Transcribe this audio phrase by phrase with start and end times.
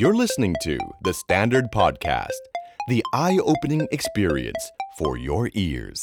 [0.00, 0.74] You're listening to
[1.06, 2.42] The Standard Podcast,
[2.86, 4.62] the eye opening experience
[4.98, 6.00] for your ears.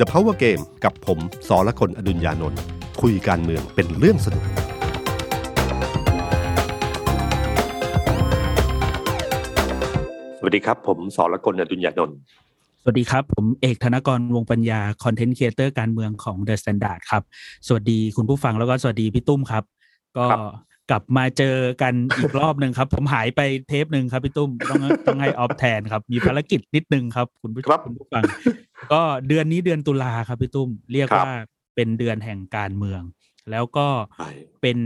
[0.00, 1.18] The Power Game กับผม
[1.48, 2.60] สอละคนอดุญญานนท์
[3.02, 4.44] คุยการเมืองเป็นเรื่องสนุก
[10.38, 12.16] สวัสดีครับ ผมสอละคนอดุญญานนท์
[12.82, 17.22] สวัสดีครับ ผมเอกธนกรวงปัญญาคอนเทนต์ครีเอเตอร์การเมืองของ The Standard ครับ
[17.66, 19.64] สวัสดีคุณผู้ฟังแล้วก็สวัสดีพี่ตุ้มครับ
[20.18, 20.26] ก็
[20.90, 28.22] กลับมาเจอกันอีกรอบหนึ่งครับ ผมหายไปเทปหนึ่งครับพี่ตุ้มต้องต้องให้ออฟแทนครับ มีภารกิจนิดนึงครับ คุณผู้คุณผู้ฟัง
[28.92, 31.30] ก็เดือนนี้เดือนตุลาครับพี่ตุ้มเรียกว่า
[31.74, 33.02] เป็นเดือนแห่งการเมือง
[33.50, 33.88] แล้วก็
[34.62, 34.78] เป็น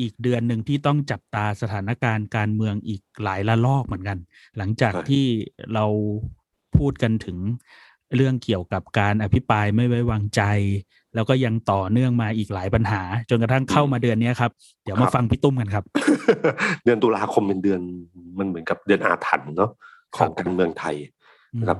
[0.00, 4.18] อีกเดือนหนึ่งที่ต้องจับตาสถานการณ์การเมืองอีกหลายละลอกเหมือนกัน
[4.56, 5.26] หลังจากที่
[5.74, 5.84] เรา
[6.76, 7.38] พูดกันถึง
[8.16, 10.42] เรื่องเกี่ยวกับการอภิปรายไม่ไว้วางใจ
[11.14, 14.50] แล้วก็ยังต่อเนื่องมาอีกหลายปัญหา จนกระทั่งเข้ามาเดือนนี้ครับ
[14.84, 15.84] เดี๋ยวมาฟังพี่ตุ้มกันครับ
[16.84, 17.80] เดือนตุลาคมเป็นเดือน
[18.38, 19.70] มันเหมือนกับเดือนอาถรรพ์เนาะ
[20.16, 20.96] ของการเมืองไทย
[21.60, 21.78] นะครับ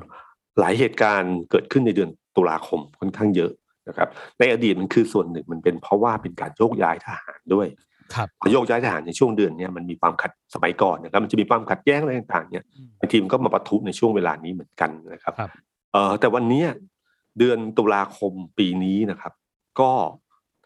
[0.60, 3.52] หลายเหตุการณ์เกิดขึ้นในเดือนตุลาคมค่อนข้างเยอะ
[3.88, 7.68] นะครับ ในอดีตมันคือส่วนหนึ่งมันเป็นเพราะว่าเป็นการโยกย้ายทหารด้วย
[8.14, 12.64] ครับโยกย้ายทหารในช่วงเดือนนี้มันมีความขัดสมัยก่อนนะครับมันจะมีความขัดแย้งอะไรต่างๆเนี่ย
[13.00, 15.34] บางทีมันก็มาปะทุในช่วงเวลานี้เหมือนกันนะครับ
[15.92, 16.64] เอ่อแต่วันนี้
[17.38, 19.32] เดือนตุลาคมปีนี้นะครับ
[19.80, 19.90] ก็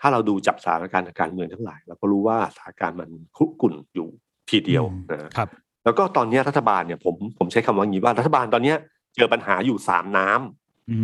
[0.00, 4.08] ถ้าเราดูจับสถานการณ์การเมืองทั้งหลายเราก็รู้ว่าสถานการณ์มันคุกกุ่นอยู่
[4.50, 5.48] ทีเดียวนะครับ
[5.84, 8.74] แล้วก็ตอนนี้รัฐบาลเนี่ยผมผมใช้คำว่างี้ว่ารัฐบาลตอนนี้
[9.14, 10.96] เจอปัญหาอยู่สามน้ำอื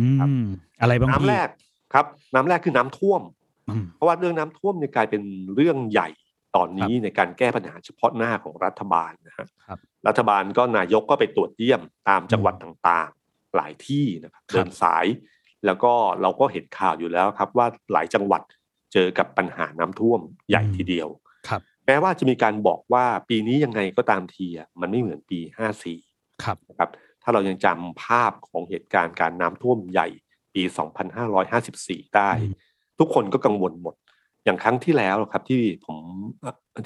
[0.43, 0.45] ม
[0.81, 1.47] อะไรบ้างน้ำแรก
[1.93, 3.21] ครับ น้ำแรกคือน้ำท่วม
[3.95, 5.21] เพราะว่าเรื่องน้ำท่วมเนี่ยกลายเป็น
[5.55, 6.09] เรื่องใหญ่
[6.55, 9.47] ตอนนี้ในการแก้ปัญหาเฉพาะหน้าของรัฐบาลนะฮะ
[10.07, 13.22] รัฐบาลก็นายกก็ไปตรวจเยี่ยมตามจังหวัดต่างๆ
[13.55, 15.05] หลายที่นะครับเดินสาย
[15.65, 18.41] แล้วก็เราก็เห็นข่าวอยู่แล้วครับ ว่าหลายจังหวัด
[18.93, 21.09] เจอกับปัญหาน้ำท่วมใหญ่ทีเดียว
[21.49, 25.99] ครับแม้ว่าจะมีการบอกว่าปีนี้ยังไงก็ตามทีอะมันไม่เหมือนปีห้าสี่
[26.43, 26.89] ครับนะครับ
[27.23, 30.07] ถ้าเรายังจำภาพของเหตุการณ์การน้ำท่วมใหญ่
[30.53, 30.63] ปี
[31.39, 32.31] 2554 ได้
[32.99, 33.95] ทุกคนก็กังวลหมด
[34.45, 35.97] อย่างครั้งที่แล้วครับที่ผม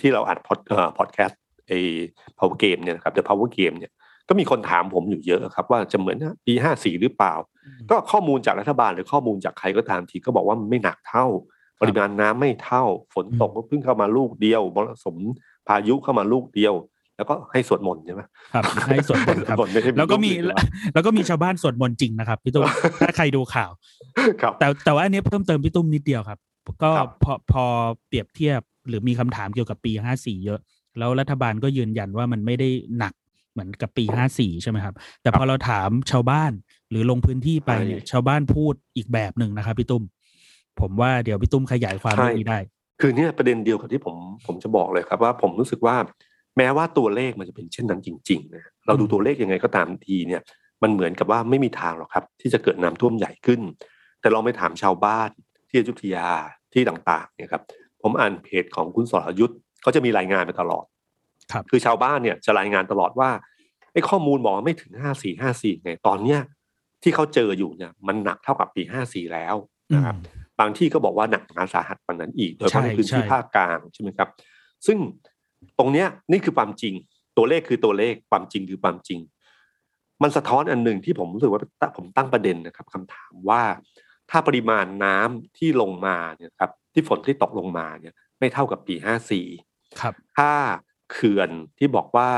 [0.01, 0.59] ที่เราอัดพอด
[0.97, 1.79] พอดแคสต์ไอ้
[2.37, 3.91] power game เนี่ยนะครับ the power game เนี่ย
[4.29, 7.33] ก็มีคนถามผมอยู่เยอะครับ ว่าจะเหมือนปี54หรือเปล่า
[7.89, 11.25] ก็ข้อมูลจากรัฐบาลหรือข้อมูลจากใครก็ตามทีก็บอกว่ามันไม่หนักเท่า
[11.81, 12.83] ปริมาณน้ำไม่เท่า
[13.13, 15.17] ฝนตกก็เพิ่งเข้ามาลูกเดียวมรสุม
[15.67, 16.73] พายุเข้ามาลูกเดียว
[17.17, 18.21] แล้วก็ให้สวดมนต์ใช่ไหม
[18.53, 19.57] ครับให้สวดมนต์ครับ
[19.97, 20.31] แล้วก็มี
[20.93, 22.63] แล้วก็มีชาวบ้านสวดมนต์จริงนะครับพี่ตุ้ม
[23.01, 23.71] ถ้าใครดูข่าว
[24.41, 26.39] ครับแต่แต่ว่าอันนี้เพิ่มเติมพี่ตุ้มนิดเดียวครับ
[26.83, 26.89] ก็
[27.23, 27.63] พอพอ
[28.07, 30.59] เปรียบเทียบหรือมีคำถามเกี่ยวกับปีห้าสี่เยอะ
[30.97, 33.13] แล้วรัฐบาลก็ยืนยันว่ามันไม่ได้หนัก
[33.57, 36.51] เหมือนกับปีห้าสี่ใช่ไหมครับ แต่พอเราถามชาวบ้าน
[36.89, 40.03] หรือลงพื้นที่ไปเนี่ยชาวบ้านพูดอีกแบบหนึ่งนะครับพี่ตุ้ม
[40.79, 42.59] ผมว่าเดี๋ยวพี่ตุ้มขยายความเรื่องนี้ได้
[43.01, 44.15] คือเนี่ยประเด็นเดียวกับที่ผม
[44.47, 45.95] ผมจะบอกเลยครับว่าผมรู้สึกว่า
[46.57, 50.41] แม้ว่าตัวเลขมันจะเป็นเช่นนั้นจริงๆนะเราดูตัวเลขยังไงก็ตามทีเนี่ย
[50.83, 53.61] มันเหมือนกับว่าไม่มีทางหรอกครับ ที่จะเกิดน้ำท่วมใหญ่ขึ้น
[54.21, 55.29] แต่ลองไปถามชาวบ้าน
[55.69, 56.29] ที่อยุธยา
[56.73, 57.63] ที่ต่างๆเนี่ยครับ
[58.01, 60.85] ผมอ่านเพจของคุณสรยุทธ์เขาจะมีรายงานมาตลอด
[61.51, 63.29] ครับคือชาวบ้านเนี่ยจะรายงานตลอดว่า
[63.93, 66.39] ไอ้ข้อมูลบอกว่าไม่ถึงห้าสี่ห้าสี่ไงตอนเนี้ย
[67.03, 69.55] ที่เขาเจออยู่เนี่ยมันหนักเท่ากับปีห้าสี่แล้ว
[69.95, 70.15] นะครับ
[70.59, 74.29] บางที่ก็บอกว่าหนักหนาสาหัสกว่านั้นอีก โดยเฉพาะในพื้นที่ภาคกลางใช่ไหมครับ
[74.85, 74.97] ซึ่ง
[75.79, 76.93] ตรงเนี้ยนี่คือความจริง
[77.37, 79.19] ตัวเลขคือตัวเลขความจริงคือความจริง
[80.23, 81.61] มันสะท้อนอันหนึ่งที่ผมรู้สึกว่า
[81.97, 83.63] ผมตั้งประเด็นนะครับคำถามว่า
[84.31, 89.47] ถ้าปริมาณน้ำที่ลงมาเนี่ยครับที่ฝนที่ตกลงมาเนี่ย ไม่เท่ากับปีห้าสี่
[90.01, 90.51] ครับ ถ้า
[91.11, 92.29] เขื่อนที่บอกว่า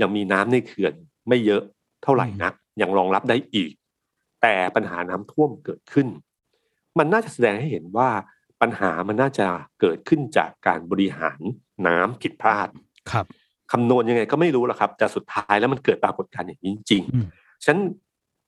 [0.00, 0.94] ยังมีน้ำในเขื่อน
[1.28, 1.62] ไม่เยอะ
[2.02, 3.72] เท่าไหร่นักยังรองรับได้อีก
[4.42, 6.08] แต่ปัญหาน้ำท่วมเกิดขึ้น
[6.98, 8.08] มันน่าจะแสดงให้เห็นว่า
[8.60, 9.46] ปัญหามันน่าจะ
[9.80, 11.40] เกิดขึ้นจากการบริหาร
[11.86, 12.68] น้ำผิดพลาด
[13.10, 13.26] ครับ
[13.72, 17.80] คำนวณยังไงก็ไม่รู้ละครับ แต่สุดท้ายแล้วมันเกิดปรากฏการณ์อย่างนี้จริงๆฉะนั้น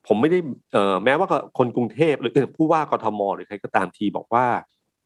[0.06, 0.38] ผมไม่ได้
[0.72, 1.28] เอ่อแม้ว่า
[1.58, 4.46] คนกรุงเทพหรือผู้ว่ากทมหรือใครก็ตามทีบอกว่า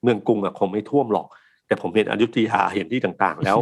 [0.03, 1.27] เมืองกรุงอะคงไม่ท่วมหรอก
[1.67, 3.59] แต่ผมเห็นอยุธยาเห็นที่ต่างๆ แล้ว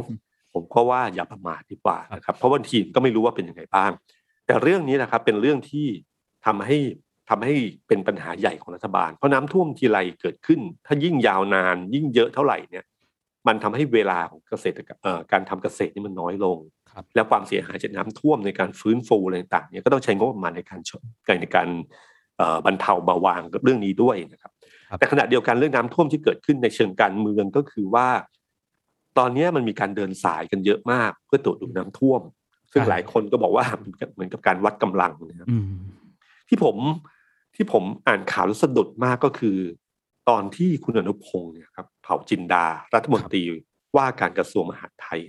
[0.54, 3.90] ผมก็ว่าอย่าประมาทดีกว่านะครับเพราะวันทีมก็ไม่รู้ว่าเป็นยังไงบ้าง
[4.46, 5.86] แต่เรื่องนี้นะครับเป็นเรื่องที่
[6.46, 6.78] ทำให้
[7.30, 7.54] ทำให้
[7.88, 12.84] เป็นปัญหาใหญ่ของรัฐบาล เพราะน้ำท่วมทีไรเกิดขึ้น ถ้ายิ่งยาวนาน ยิ่งเยอะเท่าไหร่เนี่ย
[13.46, 14.82] มันทำให้เวลาของเกษตร
[15.32, 16.58] การทำเกษตรนี่มันน้อยลง
[17.14, 21.00] แล้วความเสียหายจากน้ำท่วมในการฟื้นฟูอะไรต่างๆเนี่ยก็ต้องใช้งบประมาณในการชด
[21.42, 21.68] ในการ
[22.66, 24.52] บรรเทาเบาบางกับเรื่องนี้ด้วยนะครับ
[24.98, 28.08] แต่ขณะเดียวกันเรื่องน้ำท่วมที่เกิดขึ้นในเชิงการเมืองก็คือว่า
[29.18, 32.22] ตอนนี้มันมีการเดินสายกันเยอะมาก เพื่อตรวจดูน้ำท่วม
[32.72, 33.64] ซึ่งหลายคนก็บอกว่า
[34.14, 35.48] เหมือนกับการวัดกำลังนะครับ
[36.48, 36.76] ที่ผม
[37.54, 39.56] ที่ผมอ่านข่าวแล้วสะดุดมากก็คือ
[40.28, 42.64] ตอนที่คุณอนุพงศ์เนี่ยครับเผ่าจินดา
[42.94, 43.42] รัฐมนตรี
[43.96, 45.20] ว่าการกระทรวงมหาดไทย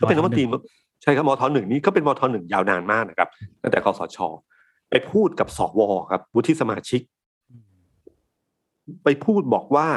[0.00, 0.44] ก็เป็นรัฐมนตรี
[1.02, 3.28] ใช่ครับมทหนึ่งนี่ก็เป็นมทหนึ่งยาวนานมากนะครับ
[3.62, 4.18] ตั้งแต่คอสช
[4.90, 5.80] ไปพูดกับสว
[6.10, 7.00] ครับวุฒิสมาชิก
[9.04, 9.88] ไปพูดบอกว่า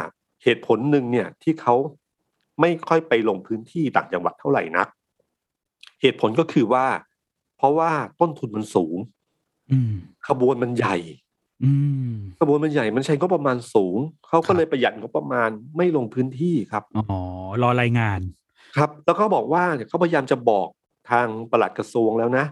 [0.43, 1.75] เหตุผลหนึ่งเนี่ย ที่เขา
[2.61, 4.87] ไม่ค่อยไปลงพื้นที่ต่างจังหวัดเท่าไหร่นัก
[6.01, 6.85] เหตุผลก็คือว่า
[7.57, 8.97] เพราะว่าต้นทุนมันสูง
[9.71, 9.93] อืม
[10.27, 10.95] ขบวนมันใหญ่
[11.63, 11.71] อื
[12.11, 13.97] มขบวนมันใหญ่ มันใช้งบประมาณสูง
[14.27, 17.19] เขาก็เลยประหยัดงบประมาณไม่ลงพื้นที่ครับ อ๋อ
[17.61, 18.19] รอรายงาน
[18.75, 20.67] ครับ แล้วก็บอกว่าเนี่ยเขาพยายามจะบอก
[21.11, 22.45] ทางปลัดกระทรวงแล้วนะ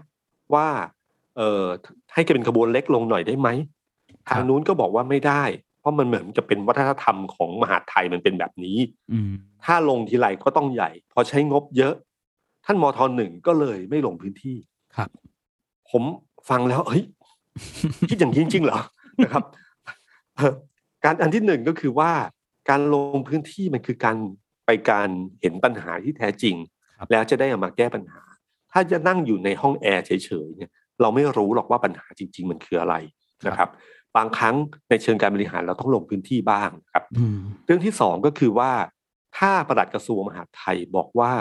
[0.54, 0.68] ว่า
[1.36, 1.64] เอ่อ
[2.14, 3.48] ให้เป็นขบวนเล็กลงหน่อยได้ไหม
[4.28, 5.42] ทางนู้นก็บอกว่าไม่ได้
[5.80, 8.78] เพราะมันเหมือนจะเป็นวัฒนธรรมของมหาดไทยมันเป็นแบบนี้
[9.12, 9.32] อืม
[9.64, 11.94] ถ้าลงทีไรก็ต้องใหญ่ พอใช้งบเยอะ
[12.64, 14.56] ท่านมทหนึ่งก็เลยไม่ลงพื้นที่
[14.96, 15.08] ครับ
[15.90, 16.02] ผม
[16.48, 17.04] ฟังแล้วเฮ้ย
[18.08, 18.80] คิดอย่างนี้จริงๆเหรอ
[19.24, 19.44] นะครับ
[20.36, 20.52] เอ่อ
[21.04, 22.10] การอันที่หนึ่งก็คือว่า
[22.68, 24.16] การลงพื้นที่มันคือการ
[24.66, 25.08] ไปการ
[25.40, 26.54] เห็นปัญหาที่แท้จริง
[26.98, 28.22] ครับแล้วจะได้เอามาแก้ปัญหา
[28.72, 32.94] ถ้าจะนั่งอยู่ในห้องแอร์เฉยๆเนี่ยเราไม่รู้หรอกว่าปัญหาจริง ๆ มันคืออะไร
[33.46, 33.68] นะครับ
[34.16, 34.54] บางครั้ง
[34.90, 38.70] ในเชิงการบริหารเราต้องลงพื้นที่บ้างครับอืมเรื่องที่สองก็คือว่า
[39.38, 41.32] ถ้าปลัดกระทรวงมหาดไทยบอกว่า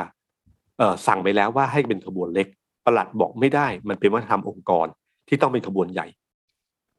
[0.77, 2.47] เออสั่งไปแล้วว่าให้เป็นขบวนเล็ก
[2.85, 4.87] ปลัดบอกไม่ได้ มันเป็นวัฒนธรรมองค์กร
[5.27, 6.07] ที่ต้องเป็นขบวนใหญ่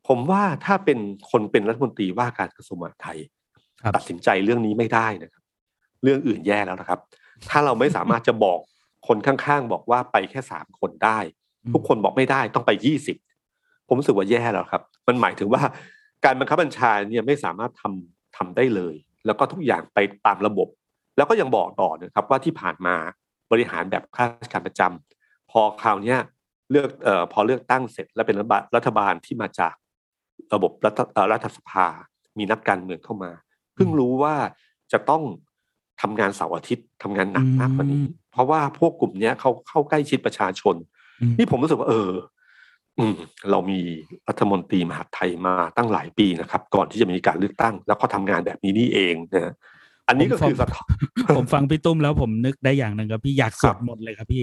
[0.09, 0.99] ผมว่าถ้าเป็น
[1.31, 3.19] คนเป็นรัฐมนตรีว่าการกระทรวงมหาดไทย
[3.83, 5.43] ครับตัดสินใจเรื่องนี้ไม่ได้นะครับ
[6.03, 7.01] เรื่องอื่นแย่แล้วนะครับ
[7.51, 8.59] ถ้าเราไม่สามารถจะบอก
[9.09, 11.19] คนข้างๆ บอกว่าไปแค่สามคนได้
[11.73, 13.17] ทุกคนบอกไม่ได้ต้องไปยี่สิบ
[13.91, 15.63] ผมรู้สึกว่าแย่แล้วครับ มันหมายถึงว่า
[16.25, 18.95] การบังคับบัญชาเนี่ยไม่สามารถทำทำได้เลย
[19.27, 20.69] แล้วก็ทุกอย่างไปตามระบบ
[21.17, 22.95] แล้วก็ยังบอกต่อนะครับว่าที่ผ่านมา
[23.51, 26.19] บริหารแบบข้าราชการประจำพอคราวเนี้ย
[26.71, 29.75] เลือกเอ่อพอเลือกตั้งเสร็จแล้วเป็นรัฐบาลรัฐบาลที่มาจาก
[30.55, 31.87] ระบบรัฐเอ่อรัฐสภา
[32.39, 33.31] มีนักการเมืองเข้ามา
[33.75, 34.35] เพิ่งรู้ว่า
[34.93, 35.23] จะต้อง
[36.01, 38.03] ทำงานเสาร์อาทิตย์ทำงานหนักมากกว่านี้
[38.33, 40.75] เพราะว่าพวกกลุ่มเนี้ยเขาเข้าใกล้ชิดประชาชน
[41.21, 42.11] อืมนี่ผมรู้สึกว่าเออ
[43.01, 43.15] อืม
[43.51, 43.81] เรามี
[44.29, 49.55] รัฐมนตรีมหาดไทยมาตั้งหลายปีนะครับ ก่อนที่จะมีการเลือกตั้ง แล้วก็ทำงานแบบนี้นี่เองนะฮะ
[50.09, 50.89] อันนี้ก็คือสะท้อน
[51.37, 54.43] ผมฟังพี่ตุ้มแล้วผมนึกได้อย่างหนึ่งครับพี่อยากสวดมนต์เลยครับพี่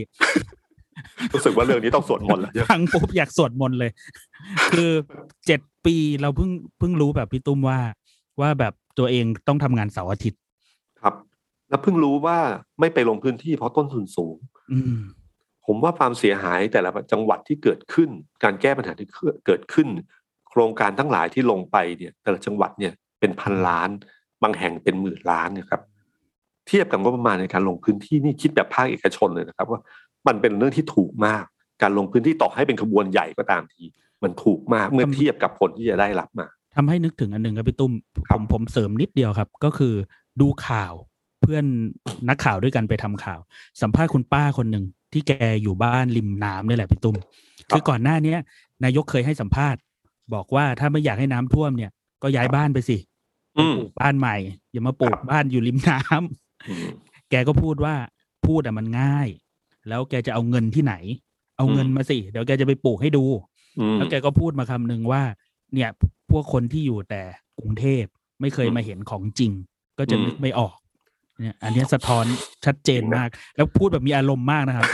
[1.34, 3.92] รู้สึกว่าเรื่องนี้ต้องสวดมนต์แล้วฟังปุ๊บอยากสวดมนต์เลย
[4.74, 4.92] คือ
[5.48, 6.50] เจ็ดปีเราเพิ่ง
[6.80, 7.80] เพิ่งรู้แบบพี่ตุ้มว่า
[8.42, 10.40] ว่าแบบตัวเองต้องทำงานเสาร์อาทิตย์
[11.02, 11.14] ครับ
[11.70, 12.38] แล้วเพิ่งรู้ว่า
[12.80, 14.36] ไม่ไปลงพื้นที่เพราะต้นทุนสูง
[14.72, 14.98] อืม
[15.68, 18.10] ผมว่าความเสียหายแต่ละจังหวัดที่เกิดขึ้น
[18.44, 19.08] การแก้ปัญหาที่
[19.46, 19.88] เกิดขึ้น
[20.50, 23.90] โครงการทั้งหลายที่ลงไปเนี่ยแต่ละจังหวัดเนี่ยเป็นพันล้าน
[24.44, 25.82] บางแห่งเป็นหมื่นล้านนะครับ
[26.68, 29.82] เทียบกับงบประมาณในการลงพื้นที่นี่คิดแบบภาคเอกชนเลยนะครับ ว่า
[30.28, 31.44] มันเป็นเรื่องที่ถูกมาก
[31.82, 33.84] การลงพื้นที่ต่อให้เป็นขบวนใหญ่ก็ตามที
[34.24, 37.94] มันถูกมากเมื่อเทียบกับผลที่จะได้รับมาทำให้นึกถึงอันหนึ่งครับพี่ตุ้ม
[38.28, 39.94] ครัผบมผมเสริมนิดเดียวครับ ก็คือ
[40.42, 40.94] ดูข่าว
[41.42, 41.66] เพื่อน
[42.30, 43.40] นักข่าวด้วยกันไปทำข่าว
[43.82, 45.34] สัมภาษณ์คุณป้าคนหนึ่ง ที่แก
[45.64, 47.16] อยู่บ้านริมน้ำนี่แหละพี่ตุ้ม
[47.70, 48.40] คือก่อนหน้าเนี้ย
[48.84, 49.82] นายกเคยให้สัมภาษณ์
[50.34, 51.92] บอกว่าถ้าไม่อยากให้น้ำท่วมเนี่ย
[52.24, 52.98] ก็ย้ายบ้านไปสิ
[53.58, 54.36] อืมปลูกบ้านใหม่
[54.72, 56.86] อย่ามาปลูครักบบ้านอยู่ริมน้ำอืม
[57.30, 57.96] แกก็พูดว่า
[58.46, 59.28] พูดอะมันง่าย
[59.88, 60.96] แล้วแกจะเอาเงินที่ไหน
[61.58, 63.24] เอาเงินอืมมาสิ เดี๋ยวแกจะไปปลูกให้ดู
[63.80, 65.22] อืมแล้วแกก็พูดมาคำหนึ่งว่า
[65.74, 65.90] เนี่ย
[66.32, 67.22] พวกคนที่อยู่แต่
[67.60, 68.04] กรุงเทพ
[68.42, 69.52] ไม่เคยอืมมาเห็นของจริง
[69.98, 70.76] ก็จะอืมนึกไม่ออก
[71.40, 72.26] เนี่ยอันเนี้ยสะท้อน
[72.66, 74.86] ชัดเจนมาก แล้วพูดแบบมีอารมณ์มากนะครับ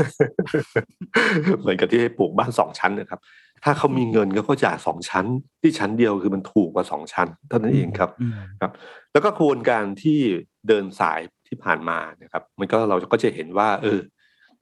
[1.60, 3.20] เหมือนกับที่ให้ปลูกบ้านสองชั้นนะครับ
[3.64, 5.26] ถ้าเขามีเงินก็เขาจ่ายสองชั้น
[5.62, 8.72] ที่ชั้นเดียวคือมันถูกกว่าสองชั้นเท่านั้นเองครับอืมครับ
[9.12, 10.20] แล้วก็กระบวนการที่
[10.68, 14.00] เดินสายที่ผ่านมานะครับ มันก็เราก็จะเห็นว่า เออ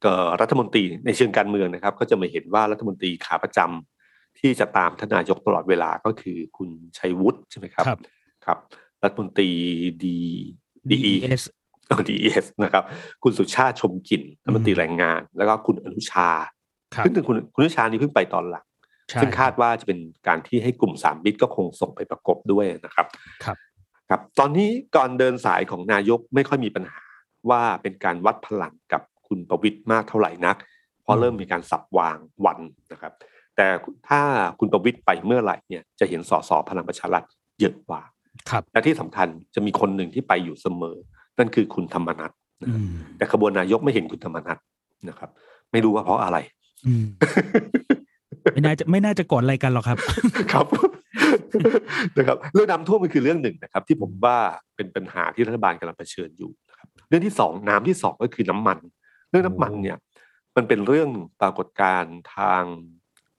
[0.03, 7.99] ก็รัฐมนตรีในเชิงการเมืองนะครับ ก็จะมาเห็นว่ารัฐมนตรีขาประจำที่จะตามทานนายกตลอดเวลาก็คือคุณชัยวุฒิใช่ไหมครับครับ
[8.45, 8.57] ครับ
[9.03, 9.49] รัฐมนตรี
[10.05, 10.17] ดี
[10.91, 11.43] ดี DES ดีเอส
[12.63, 12.83] นะครับ
[13.23, 16.29] คุณสุชาติชมกลิ่นรัฐมนตรีแรงงาน แล้วก็คุณอนุชา
[16.95, 18.65] ครับซึ่งคุณคุณอนุชานี่เพิ่งไปตอนหลัง
[19.09, 23.07] ใช่ซึ่งคาดว่าจะเป็นการที่ให้กลุ่มสามบิตก็คงส่งไปประกบด้วยนะครับ
[23.43, 23.57] ครับ
[24.09, 27.01] ครับ ตอนนี้ก่อนเดินสายของนายกไม่ค่อยมีปัญหา
[27.49, 30.57] ว่าเป็นการวัดพลังกับคุณประวิตยมากเท่าไหร่นัก
[31.03, 32.59] เพราะเริ่มมีการสับวางวัน
[32.91, 33.13] นะครับ
[33.55, 33.67] แต่
[34.09, 34.21] ถ้า
[34.59, 37.23] คุณประวิตยไปเมื่อไหร่เนี่ยจะเห็นสสพลังประชารัฐ
[37.59, 38.01] เยอะกว่า
[38.49, 40.97] ครับ และที่สำคัญจะมีคนหนึ่งที่ไปอยู่เสมอ
[41.41, 42.31] นั่นคือคุณธรรมนัฐ
[42.61, 44.57] นะอืครับมแต่ขบวนนายกไม่เห็นคุณธรรมนัฐ
[45.09, 45.29] นะครับ
[45.71, 46.37] ไม่รู้ว่าเพราะอะไร
[46.85, 47.05] อืม
[48.53, 49.97] ไม่น่าจะไม่น่าจะกดอะไรกันหรอกครับ
[50.53, 50.65] ครับ
[52.17, 54.37] นะครับเรื่องน้ำท่วมมันคือเรื่องหนึ่งนะครับ ที่ผมว่า
[54.75, 58.77] เป็นปัญหาที่รัฐบาลกำลังเผชิญอยู่นะครับ เรื่องที่สองน้ำที่สองก็คือน้ำมัน
[59.29, 59.97] เรื่องน้ำมันเนี่ย
[60.55, 61.09] มันเป็นเรื่อง
[61.41, 62.63] ปรากฏการณ์ทาง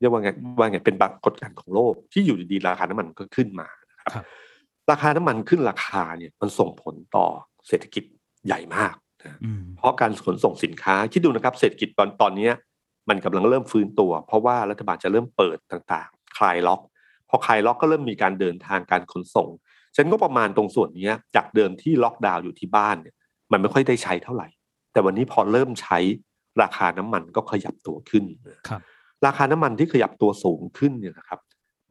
[0.01, 4.25] เรียกว่าไงว่าไงเป็นปรากฏการณ์ของโลก ที่อยู่ดีๆราคาน้ำมันก็ขึ้นมานะครับครับ
[4.91, 7.27] ราคาน้ำมันขึ้นราคาเนี่ยมันส่งผลต่อ
[7.69, 8.05] เศรษฐกิจ
[8.47, 8.95] ใหญ่มาก
[9.77, 12.51] เพราะการขนส่งสินค้าคิดดูนะครับเศรษฐกิจตอนตอนนี้
[13.09, 16.81] มันกำลังเริ่มฟื้นตัว เพราะว่ารัฐบาลจะเริ่มเปิดต่างๆ คลายล็อก
[17.29, 19.49] พอคลายล็อกก็เริ่มมีการเดินทางการขนส่ง
[19.97, 23.15] ฉันก็ประมาณตรงส่วนนี้จากเดิมที่ล็อกดาวน์อยู่ที่บ้านเนี่ย
[23.53, 24.49] มันไม่ค่อยได้ใช้เท่าไหร่
[24.93, 25.99] แต่วันนี้พอเริ่มใช้
[26.63, 28.25] ราคาน้ำมันก็ขยับตัวขึ้น
[28.69, 28.81] ครับ
[29.27, 31.41] ราคาน้ำมันที่ขยับตัวสูงขึ้นเนี่ยนะครับ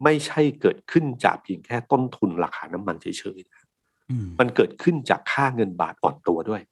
[0.04, 3.61] ไม่ใช่เกิดขึ้นจากเพียงแค่ต้นทุนราคาน้ำมันเฉยๆนะ
[4.40, 6.62] มันเกิดขึ้นจากค่าเงินบาทอ่อนตัวด้วย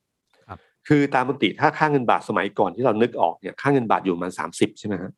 [0.89, 5.13] คือตามปกติถ้าค่าเงินบาทสมัยก่อนที่เรานึกออกเนี่ยค่าเงินบาทอยู่มาสามสิบใช่ไหมฮะ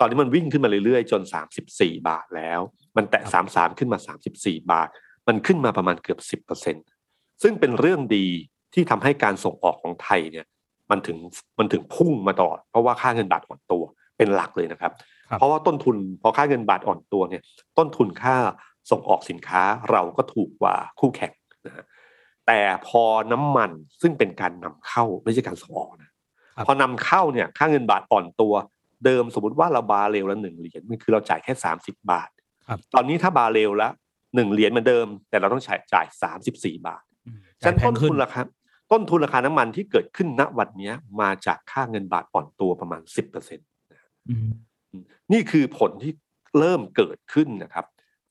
[0.00, 2.60] ตอนนี้มันวิ่งขึ้นมาเรื่อยๆ จนสามสิบสี่บาทแล้ว
[2.96, 4.88] มันแตะสามสามขึ้นมาสามสิบสี่บาท
[5.28, 6.76] มันขึ้นมาประมาณเกือบสิบเปอร์เซ็น
[7.42, 8.26] ซึ่งเป็นเรื่องดี
[8.74, 10.46] ที่ทำให้การส่งออกของไทยเนี่ย
[10.90, 11.18] มันถึง
[11.58, 13.82] มันถึงพุ่งมาตลอดเพราะว่าค่าเงินบาทอ่อนตัว
[14.16, 14.92] เป็นหลักเลยนะครับ
[15.38, 17.42] เพราะว่าต้นทุนพอค่าเงินบาทอ่อนตัวเนี่ย
[17.78, 18.36] ต้นทุนค่า
[18.90, 21.32] ส่งออกสินค้าเราก็ถูกกว่าคู่แข่ง
[21.66, 21.84] นะ
[22.46, 23.02] แต่พอ
[23.32, 23.70] น้ำมัน
[24.02, 26.10] ซึ่งเป็นการนำเข้าไม่ใช่การส่งออกนะ
[26.66, 28.54] พอนำเข้าเนี่ยค่าเงินบาทอ่อนตัว
[29.04, 32.30] เดิมสมมติว่าเราบาเรลละหนึ่งเหรียญมันคือเราจ่ายแค่สามสิบบาท
[32.94, 33.88] ตอนนี้ถ้าบาเรลละ
[34.34, 37.02] หนึ่งเหรียญเหมือนเดิม แต่เราต้องจ่ายจ่ายสามสิบสี่บาท
[37.64, 38.42] ฉันต้นทุนราคา
[38.92, 43.68] ต้นทุนราคาน้ำมันที่เกิดขึ้นณวันนี้มาจากค่าเงินบาทอ่อนตัวประมาณสิบเปอร์เซ็นต์
[45.32, 46.12] นี่คือผลที่
[46.58, 47.86] เริ่มเกิดขึ้นนะครับ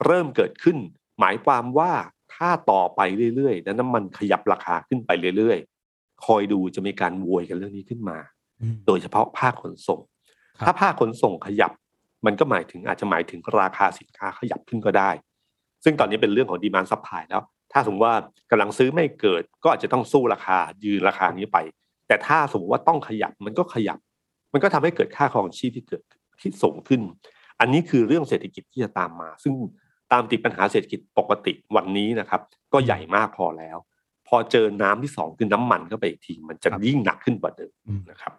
[0.05, 0.77] เริ่มเกิดขึ้น
[1.19, 1.91] หมายความว่า
[2.35, 3.01] ถ้าต่อไป
[3.35, 8.17] เรื่อยๆแล้วน้ำมันขยับราคาขึ้นไปเรื่อยๆ คอยดูจะมีการโวยกันเรื่องนี้ขึ้นมา
[8.87, 9.99] โดยเฉพาะภาคขนส่ง
[10.65, 11.71] ถ้าภาคขนส่งขยับ
[12.25, 15.09] มันก็หมายถึงอาจจะหมายถึงราคาสินค้าขยับขึ้นก็ได้
[15.83, 17.41] ซึ่งตอนนี้เป็นเรื่องของ demand supply แล้ว
[17.73, 18.15] ถ้าสมมติว่า
[18.51, 21.57] กำลังซื้อไม่เกิด ก็อาจจะต้องสู้ราคายืนราคานี้ไป
[22.07, 23.99] แต่ถ้าสมมติว่าต้องขยับมันก็ขยับ
[24.53, 26.03] มันก็ทำให้เกิดค่าครองชีพที่เกิด
[26.41, 27.01] ที่สูงขึ้น
[27.59, 29.53] อันนี้คือเรื่องเศรษฐกิจที่จะตามมา ซึ่ง
[30.11, 32.41] ตามติดปัญหาเศรษฐกิจปกติวันนี้นะครับ
[32.73, 33.77] ก็ใหญ่มากพอแล้ว
[34.27, 37.73] พอเจอน้ำที่สองคือน้ำมันเข้าไปอีกที มันจะยิ่งหนักขึ้นกว่าเดิม
[38.09, 38.33] นะครับ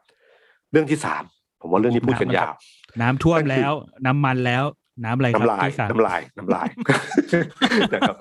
[0.73, 1.25] เรื่องที่สาม
[1.61, 2.53] ผมว่าเรื่องนี้พูดกันยาว
[3.01, 3.73] น้ำท่วมแล้ว
[4.07, 4.65] น้ำมันแล้ว
[5.05, 6.69] น้ำอะไรครับน้ำลายน้ำลายน้ำลาย
[7.95, 8.17] นะครับ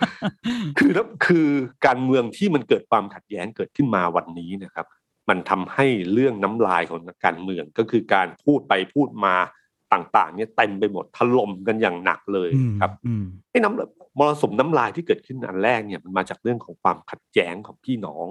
[0.77, 1.47] คือแล้วคือ
[1.85, 4.85] การเมืองที่มันเกิดความขัดแย้งเกิดขึ้นมาวันนี้นะครับ
[5.29, 9.35] มันทำให้เรื่องน้ำลายของการเมืองก็คือการพูดไปพูดมา
[9.93, 12.49] ต่างๆเนี่ยเต็มไปหมดถล่มกันอย่างหนักเลย
[12.81, 12.91] ครับ
[13.51, 18.27] ไอ้น้ำมรสุมน้ำลายที่เกิดขึ้นอันแรกเนี่ยมันมาจากเรื่องของความขัดแย้งของพี่น้อง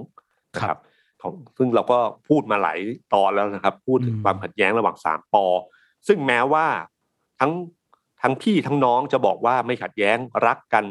[0.53, 0.79] นะครับ
[1.21, 2.79] ของซึ่งเราก็พูดมาหลาย
[3.13, 5.45] ตอนแล้วนะครับ พูดถึงความขัดแย้งระหว่างสามปอ
[6.07, 6.65] ซึ่งแม้ว่า
[7.39, 7.51] ทั้ง
[8.21, 10.85] ทั้งพี่ทั้งน้องจะบอกว่าไม่ขัดแย้งรักกัน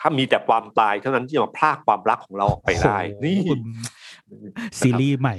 [0.00, 3.40] ถ้ามีแต่ความตายเท่านั้นที่จะมาพลากความรักของเราออกไปได้นี่
[4.80, 5.36] ซีรีส์ใหม่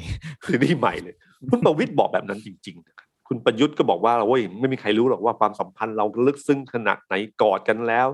[0.47, 1.15] ซีรีส์ใหม่เลย
[1.49, 2.96] คุณประวิทย์บอกแบบนั้นจริงๆ
[3.27, 8.07] คุณประยุทธ์ก็บอกว่าโอ้ยไม่มีใครรู้หรอกว่าความสัมพันธ์เราลึกซึ้งขนาดไหนกอดกันแล้ว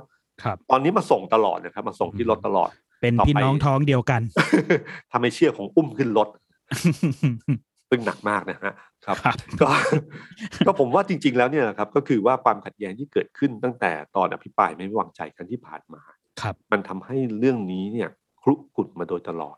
[0.44, 2.70] ครับ ตอนนี้มาส่งตลอดนะครับมาส่งที่รถตลอด
[3.02, 4.22] เป็นพี่น้องท้องเดียวกัน
[5.12, 6.28] ทำให้เชื่อของอุ้มขึ้นรถ
[7.90, 8.74] ซึ่งหนักมากนะฮะ
[9.06, 9.18] ครับ
[9.62, 9.68] ก็
[10.66, 16.02] ก็ผมว่าจริง ๆ แล้วเนี่ยครับ ก็คือว่าความขัดแย้งที่เกิดขึ้นตั้งแต่ตอนอภิปรายไม่ไว้วางใจกันที่ผ่านมา
[16.42, 18.10] ครับ มันทำให้เรื่องนี้เนี่ย
[18.42, 19.58] คลุกกุดมาโดยตลอด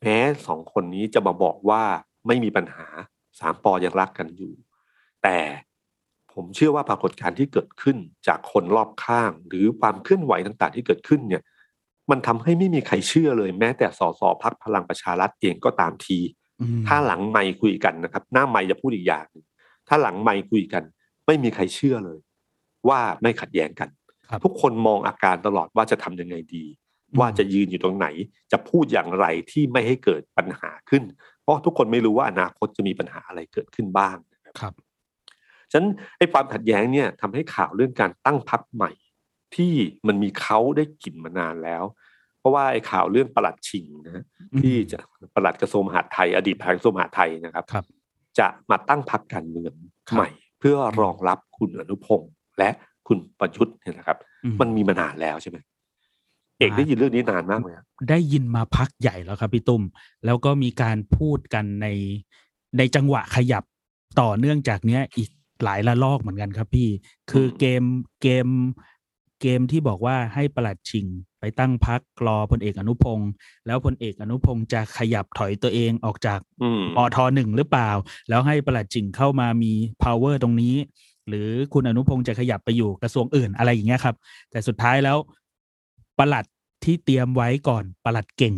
[0.00, 1.82] แม้สองคนนี้จะมาบอกว่า
[2.26, 2.86] ไม่มีปัญหา
[3.40, 4.52] สามปอยังรักกันอยู่
[5.22, 5.38] แต่
[6.34, 11.42] ผมเชื่อว่าปรากฏการณ์ที่เกิดขึ้นจากคนรอบข้าง หรือความเคลื่อนไหวต่างๆ ที่เกิดขึ้นเนี่ย
[12.10, 16.18] มันทำให้ไม่มีใครเชื่อเลย แม้แต่สสพักพลังประชารัฐเองก็ตามที
[16.88, 19.44] ถ้าหลังไม่คุยกันนะครับ หน้าไม่จะพูดอีกอย่างนึง
[19.88, 20.82] ถ้าหลังไม่คุยกัน
[21.26, 22.18] ไม่มีใครเชื่อเลย
[22.88, 23.88] ว่าไม่ขัดแย้งกัน
[24.44, 26.64] ทุกคนมองอาการตลอดว่าจะทำยังไงดี
[27.18, 28.06] ว่าจะยืนอยู่ตรงไหน
[28.52, 31.02] จะพูดอย่างไรที่ไม่ให้เกิดปัญหาขึ้น
[31.42, 34.16] เพราะทุกคนไม่รู้ว่าอนาคตจะมีปัญหาอะไรเกิดขึ้นบ้าง
[34.60, 34.74] ครับ
[35.72, 38.90] ฉะนั้นไอ้ความขัดแย้งเนี่ยทำให้ข่าวเรื่องการตั้งพักใหม่
[39.56, 39.72] ที่
[40.06, 41.84] มันมีเขาได้กลิ่นมานานแล้ว
[42.38, 44.24] เพราะว่าไอ้ข่าวเรื่องประหลัดชิงนะ
[44.60, 44.98] ที่จะ
[45.34, 47.84] ประหลัดกระทรวงมหาดไทย อดีตกระทรวงมหาดไทยนะครับรบ
[48.38, 49.72] จะมาตั้งพักการเมือง
[50.12, 50.28] ใหม่
[50.60, 52.70] เพื่อรองรับคุณอนุพงศ์และ
[53.08, 54.18] คุณประยุทธ์เนี่ยนะครับ
[54.60, 55.58] มันมีมานานแล้วใช่ไหม
[56.58, 57.68] เอกได้ยินเรื่องนี้นานมากไหม
[58.10, 59.82] ได้ยินมาพักใหญ่แล้วครับพี่ตุ้ม
[60.24, 61.86] แล้วก็มีการพูดกันใน
[62.78, 63.64] ในจังหวะขยับ
[64.20, 65.30] ต่อเนื่องจากเนี้ยอีก
[65.64, 66.88] หลายละลอกเหมือนกันครับพี่
[67.30, 67.82] คือเกม
[68.22, 68.48] เกม
[69.42, 71.06] เกมที่บอกว่าให้ประหลัดชิง
[71.40, 73.30] ไปตั้งพักรอพลเอกอนุพงศ์
[73.66, 76.40] แล้วพลเอกอนุพงศ์จะขยับถอยตัวเองออกจาก
[76.98, 77.90] อทหนึ่งหรือเปล่า
[78.28, 80.74] แล้วให้ประหลัดชิงเข้ามามี power ตรงนี้
[81.28, 84.16] หรือคุณอนุพงศ์จะขยับไปอยู่กระทรวงอื่นอะไรอย่างเงี้ยครับ
[84.50, 85.16] แต่สุดท้ายแล้ว
[86.18, 86.44] ประหลัด
[86.84, 88.54] ที่เตรียมไว้ก่อนประหลัดเก่ง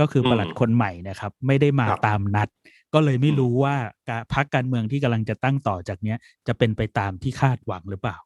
[0.00, 2.48] ก็คือประหลัดคนใหม่นะครับ ไม่ได้มาตามนัด
[2.94, 3.74] ก็เลยไม่รู้ว่า
[4.08, 8.16] การพักการเมืองที่กำลังจะตั้งต่อจากเนี้ย จะเป็นไปตามที่คาดหวังหรือเปล่า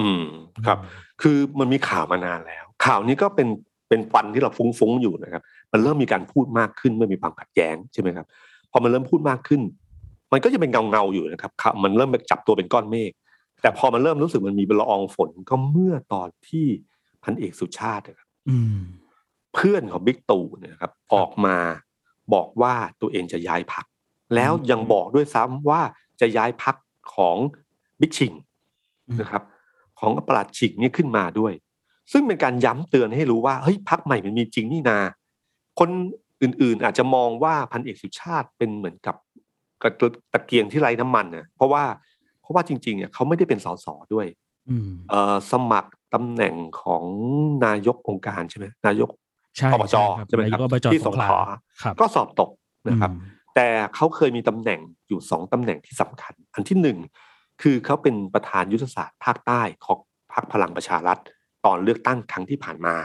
[0.00, 0.24] อืม
[0.66, 0.78] ครับ
[1.22, 3.48] คือมันมีข่าวมานานแล้ว ข่าวนี้ก็เป็น
[3.88, 5.42] เป็นฟันที่เราฟุ้งๆอยู่นะครับ
[5.72, 8.26] มันเริ่มมีการพูดมากขึ้นเมื่อมีความขัดแย้งใช่ไหมครับ
[8.72, 9.60] พอมันเริ่มพูดมากขึ้น
[10.32, 13.10] มันก็จะเป็นเงาเงาๆอยู่นะครับครับ มันเริ่มจับตัวเป็นก้อนเมฆ
[13.62, 16.66] แต่พอมันเริ่มรู้สึกมันมีละอองฝนก็เมื่อตอนที่
[17.24, 18.78] พันเอกสุชาตินะครับอืม
[19.54, 21.56] เพื่อนของบิ๊กตู่เนี่ยนะครับ ออกมา
[22.34, 23.86] บอกว่าตัวเองจะย้ายพัก
[24.34, 25.80] แล้วยังบอกด้วยซ้ำว่า
[26.20, 26.76] จะย้ายพัก
[27.14, 27.36] ของ
[28.00, 28.32] บิ๊กชิง
[29.08, 29.42] อืมนะครับ
[30.00, 31.52] ของประหลัดชิงนี่ขึ้นมาด้วย
[32.12, 34.98] ซึ่งเป็นการย้ำเตือนให้รู้ว่าเฮ้ยพักใหม่มันมีจริงนี่นา
[35.80, 35.90] คน
[36.42, 39.16] อื่นๆอาจจะมองว่าพันเอกสุชาติเป็นเหมือนกับ
[39.82, 39.92] กระ
[40.32, 41.84] ตะเกียงที่ไร้น้ำมันนะเพราะว่า
[42.40, 44.26] เพราะว่าจริงๆเนี่ยเขาไม่ได้เป็นสสด้วย
[44.68, 47.04] อืมเอ่อสมัครตำแหน่งของ
[47.64, 49.10] นายกองค์การใช่ไหมนายก
[49.56, 51.28] ใช่อบจครับใช่ไหมครับนายกอบจที่สงขลา
[51.82, 52.50] ครับก็สอบตก
[52.88, 56.98] นะครับอืม แต่เขาเคยมีตำแหน่งอยู่สองตำแหน่งที่สำคัญ อันที่หนึ่ง
[57.62, 59.98] คือเขาเป็นประธานยุทธศาสตร์ภาคใต้ของ
[60.32, 61.18] พรรคพลังประชารัฐ
[61.64, 62.96] ตอนเลือกตั้งครั้งที่ผ่านมา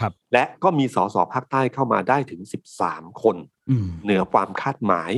[0.00, 2.40] ครับ และก็มีสสภาคใต้เข้ามาได้ถึง
[2.82, 3.36] 13คน
[3.70, 5.12] อืมเหนือความคาดหมาย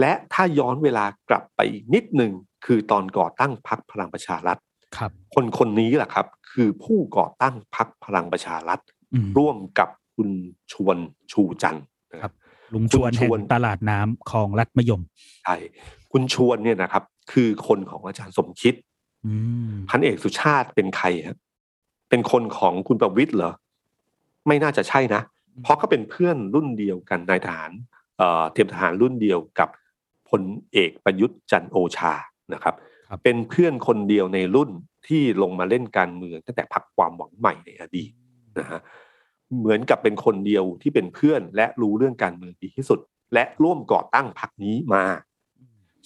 [0.00, 2.32] และถ้าย้อนเวลากลับไปอีกนิดหนึ่ง
[2.66, 4.58] คือตอนก่อตั้งพรรคพลังประชารัฐ
[4.96, 8.80] ครับ คนคนนี้แหละครับ คือผู้ก่อตั้งพรรคพลังประชารัฐ
[9.14, 10.30] อืมร่วมกับคุณ
[10.72, 10.98] ชวน
[11.32, 15.02] ชูจันทร์นะคครัรับบ ลุงชวนคุณชแห่งวนตลาดน้ำคลองลัดมะยม
[15.44, 15.56] ใช่
[16.12, 18.74] คุณชวนเนี่ยนะครับ คือคนของอาจารย์สมคิด
[19.26, 19.32] อื
[19.70, 21.38] มพันเอกสุชาติเป็นใครครับ
[22.10, 23.52] เป็นคนของคุณประวิตยเหรอ
[24.46, 25.22] ไม่น่าจะใช่นะ
[25.62, 27.70] เพราะเขาเป็นเพื่อนรุ่นเดียวกันนายทหาร
[28.18, 29.68] เอ่อเตรียมทหารรุ่นเดียวกับ
[30.30, 32.12] พลเอกประยุทธ์จันทร์โอชา
[32.54, 32.74] นะครับ
[33.08, 34.70] ครับเป็นเพื่อนคนเดียวในรุ่น
[35.06, 38.10] ที่ลงมาเล่นการเมืองตั้งแต่พักความหวังใหม่ในอดีต
[38.58, 38.80] นะฮะ
[39.56, 42.98] เหมือนกับเป็นคนเดียวที่เป็นเพื่อนและรู้เรื่องการเมืองดีที่สุด
[43.34, 45.04] และร่วมก่อตั้งพรรคนี้มา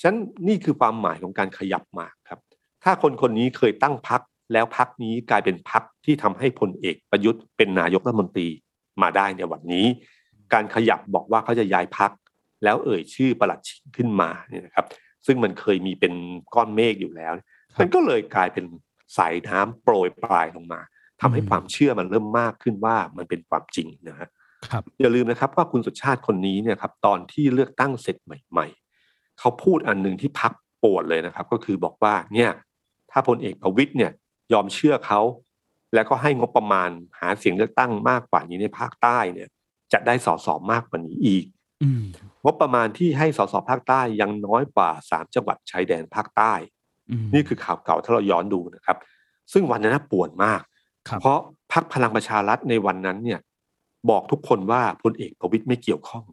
[0.00, 0.18] ฉะนั้น
[0.48, 2.40] นี่คือความหมายของการขยับมาครับ
[2.84, 4.20] ถ้าคนคนนี้เคยตั้งพรรค
[4.52, 8.48] แล้วพรรคนี้กลายเป็นพรรคที่ทำให้พลเอกประยุทธ์เป็นนายกรัฐมนตรี
[9.02, 9.86] มาได้ในวันนี้
[10.52, 12.10] การขยับบอกว่าเขาจะย้ายพรรค
[12.64, 14.86] แล้วเอ่ยชื่อประหลัดชิงขึ้นมาเนี่ยนะครับ
[15.26, 16.14] ซึ่งมันเคยมีเป็น
[16.54, 17.32] ก้อนเมฆอยู่แล้ว
[17.80, 18.64] มันก็เลยกลายเป็น
[19.16, 20.80] สายน้ำโปรยปลายลงมา
[21.22, 24.28] ทำให้อืมความเชื่อมันเริ่มมากขึ้นว่ามันเป็นความจริงนะฮะ
[24.68, 28.66] ครับอย่าลืมนะครับว่าคุณสุชาติคนนี้เนี่ยครับตอนที่เลือกตั้งเสร็จใหม่
[29.02, 32.50] ๆ เขาพูดอันหนึ่งที่พักปวดเลยนะครับ ก็คือบอกว่าเนี่ย
[33.10, 34.12] ถ้าพลเอกประวิตยเนี่ย
[34.52, 35.20] ยอมเชื่อเขา
[35.94, 39.48] แล้วก็ให้งบประมาณหาเสียงเลือกตั้งมากกว่านี้ในภาคใต้เนี่ย
[39.92, 41.44] จะได้สสมากกว่านี้อีก
[41.82, 42.02] อืม
[42.44, 46.52] งบประมาณที่ให้สสภาคใต้ยังน้อยกว่าสามจังหวัดชายแดนภาคใต้
[47.10, 48.98] อืมนี่คือข่าวเก่าถ้าเราย้อนดูนะครับ
[49.52, 50.71] ซึ่งวันนั้นนะปวดมากครับ
[51.20, 51.38] เพราะ
[51.72, 53.40] พักพลังประชารัฐในวันนั้นเนี่ย
[54.10, 56.24] บอกทุกคนว่าพลเอกประวิตยไม่เกี่ยวข้อง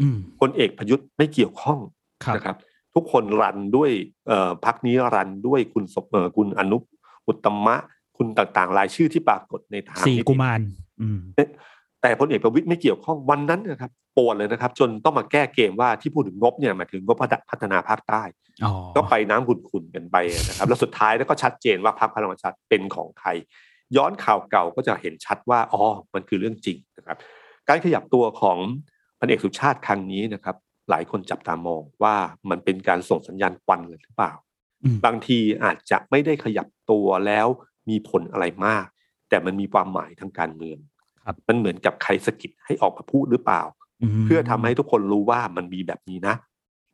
[0.00, 1.78] อืมพลเอกประยุทธ์ไม่เกี่ยวข้อง
[2.24, 2.56] ครับนะครับ
[2.94, 3.90] ทุกคนรันด้วย
[4.28, 6.78] เอ่อพักนี้รันด้วยคุณสมเอ่อคุณอนุ
[7.26, 7.76] อุตตมะ
[8.16, 10.60] คุณต่างๆรายชื่อที่ปรากฏในทางสี่นิติกุมาร
[11.00, 11.18] อืม
[12.02, 17.16] แต่พลเอกประวิตยไม่เกี่ยวข้องวันนั้นนะครับปวดเลยนะครับ จนต้องมาแก้เกมว่าที่พูดถึงงบเนี่ยหมายถึงงบ
[17.50, 18.22] พัฒนาภาคใต้
[18.64, 20.16] อ๋อก็ไปน้ำขุ่นๆกันไป
[20.48, 23.28] นะครับ แล้วสุดท้ายแล้วก็ชัดเจนว่าพรรคพลังประชารัฐเป็นของใคร
[23.96, 25.82] ย้อนข่าวเก่าก็จะเห็นชัดว่าอ๋อ
[26.14, 27.18] มันคือเรื่องจริงนะครับ
[27.68, 28.58] การขยับตัวของ
[29.18, 30.56] พันเอกสุชาติครั้งนี้นะครับ
[30.90, 32.16] หลายคนจับตามองว่า
[32.50, 34.32] มันเป็นการส่งสัญญาณควันเลยหรือเปล่า
[34.82, 37.46] อืมบางทีอาจจะไม่ได้ขยับตัวแล้ว
[37.88, 38.86] มีผลอะไรมาก
[39.28, 40.78] แต่มันมีความหมายทางการเมือง
[41.26, 43.62] ครับมันเหมือนกับใครสะกิดให้ออกมาพูดหรือเปล่า
[44.20, 46.36] มเพื่อทำให้ทุกคนรู้ว่ามันมีแบบนี้นะ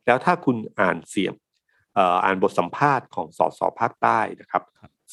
[0.05, 1.33] แล้วถ้าคุณอ่านเสียง
[1.95, 4.63] เอ่ออ่านบทสัมภาษณ์ของสสภาคใต้นะครับ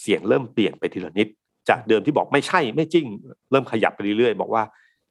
[0.01, 1.29] เสียงเริ่มเปลี่ยนไปทีละนิด
[1.68, 3.07] จากเดิมที่บอกไม่ใช่ไม่จริง
[3.51, 4.62] เริ่มขยับไปเรื่อยๆ บอกว่า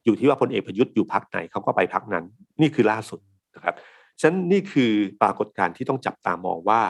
[0.05, 2.25] อยู่ที่ว่าพลเอกประยุทธ์อยู่พักไหนเขาก็ไปพักนั้น
[2.61, 3.19] นี่คือล่าสุด
[3.55, 3.75] นะครับ
[4.19, 6.81] ฉะนั้นนี่คือปรากฏการณ์ที่ต้องจับตามองว่า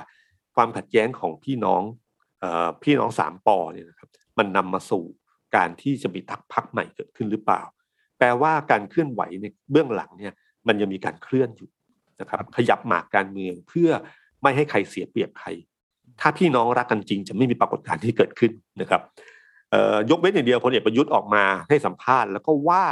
[0.56, 1.84] ความขัดแย้งของพี่น้อง
[2.44, 5.04] ออพี่น้องสามปอเนี่ยนะครับมันนำมาสู่
[5.56, 7.62] การที่จะมีทักพักใหม่เกิดขึ้นหรือเปล่า
[8.18, 10.34] แปลว่าการเคลื่อนไหวในเบื้องหลังเนี่ย
[10.68, 11.70] มันยังมีการเคลื่อนอยู่
[12.20, 13.90] นะครับขยับหมากการเมืองเพื่อ
[14.42, 15.48] ไม่ให้ใครเสียเปรียบใคร
[16.22, 19.02] ถ้าพี่น้องรักกันจริง จะไม่มีปรากฏการณ์ที่เกิดขึ้นนะครับ
[20.10, 22.86] ยกเว้นอย่างเดียวพลเอกประยุทธ์ออกมาให้สัมภาษณ์แล้วก็ว่า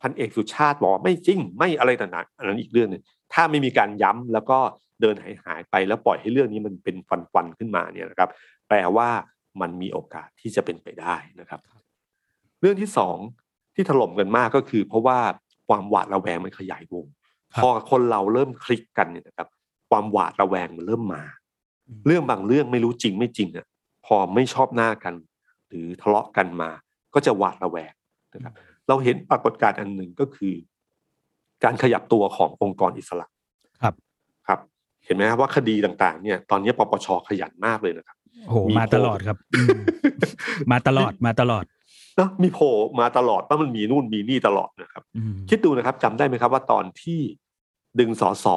[0.00, 4.58] พันเอกสุชาติบอกว่าไม่จริงไม่อะไรต่างๆอันนั้นอีกเรื่องหนึ่งถ้าไม่มีการย้ำแล้วก็
[5.00, 6.96] เดินหายหายๆไปแล้วปล่อยให้เรื่องนี้มันเป็น
[7.32, 8.30] ฟันๆขึ้นมาเนี่ยนะครับ
[8.68, 9.08] แปลว่า
[9.60, 11.60] มันมีโอกาสที่จะเป็นไปได้นะครับ
[12.60, 13.16] เรื่องที่สอง
[13.74, 15.18] ที่ถล่มกันมากก็คือ เพราะว่า
[15.68, 17.06] ความหวาดระแวงมันขยายวง
[17.54, 19.48] ครับพอคนเราเริ่มคลิกกันเนี่ยนะครับ
[19.90, 21.22] ความหวาดระแวงมันเริ่มมา
[22.06, 23.66] เรื่องบางเรื่องไม่รู้จริงไม่จริงอะ
[24.06, 25.14] พอไม่ชอบหน้ากัน
[25.68, 26.70] หรือทะเลาะกันมา
[27.14, 27.92] ก็จะหวาดระแวง
[28.34, 28.54] นะครับ
[28.88, 30.54] เราเห็นปรากฏการณ์อันหนึ่งก็คือ
[31.64, 33.26] การขยับตัวขององค์กรอิสระ
[33.82, 33.94] ครับ
[34.46, 34.60] ครับ
[35.04, 39.80] เห็นไหมครับว่าคดีต่างๆ เนี่ย ตอนนี้ปปชขยันมากเลยนะครับโอ้โหมีมาตลอดครับอืม
[40.72, 41.64] มาตลอดมาตลอด
[42.18, 45.02] นะมีโผล่มาตลอดว่ามันมีนู่นมีนี่ตลอดนะครับ
[45.50, 47.20] คิดดูนะครับจำได้ไหมครับว่าตอนที่
[47.98, 48.56] ดึงสอสอ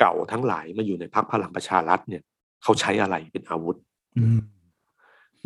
[0.00, 2.22] เก่าทั้งหลายมาอยู่ในพักพลังประชารัฐเนี่ย
[2.62, 3.76] เขาใช้อะไรเป็นอาวุธ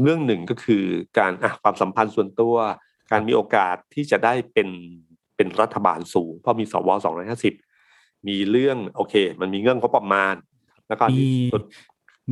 [0.02, 0.84] เรื่องหนึ่งก็คือ
[1.18, 2.54] การอะความสัมพันธ์ส่วนตัว
[3.10, 4.68] การมีโอกาสที่จะได้เป็น
[5.36, 7.54] เป็นรัฐบาลสูง เพราะมีสวสองร้อยห้าสิบ
[8.28, 10.34] มีเรื่องโอเค มันมีเงื่อนงบประมาณ
[10.88, 11.30] แล้วก็มี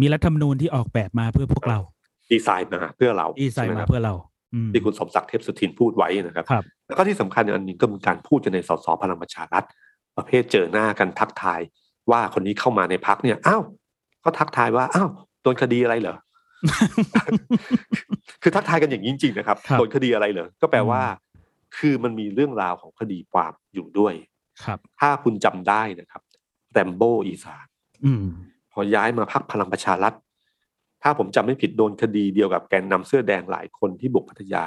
[0.01, 1.79] มีรัฐธรรมนูญที่ออกแบบมาเพื่อพวกเรา
[2.31, 4.15] ดีไซน์มาเพื่อเราดีไซน์มาเพื่อเรา
[4.73, 9.67] ที่คุณสมศักดิ์เทพสุทินพูดไว้นะครับรบแล้วก็ที่สำคัญอันนึงก็มีการพูดกันในสสพลังประชารัฐ
[10.17, 11.61] ประเภทเจอหน้ากันทักทาย
[12.11, 13.63] ว่าคนนี้เข้ามาในพักเนี่ยอ้าว
[14.25, 15.09] ก็ทักทายว่าอ้าว
[15.43, 16.17] โดนคดีอะไรเหรอ
[18.43, 21.03] คือทักทายกันอย่างนี้จริงๆนะครับโดนคดีอะไรเหรอก็แปลว่า
[21.77, 24.15] คือมันมีเรื่องราวของคดีความอยู่ด้วย
[24.65, 26.23] ครับ ถ้าคุณจำได้นะครับ
[26.73, 27.67] แรมโบอีสาน
[28.73, 30.15] พอย้ายมาพักพลังประชารัฐ
[31.03, 34.65] ถ้าผมจำไม่ผิดโดนคดีเดียวกับแกนนำเสื้อแดงหลายคนที่บุกพัทยา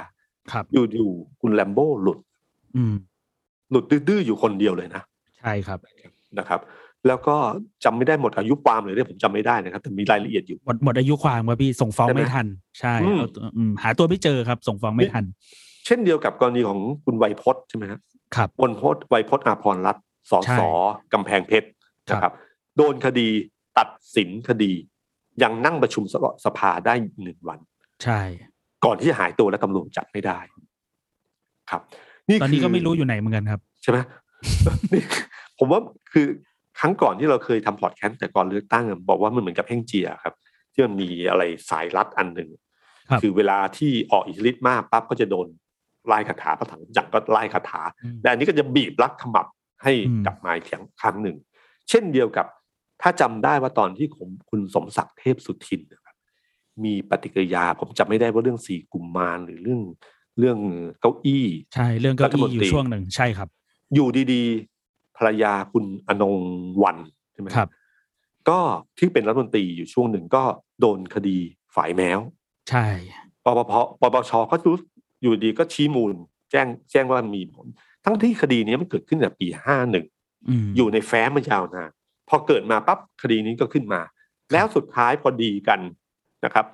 [0.52, 2.18] ครับ อยู่ๆคุณแลมโบ้หลุด
[2.76, 2.94] อืม
[3.70, 5.02] หลุดดื้อๆอยู่คนเดียวเลยนะ
[5.38, 5.78] ใช่ครับ
[6.38, 6.60] นะครับ
[7.08, 7.36] แล้วก็
[7.84, 12.46] จำไม่ได้หมดอายุความเลยเนี่ยผมจำไม่ได้นะครับ แต่มีรายละเอียดอยู่หมดหมดอายุความครับพี่ส่งฟ้องไม่ทัน
[12.78, 12.94] ใช่
[13.82, 15.24] หาตัวไม่เจอครับ ส่งฟ้องไม่ทัน
[15.86, 18.00] เช่นเดียวกับกรณีของคุณไวยพจน์ใช่ไหมครับ
[18.36, 20.60] ครับวันพจน์ไวยพจน์อาภรรัตน์สส
[21.12, 21.68] กำแพงเพชร
[22.10, 22.32] นะครับ
[22.76, 23.28] โดนคดี
[23.78, 24.72] ตัดสินคดี
[25.42, 26.04] ยังนั่งประชุม
[26.44, 27.58] สภาได้หนึ่งวัน
[28.04, 28.20] ใช่
[28.84, 30.38] ก่อนที่จะหายตัวและตำรวจจับไม่ได้
[31.70, 31.82] ครับ
[32.28, 33.98] นี่ตอนนี้ก็ไม่รู้อยู่ไหนเหมือนกันครับ ใช่ไหม
[34.92, 35.02] นี่
[35.58, 35.80] ผมว่า
[36.12, 36.26] คือ
[36.80, 40.34] ครั้งก่อนที่เราเคยทำพอดแคสต์แต่ก่อนเลือกตั้งบอกว่ามันเหมือนกับแพ่งเจียครับ
[40.72, 42.50] ที่มันมีอะไรสายรัดอันหนึ่ง
[43.22, 45.46] คือเวลาที่ออกอิทธิฤทธิ์มากปั๊บก็จะโดน
[46.06, 47.82] ไล่คาถาพระถังจักก็ไล่คาถา
[48.20, 49.46] แต่อันนี้ก็จะบีบรัดขมับ
[49.82, 49.92] ให้
[50.26, 50.66] กลับมาอีก
[51.00, 51.36] ครั้งหนึ่ง
[51.88, 52.46] เช่นเดียวกับ
[53.02, 56.16] ถ้าจำได้ว่าตอนที่ผมคุณสมศักดิ์เทพสุทินนะครับ
[56.84, 59.80] มีปฏิกิริยาผมจำไม่ได้ว่าเรื่องสี่กุมมารหรือเรื่อง
[60.38, 60.58] เรื่อง
[61.00, 63.48] เก้าอี้ ใช่เรื่องเก้าอี้อยู่ช่วงหนึ่งใช่ครับ
[63.94, 64.77] อยู่ดีๆ
[65.18, 66.36] ภรรยาคุณอนง
[66.82, 66.96] วัน
[67.32, 67.70] ใช่ไหมครับ
[68.48, 68.58] ก็
[68.98, 70.42] ที่เป็นรัฐมนตรีอยู่ช่วงหนึ่งก็
[70.80, 71.38] โดนคดี
[71.74, 72.18] ฝ่ายแมว
[72.70, 72.86] ใช่
[73.44, 74.76] ปปพปปชก็รู้
[75.22, 76.12] อยู่ดีก็ชี้มูล
[76.50, 77.66] แจ้งแจ้งว่ามีผล
[78.04, 80.06] ทั้งที่คดีนี้มันเกิดขึ้นในปีห้าหนึ่ง
[80.76, 81.90] อยู่ในแฟ้มมายาวนาน
[82.28, 84.00] พอเกิดมาปั๊บคดีนี้ก็ขึ้นมา
[84.52, 85.80] แล้วสุดท้ายพอดีกัน
[86.44, 86.64] นะครับ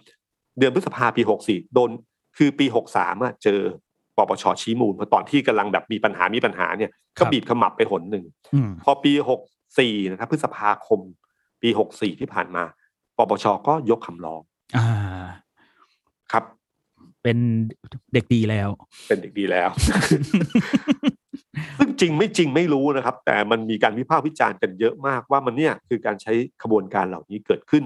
[0.58, 1.90] เดือนพฤษภาปีหกสี่โดน
[2.36, 3.60] คือปีหกสามเจอ
[4.16, 8.24] ปปชชี้มูลพอตอนที่กำลังแบบมีปัญหามีปัญหาเนี่ยก็บีบขมับไปหนหนึ่ง
[8.84, 9.40] พอปีหก
[9.78, 11.00] สี่นะครับพฤษภาคม
[11.62, 12.64] ปีหกสี่ที่ผ่านมา
[13.16, 14.42] ปปชก็ยกคำร้อง
[14.76, 14.88] อ่า
[16.32, 16.44] ครับ
[17.22, 17.38] เป็น
[18.12, 18.68] เด็กดีแล้ว
[19.08, 19.68] เป็นเด็กดีแล้ว
[21.78, 27.84] ซึ่งจริงไม่จริงไม่รู้นะครับ แต่มันมีการวิพากษ์วิจารณ์กันเยอะมากว่ามันเนี่ยคือการใช้ขบวนการเหล่านี้เกิดขึ้น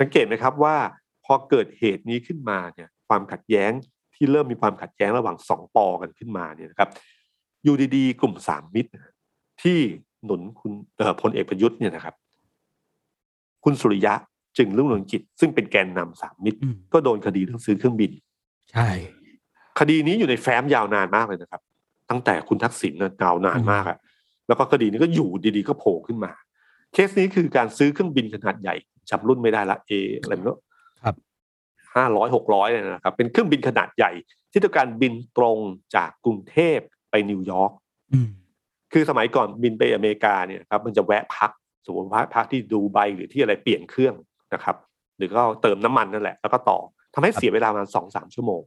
[0.00, 0.76] สังเกตไหมครับว่า
[1.24, 3.72] พอเกิดเหตุนี้ขึ้นมาเนี่ย ความขัดแย้ง
[4.20, 6.90] ที่เริ่มมีความขัดแย้งระหว่างสองปอกันขึ้นมาเนี่ยนะครับ
[7.64, 8.90] อยู่ดีๆกลุ่มสามมิตร
[9.62, 9.78] ที่
[10.24, 10.72] หนุนคุณ
[11.20, 12.14] พลเอกประยุทธ์เนี่ยนะครับ
[13.64, 14.14] คุณสุริยะ
[14.58, 16.58] จึงรุ่งเรืองกิจ ซึ่งเป็นแกนนำสามมิตร
[16.92, 18.10] ก็โดนคดีเรื่องซื้อเครื่องบิน
[18.72, 18.88] ใช่
[19.78, 21.60] คดีนี้อยู่ในแฟ้มยาวนานมากเลยนะครับ
[22.10, 23.98] ตั้งแต่คุณทักษิณเนานานมากอะ
[24.48, 26.32] แล้วก็คดีนี้ก็อยู่ดีๆก็โผล่ขึ้นมา
[26.92, 28.74] เคสนี้คือการซื้อเครื่องบินขนาดใหญ่
[29.10, 30.58] จำรุ่นไม่ได้ละเออะไรเนาะครับ
[31.96, 34.12] ห้าร้อยหกร้อยเลยนะครับ เป็นเครื่องบินขนาดใหญ่
[34.52, 35.58] ที่ต้องการบินตรง
[35.96, 36.78] จากกรุงเทพ
[37.10, 37.72] ไปนิวยอร์ก
[38.92, 41.50] คือสมัยก่อนบินไปอเมริกาเนี่ยครับมันจะแวะพัก
[41.86, 44.14] สมมติว่าพักที่ดูไบหรือที่อะไรเปลี่ยนเครื่อง
[44.54, 44.76] นะครับ
[45.16, 46.78] หรือก็เติมน้ำมันนั่นแหละ แล้วก็ต่อ
[47.14, 48.62] ทำให้เสียเวลาประมาณสองสามชั่วโมง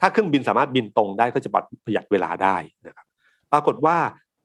[0.00, 1.50] ถ้าเครื่องบินสามารถบินตรงได้ก็จะ
[1.84, 2.56] ประหยัดเวลาได้
[2.86, 3.06] นะครับ
[3.52, 3.96] ปรากฏว่า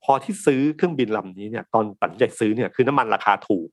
[0.04, 3.70] พอที่ซื้อเครื่องบินลำนี้เนี่ยตอนตัดใจซื้อเนี่ยคือน้ำมันราคาถูก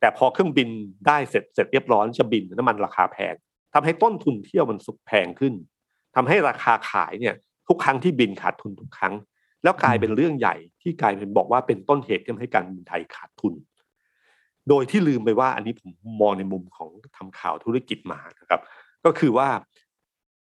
[0.00, 0.68] แต่พอเครื่องบิน
[1.06, 3.34] ได้เสร็จเสร็จเรียบร้อยจะบินน้ำมันราคาแพง
[3.74, 5.54] ทำให้ต้นทุนเที่ยวมันสุกแพงขึ้น
[6.16, 7.34] ทำให้ราคาขายเนี่ย
[7.68, 9.14] ทุกครั้งที่บินขาดทุนทุกครั้ง
[9.62, 13.54] แล้วกลายเป็นเรื่องใหญ่ที่กลายเป็นบอกว่าเป็นต้นเหตุที่ทำให้การบินไทยขาดทุน
[14.68, 18.60] โดยที่ลืมไปว่าอันนี้ผมมองในมุมของทำข่าวธุรกิจมานะครับ
[19.04, 19.48] ก็คือว่า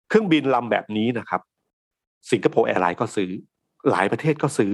[0.08, 1.40] เครื่องบินลำแบบนี้นะครับ
[2.30, 3.30] สิงคโปร์แอร์ไลน์ก็ซื้อ
[3.90, 4.72] หลายประเทศก็ซื้อ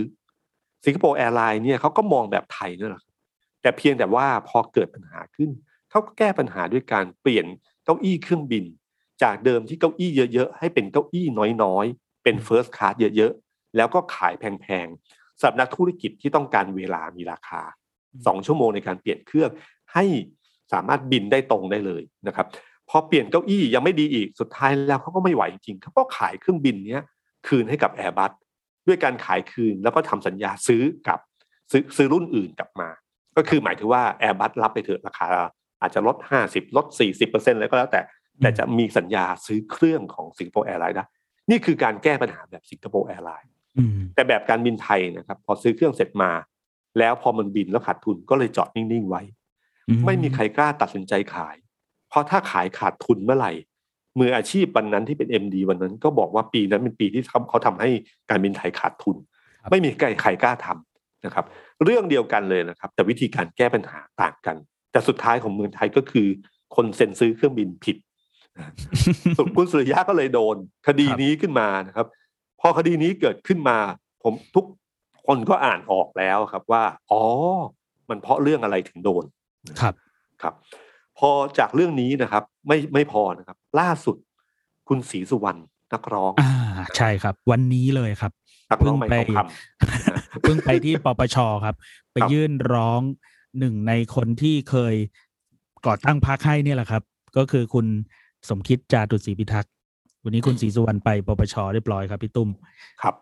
[0.84, 3.04] สิงคโปร์แอร์ไลน์เนี่ยเขาก็มองแบบไทยนั่นแหละ
[3.62, 5.50] แต่เพียงแต่ว่าพอเกิดปัญหาขึ้น
[5.90, 7.46] เขาก็แก้ปัญหาด้วยการเปลี่ยน
[7.90, 8.64] ก้าอี้เครื่องบิน
[9.22, 11.26] จากเดิมที่เก้าอี้เยอะ ๆ ให้เป็นเก้าอี้
[11.62, 17.62] น้อยๆ เป็นเฟิร์สคลาสเยอะๆ แล้วก็ขายแพงๆสำหรับนักธุรกิจที่ต้องการเวลามีราคา
[18.26, 19.50] สองชั่วโมงในการเปลี่ยนเครื่อง
[19.94, 20.04] ให้
[20.72, 22.46] สามารถบินได้ตรงได้เลยนะครับ
[22.88, 27.04] พอเปลี่ยนเก้าอี้ยังไม่ดีอีกสุดท้ายแล้วเขาก็ไม่ไหวจริงเขาก็ขายเครื่องบินเนี้ย
[27.48, 28.32] คืนให้กับแอร์บัส
[28.86, 31.18] ด้วยการขายคืนแล้วก็ทำสัญญาซื้อกับ
[31.72, 32.88] ซื้อซื้อรุ่นอื่นกลับมา
[33.36, 35.26] ก็คือหมายถึงว่าแอร์บัสรับไปเถอะราคา
[35.80, 38.00] อาจจะลดห้าสิบลดสี่สิบเปอร์เซ็นต์เลยก็แล้วแต่
[38.40, 41.04] แต่จะมีสัญญาซื้อเครื่องของสิงคโปร์แอร์ไลน์ได้
[41.50, 46.30] นี่คือการแก้ปัญหาแบบสิงคโปร์แอร์ไลน์อืมแต่แบบการบินไทยนะครับ พอซื้อเครื่องเสร็จมา
[46.98, 49.22] แล้วพอมันบินแล้วขาดทุนก็เลยจอดนิ่ง ๆ ไว้
[49.88, 51.56] อืไม่มีใครกล้าตัดสินใจขาย
[52.08, 53.52] เพราะถ้าขายขาดทุนเมื่อไหร่
[54.18, 57.90] มืออาชีพวันนั้นที่เป็น MD วันนั้นก็บอกว่าปีนั้นเป็นปีที่เขาทำให้
[58.30, 59.16] การบินไทยขาดทุน
[59.70, 61.44] ไม่มีใครใครกล้าทำนะครับ
[61.84, 64.56] เรื่องเดียวกันเลยนะครับ แต่วิธีการแก้ปัญหาต่างกัน
[64.92, 66.26] แต่สุดท้ายของเมืองไทยก็คือ
[66.76, 67.96] คนเซ็นซื้อเครื่องบินผิด
[69.36, 72.06] สุดคุณสุริยะก็เลยโดน คดีนี้ขึ้นมานะครับ
[72.60, 73.78] พอคดีนี้เกิดขึ้นมา
[74.22, 74.64] ผมทุก
[75.26, 77.22] คนก็อ่านออกแล้วครับว่า อ๋อ
[78.08, 79.24] มันเพราะเรื่องอะไรถึงโดน
[79.80, 79.94] ครับ
[80.42, 80.54] ครับ
[81.18, 84.16] พอจากเรื่องนี้นะครับ ไม่ไม่พอนะครับ ล่าสุด
[84.88, 85.60] คุณศรีสุวรรณ
[85.92, 86.52] นักร้องอ่า
[86.96, 88.32] ใช่ครับ วันนี้เลยครับ
[88.70, 91.74] นักร้องใหม่เพิ่ทงองไปคำเพิ่งไปที่ปปชครับ
[92.12, 93.00] ไปครับยื่นร้อง
[93.58, 94.94] หนึ่งในคนที่เคย
[95.86, 97.02] ก่อตั้งพรรคให้เนี่ยแหละครับ
[97.36, 97.86] ก็คือคุณ
[98.48, 99.72] สมคิดจาตุศรีพิทักษ์
[100.24, 102.48] วันนี้คุณศรีสุวรรณไปปปชเรียบร้อยครับพี่ตุ้ม
[103.02, 103.14] ครับ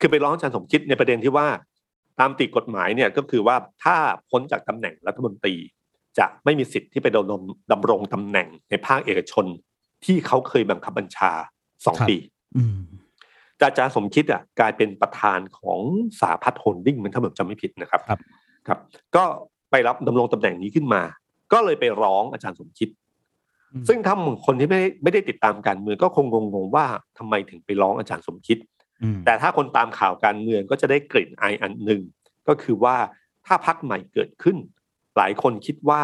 [0.00, 1.46] คือไปร้องอาจารย์สมคิดในประเด็นที่ว่า
[2.20, 3.96] ตามติกฎหมายเนี่ยก็คือว่าถ้า
[4.30, 5.54] พ้นจากตำแหน่งรัฐมนตรี
[6.18, 7.40] จะไม่มีสิทธิ์ที่ไปดำรง
[7.72, 9.46] ดำรงตำแหน่งในภาคเอกชน
[10.04, 11.32] ที่เขาเคยบังคับบัญชา
[11.86, 12.16] สองครับปี
[12.56, 12.78] อืม
[13.56, 15.80] แต่อาจารย์สมคิดอะกลายเป็นประธานของ
[16.20, 18.20] สาพัฒน์โฮลดิ้งมันถ้าผมจำไม่ผิดนะครับครับ
[18.68, 18.78] ครับ
[19.16, 19.24] ก็
[19.74, 21.02] ไปรับดำรงตำแหน่งนี้ขึ้นมา
[21.52, 22.88] ก็เลยไปร้องอาจารย์สมคิด
[23.72, 24.14] อืมซึ่งถ้า
[24.46, 26.86] คนที่ไม่ได้ไม่ได้ติดตามการเมืองก็คงงงๆว่า
[27.18, 28.58] ทำไมถึงไปร้องอาจารย์สมคิด
[29.02, 32.02] อืมแต่ถ้าคนตามข่าวการเมืองก็จะได้กลิ่นไออันหนึ่ง
[32.48, 32.96] ก็คือว่า
[33.46, 34.56] ถ้าพักใหม่เกิดขึ้น
[35.16, 36.02] หลายคนคิดว่า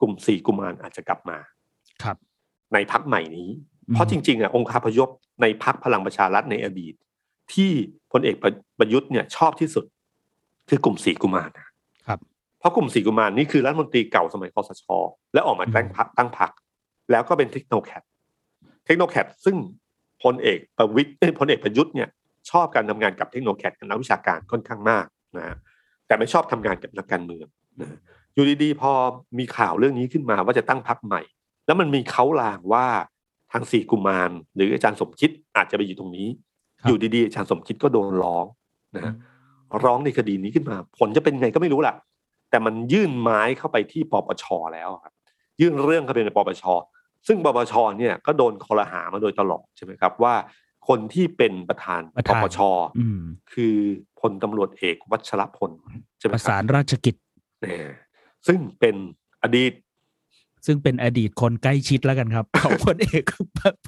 [0.00, 1.38] กลุ่มสี่กุมารอาจจะกลับมา
[2.02, 2.16] ครับ
[2.74, 3.48] ในพักใหม่นี้
[3.88, 5.08] อืมเพราะจริงๆอะองค์คาพยพ
[5.42, 6.94] ในพักพลังประชารัฐในอดีต
[7.54, 7.70] ที่
[8.12, 8.36] พลเอก
[8.78, 9.84] ประยุทธ์เนี่ยชอบที่สุด
[10.68, 11.67] คือกลุ่มสี่กุมารนะครับ
[12.58, 14.84] เพราะกลุ่มสี่กุมารนี่คือรัฐมนตรีเก่าสมัยคอสช
[15.34, 16.50] และออกมาตั้งพักตั้งพัก
[17.10, 18.02] แล้วก็เป็นเทคโนแคด
[18.86, 19.56] เทคโนแคดซึ่ง
[20.22, 22.08] พลเอกประวิตรเอ้ยพลเอกประยุทธ์เนี่ย
[22.50, 25.56] ชอบการทำงานกับเทคโนแคดกับนักวิชาการค่อนข้างมากนะฮะ
[26.06, 27.46] แต่ไม่ชอบทำงานกับนักการเมือง
[27.80, 27.98] นะ
[28.34, 28.92] อยู่ดีๆพอ
[29.38, 31.22] มีข่าวเรื่องนี้ขึ้นมาว่าจะตั้งพักใหม่
[31.66, 32.86] แล้วมันมีเขาลางว่า
[33.52, 36.28] ทางสี่กุมาร หรืออาจารย์สมคิดอาจจะไปอยู่ตรงนี้
[36.80, 38.44] ครับอยู่ดีๆอาจารย์สมคิดก็โดนร้อง
[38.96, 39.14] นะฮะ
[39.84, 41.94] ร้องในคดีนี้ขึ้นมา ผลจะเป็นไงก็ไม่รู้ล่ะ
[42.50, 45.14] แต่มันยื่นไม้เข้าไปที่ปปชแล้วครับ
[45.60, 46.64] ยื่นเรื่องเข้าไปในปปช
[47.26, 50.34] ซึ่งปปชเนี่ยก็โดนคอรหามาโดยตลอดใช่ไหมครับว่า
[50.88, 52.58] คนที่เป็นประธานประปธานปช
[52.98, 53.20] อืม
[53.52, 53.74] คือ
[54.20, 55.70] พลตำรวจเอกวัชรพล
[56.18, 57.14] ใช่ไหมประครัสาบนราชกิจ
[57.62, 57.88] เนี่ย
[58.46, 58.96] ซึ่งเป็น
[59.42, 59.72] อดีต
[60.66, 63.22] ซึ่งเป็นอดีตคนใกล้ชิดแล้วกันครับ ของพลเอก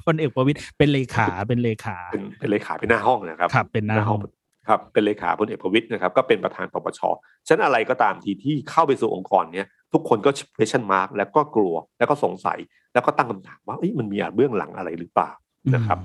[0.05, 4.19] พลเอกประวิตยเป็นเลขาเป็นเลขา เป็นเป็นเลขาเป็นหน้าห้องนะครับ ครับเป็นหน้าห้อง
[4.67, 6.99] ครับเป็นเลขาพลเอกประวิตยนะครับก็เป็นประธานปปช
[7.47, 12.59] ฉะนั้นอะไรก็ตามทีที่เข้าไปสู่องค์กรเนี้ยทุกคนก็ question mark แล้วก็กลัวแล้วก็สงสัย
[12.93, 15.31] แล้วก็ตั้งคำถามว่าเอ้ยมันมีเบื้องหลังอะไรหรือเปล่า
[15.75, 15.99] นะครับ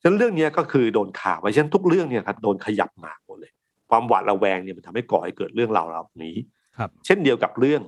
[0.00, 3.52] ฉะนั้นเรื่องเนี้ยก็คือโดนข่าวไว้ฉะนั้นทุกเรื่องเนี่ยครับโดนขยับมาหมดเลย
[3.90, 6.36] ความหวาดระแวงเนี่ยมันทำให้ก่อให้เกิดเรื่องราวเหล่านี้
[6.78, 7.82] ครับ เช่นเดียวกับเรื่อง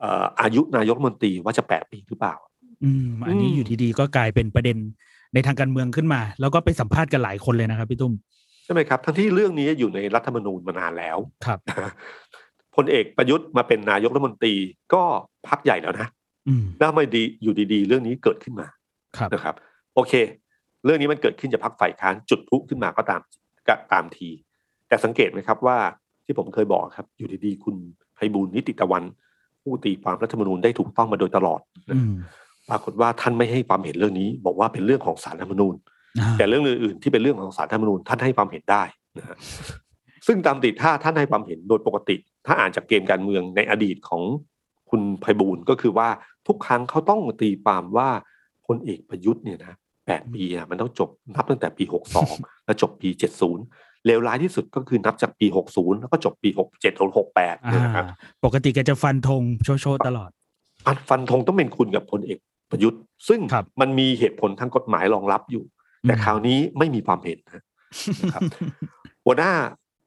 [0.00, 2.34] เอ่ออายุนายกรัฐมนตรีว่าจะแปดปีหรือเปล่า
[2.84, 4.76] อืมอันนี้อืมอยู่ดีๆก็กลายเป็นประเด็น
[5.34, 11.58] ในทางการเมืองขึ้นมา แล้วก็ไปสัมภาษณ์กันหลายคนเลยนะครับพี่ตุ้มใช่ไหมครับ ทั้งที่เรื่องนี้อยู่ในรัฐธรรมนูญมานานแล้วครับ
[12.76, 14.54] พลเอกประยุทธ์มาเป็นนายกรัฐมนตรี
[14.94, 15.02] ก็
[15.48, 16.08] พักใหญ่แล้วนะ
[16.48, 18.66] อืมแล้วทำไม่ดีอยู่ดีๆ เรื่องนี้เกิดขึ้นมา
[19.16, 19.54] ครับนะครับ
[19.94, 20.12] โอเค
[20.84, 23.20] เรื่องนี้มันเกิดขึ้นจากพักฝ่ายค้านจุดพลุขึ้นมาก็ตาม
[23.68, 24.28] ก็ตามที
[24.88, 25.78] แต่สังเกตไหมครับว่า
[26.24, 27.76] ที่ผมเคยบอกครับ อยู่ดีๆ คุณ
[28.14, 29.02] ไพบูลย์นิติตะวัน
[29.62, 32.14] ผู้ตีความรัฐธรรมนูญได้ถูกต้องมาโดยตลอดนะอืม
[32.70, 35.91] ปรากฏว่าท่านไม่ให้ความเห็นเรื่องนี้ บอกว่าเป็นเรื่องของสารรัฐธรรมนูญอ่า
[36.38, 38.82] แต่เรื่องอื่นๆที่เป็นเรื่องของสารรัฐธรรมนูญท่านให้ความเห็นได้
[39.18, 39.36] นะฮะ
[40.26, 44.22] ซึ่งตามติถ้าท่านให้ความเห็นโดยปกติ ถ้าอ่านจากเกมการเมืองในอดีตของ
[44.90, 46.08] คุณไพบูลย์ก็คือว่า
[46.46, 48.08] ทุกครั้งเขาต้องตีความว่า
[48.66, 49.74] พลเอกประยุทธ์เนี่ยนะ
[50.06, 53.64] แปดปีอะมันต้องจบนับตั้งแต่ปีหกสองแล้วจบปีเจ็ดศูนย์
[54.06, 58.04] เลวร้ายที่สุดก็คือนับจากปีหกศูนย์แล้วก็จบปีหกเจ็ดหรือหกแปดอ่าเนี่ยนะครับ
[58.44, 60.30] ปกติแกจะฟันธงโชว์ๆตลอด
[60.86, 62.38] อันฟันธงต้องเป็นคุณกับพลเอก
[62.70, 65.64] ประยุทธ์ ซึ่งครับมันมีเหตุผลทางกฎหมายรองรับอยู่
[66.06, 67.62] แต่อืมคราวนี้ไม่มีความเห็นนะ
[68.22, 68.42] นะครับ
[69.24, 69.52] หัวหน้า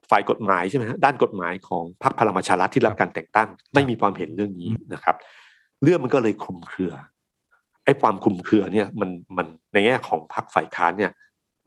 [0.09, 5.15] ฝ่ายกฎหมายใช่ไหมฮะด้านกฎหมายของพรรคพลังประชารัฐที่รับการแต่งตั้ง ไม่มีความเห็นเรื่องนี้นะครับ
[5.83, 6.93] เรื่องมันก็เลยคลุมเครือ
[7.85, 11.11] ไอ้ความคลุมเครือเนี่ยมันมันในแง่ของพรรคฝ่ายค้านเนี่ย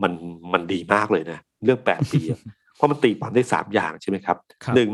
[0.02, 0.12] มัน
[0.52, 2.40] มันดีมากเลยนะเรื่องแปดปีอะ
[2.76, 4.90] เพราะมันตีความได้สามอย่างใช่ไหมครับครับหนึ่ง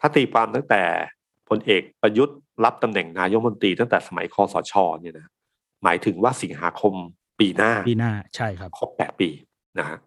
[0.00, 0.82] ถ้าตีความตั้งแต่
[1.48, 5.26] พลเอกประยุทธ์รับตำแหน่งนายกรัฐมนตรีตั้งแต่สมัยคอสชเนี่ยนะ
[5.84, 6.94] หมายถึงว่าสิงหาคม
[7.40, 9.28] ปีหน้าปีหน้าใช่ครับครบแปดปี
[9.78, 9.98] นะฮะ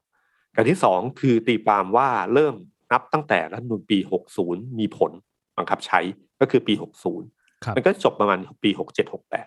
[0.56, 2.56] การที่สองคือตีความว่าเริ่ม
[2.92, 3.98] นับตั้งแต่รัฐธรรมนูญปี
[4.40, 5.12] 60 มีผล
[5.58, 6.00] บังคับใช้
[6.42, 6.74] ก็คือปี
[7.18, 8.80] 60ครับมันก็จบประมาณปี 67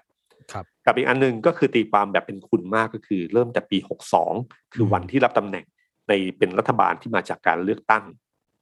[0.08, 3.78] 68ครับกับอีกอันหนึงก็คือตีความแบบเป็นคุณมากก็คือ เริ่มแต่ปี
[4.24, 5.64] 62 คือวันที่รับตำแหน่ง
[6.08, 8.04] ในเป็นรัฐบาลที่มาจากการเลือกตั้ง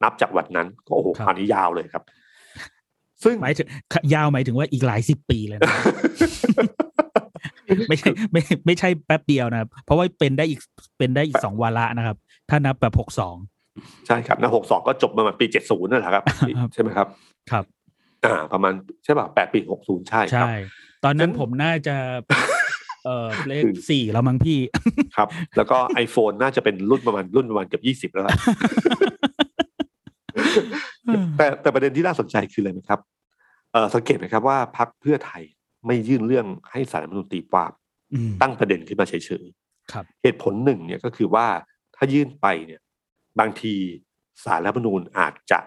[0.02, 2.04] นับจากวันนั้นก็โอ้โหคราวนี้ยาวเลยครับ
[3.24, 3.66] ซึ่งหมายถึง
[4.14, 5.72] ยาวหมายถึงว่าอีกหลายสิบปีเลยนะ
[7.88, 10.60] ไม่ใช่ไม่ไม่ใช่แป๊บเดียวนะครับ เพราะว่าเป็นได้อีก
[10.98, 12.16] เป็นได้อีกสองวาระนะครับ
[12.50, 13.36] ถ้านับแบบหกสอง
[14.06, 16.24] ใช่ครับนะ62ก็จบมาประมาณปี70นั่นแหละครับ
[16.58, 17.08] ครับ ใช่ไหมครับ
[17.50, 17.64] ครับ
[18.24, 18.72] อ่า ประมาณ
[19.04, 20.54] ใช่ป่ะแปดปี60ใช่ครับใช่
[21.04, 21.96] ตอนนั้นงั้นผมน่าจะ
[23.04, 24.58] เออเลขคือสี่แล้วมั้งพี่
[25.16, 28.36] ครับ แล้วก็ iPhone น่าจะเป็นรุ่นประมาณรุ่นประมาณเกือบ20แล้วล่ะ
[31.36, 33.00] แต่แต่ประเด็นที่น่าสนใจคืออะไรไหมครับ
[33.72, 35.42] เออสังเกตไหมครับว่าพักเพื่อไทย
[35.86, 37.70] ไม่ยื่นเรื่องให้สารรัฐธรรมนูญตีความ
[38.12, 39.44] อืมตั้งประเด็นขึ้นมาเฉย
[39.92, 41.46] ครับๆเหตุผลหนึ่งเนี่ยก็คือว่า
[41.96, 42.80] ถ้ายื่นไปเนี่ย
[43.40, 43.74] บางที
[44.44, 45.60] สารรัฐธรรมนูญอาจจะ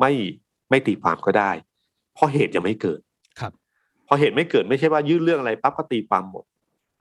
[0.00, 0.12] ไม่
[0.70, 1.50] ไม่ตีความก็ได้
[2.14, 3.00] เพราะเหตุยังไม่เกิด
[3.40, 3.52] ครับ
[4.06, 6.44] พอเหตุไม่เกิดไม่ใช่ว่ายื่นเรื่องอะไรปั๊บก็ตีความหมด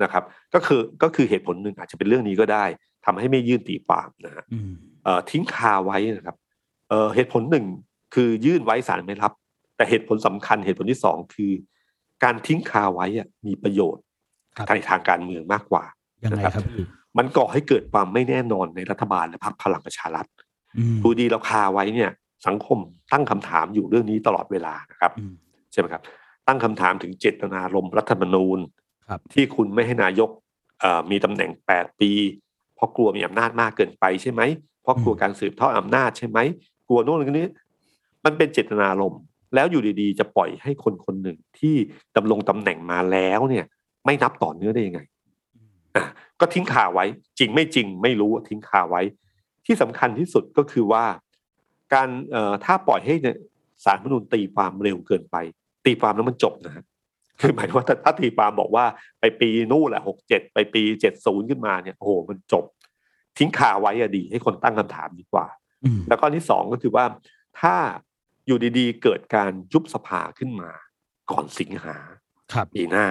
[0.04, 2.66] นะครับ ก็คือก็คือเหตุผลหนึ่งอาจจะเป็นเรื่องนี้ก็ได้
[3.06, 4.72] ทำให้ไม่ยื่นตีความนะฮะอืม
[5.04, 6.36] เอ่อทิ้งคาไว้นะครับ
[6.90, 7.66] เอ่อเหตุผลหนึ่ง
[8.14, 9.32] คือยื่นไว้ศาลไม่รับ
[9.76, 11.52] แต่เหตุผลสำคัญเหตุผลที่สองคือ
[12.24, 14.04] การทิ้งคาไว้อะมีประโยชน์
[14.58, 15.84] ครับในทางการเมืองมากกว่า
[16.24, 16.86] ยังไงนะครับครับพี่
[17.18, 20.26] มันก่อให้เกิดความไม่แน่นอนในรัฐบาลและพรรคพลังประชารัฐ
[20.78, 22.10] อืมดูดีเราคาไว้เนี่ย
[22.48, 22.78] สังคม
[23.12, 25.34] ตั้งคำถามอยู่เรื่องนี้ตลอดเวลานะครับอืม
[25.72, 26.02] ใช่ไหมครับ
[26.48, 28.60] ตั้งคำถามถึงเจตนารมณ์รัฐธรรมนูญ
[29.08, 30.30] ครับที่คุณไม่ให้นายก
[30.80, 32.12] เอ่อมีตำแหน่ง8ปี
[32.76, 34.42] เพราะกลัวมีอำนาจมากเกินไปใช่ไหม
[34.82, 36.40] เพราะกลัวการสืบทอดอำนาจใช่ไหม
[36.88, 37.48] กลัวโน่นนี่
[38.26, 39.22] มันเป็นเจตนารมณ์
[39.56, 41.76] แล้วอยู่ดีๆ จะปล่อยให้คนคนหนึ่งที่
[42.16, 43.66] ดำรงตำแหน่งมาแล้วเนี่ย
[44.06, 45.02] ไม่นับต่อเนื่องได้ยังไง
[45.96, 46.06] อะ
[46.40, 47.06] ก็ทิ้งข่าวไว้
[47.40, 49.02] จริงไม่จริงไม่รู้ทิ้งข่าวไว้
[49.66, 51.06] ที่สำคัญที่สุดก็คือว่า
[51.94, 53.38] การเอ่อถ้าปล่อยให้เนี่ย
[53.86, 55.36] สารรัฐธรรมนูญตีความเร็วเกินไป
[55.86, 56.86] ตีความแล้วมันจบนะฮะ
[57.40, 58.86] คือหมายถึงว่าถ้าถ้าตีความบอกว่า
[59.20, 62.66] ไปปีนู่นแหละหกเจ็ดไปปีเจ็ดศูนย์ขึ้นมาเนี่ยโอ้โหมันจบ
[63.38, 65.46] ทิ้งข่าวไว้อะดี ให้คนตั้งคำถามดีกว่า
[65.84, 67.06] อืมแล้วก็อันที่สองก็คือว่า
[67.62, 67.76] ถ้า
[68.46, 70.72] อยู่ดีๆ เกิดการยุบสภาขึ้นมา
[71.32, 71.98] ก่อนสิงหา
[72.54, 73.08] ครับปีหน้า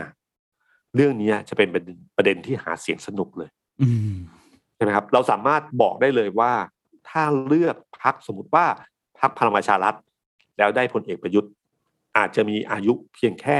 [0.94, 3.50] เรื่องนี้จะเป็นประเด็นประเด็นที่หาเสียงสนุกเลย
[3.82, 4.14] อืม
[4.74, 6.52] ใช่ไหมครับ เราสามารถบอกได้เลยว่า
[7.08, 8.66] ถ้าเลือกพักสมมติว่า
[9.20, 9.94] พักพลังประชารัฐ
[10.58, 11.50] แล้วได้พลเอกประยุทธ์
[12.16, 13.58] อาจจะมีอายุเพียงแค่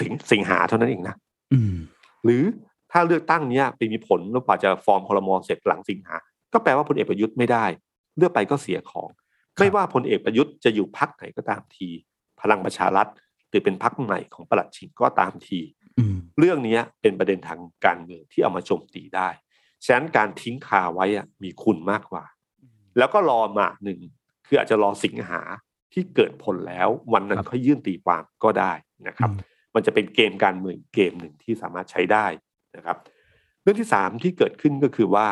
[0.00, 1.16] ถึงสิงหาเท่านั้นเองนะ
[1.52, 1.74] อืม
[2.24, 2.42] หรือ
[2.92, 6.16] ถ้าเลือกตั้งเนี้ยไปมีผลแล้วกว่าจะฟอร์มคลมเสร็จหลังสิงหา
[6.52, 7.64] ก็แปลว่าพลเอกประยุทธ์ไม่ได้
[8.16, 9.08] เลือกไปก็เสียของ
[9.58, 11.88] ไม่ว่าพลเอกประยุทธ์จะอยู่พักไหนก็ตามที
[12.40, 13.06] พลังประชารัฐ
[13.48, 15.60] หรือเป็นพักใหม่ของประหลัดชิงก็ตามที
[15.98, 19.28] อืมเรื่องเนี้ยเป็นประเด็นทางการเมืองที่เอามาโจมตีได้
[19.84, 22.24] ฉะนั้นการทิ้งคาไว้อะมีคุณมากกว่า
[22.98, 24.00] แล้วก็รอมาหนึ่ง
[24.46, 25.40] คืออาจจะรอสิงหา
[25.92, 28.72] ที่เกิดผลแล้ววันนั้นค่อยยื่นตีความก็ได้
[29.08, 29.30] นะครับ
[29.74, 32.26] มันจะเป็นเกมการเมืองเกมหนึ่งที่สามารถใช้ได้
[32.76, 32.96] นะครับ
[33.62, 35.26] เรื่องที่สามที่เกิดขึ้นก็คือว่า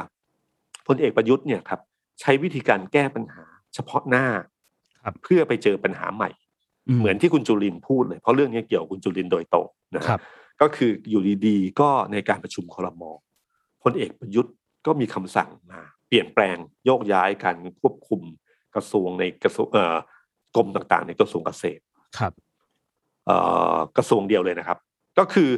[0.86, 1.80] พลเอกประยุทธ์เนี่ยครับ
[2.20, 4.26] ใช้วิธีการแก้ปัญหา เฉพาะหน้า
[5.04, 6.30] ครับเพื่อไปเจอปัญหาใหม่
[6.98, 10.22] เหมือนที่คุณจุลินทร์พูดเลย เพราะเรื่องนี้เกี่ยวกับคุณจุลินทร์โดยตรงนะคครัรับบ
[10.60, 13.02] ก็คืออยู่ดีๆ ก็ในการประชุมครม
[13.82, 14.54] พลเอกประยุทธ์
[14.86, 18.20] ก็มีคำสั่งมา เปลี่ยนแปลงโยกย้ายการควบคุม
[18.74, 19.96] กระทรวงในกระทรวงเอ่อ
[20.56, 21.82] กรมต่างๆ ในกระทรวงเกษตร
[22.18, 22.32] ครับ
[23.26, 23.36] เอ่
[23.74, 24.78] อกระทรวงเดียวเลยนะครับ
[25.18, 25.50] ก็คือ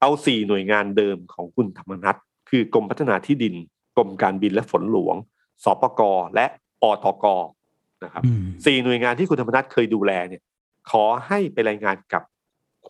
[0.00, 2.16] เอาสี่หน่วยงานเดิมของคุณธรรมนัฐ
[2.50, 3.54] คือกรมพัฒนาที่ดิน
[3.96, 5.16] กรมการบินและฝนหลวง
[5.64, 6.00] สปก
[6.34, 6.46] และ
[6.82, 7.26] อตก
[8.04, 10.42] นะครับอืมสี่หน่วยงานที่คุณธรรมนัฐเคยดูแลเนี่ย
[10.90, 12.22] ขอให้ไปรายงานกับ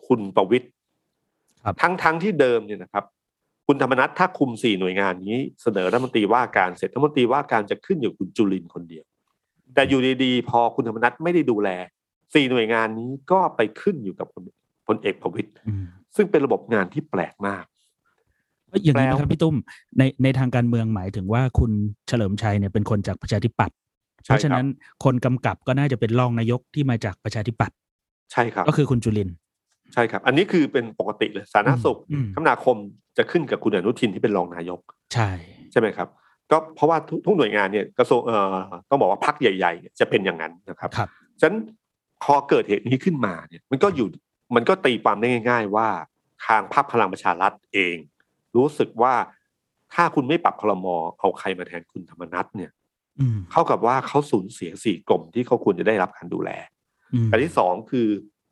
[0.05, 0.67] คุณประวิตย
[1.63, 3.05] ครับทั้งทั้งที่เดิมเนี่ยนะครับ
[3.67, 9.03] คุณธรรมนัฐถ้าคุมสี่หน่วยงานนี้เสนอรัฐมนตรีว่าการเสร็จรัฐมนตรีว่าการจะขึ้นอยู่คุณจุลินทร์คนเดียว
[9.73, 11.69] แต่อยู่ดีๆพอคุณธรรมนัฐไม่ได้ดูแล
[12.33, 14.43] สี่หน่วยงานนี้ก็ไปขึ้นอยู่กับพล
[14.87, 17.65] พลเอกประวิตยอืมซึ่งเป็นระบบงานที่แปลกมาก
[18.69, 19.55] เอ้ยอย่างนี้ไหมแล้วครับพี่ตุ้ม
[19.97, 21.71] ในในทางการเมืองหมายถึงว่าคุณ
[22.07, 23.77] เฉลิมชัยเนี่ยเป็นคนจากประชาธิปัตย์
[24.23, 24.65] เพราะฉะนั้น
[25.03, 27.75] คนกำกับก็น่าจะเป็นรองนายกที่มาจากประชาธิปัตย์
[28.31, 29.35] ใช่ครับ ก็คือคุณจุลินทร์
[29.93, 32.77] ใช่ครับ อันนี้คือเป็นปกติเลยสาธารณสุขอืมคมนาคม
[33.17, 34.79] จะขึ้นกับคุณอนุทินที่เป็นรองนายก
[35.13, 35.29] ใช่
[35.71, 36.07] ใช่ไหมครับ
[36.51, 38.55] ก็เพราะว่าทุกทุกหน่วยงานเนี่ยกระทรวงเอ่อ
[38.89, 41.57] ต้องบอกว่าพักใหญ่ๆเนี่ยจะเป็นอย่างนั้นนะครับครับฉะนั้น
[42.23, 44.07] พอเกิดเหตุนี้ขึ้นมาเนี่ย มันก็อยู่
[44.55, 45.87] มันก็ตีความได้ง่าย ๆ ว่า
[46.45, 47.95] ทางพรรคพลังประชารัฐเอง
[48.55, 49.13] รู้สึกว่า
[49.93, 50.87] ถ้าคุณไม่ปรับคลม
[51.19, 52.78] เอาใครมาแทนคุณธรรมนัฐเนี่ยอืม
[53.51, 56.49] เท่ากับว่าเขาสูญเสียสี่กรมที่เขาควรจะได้รับการดูแล
[57.13, 58.07] อืมอันที่สองคือ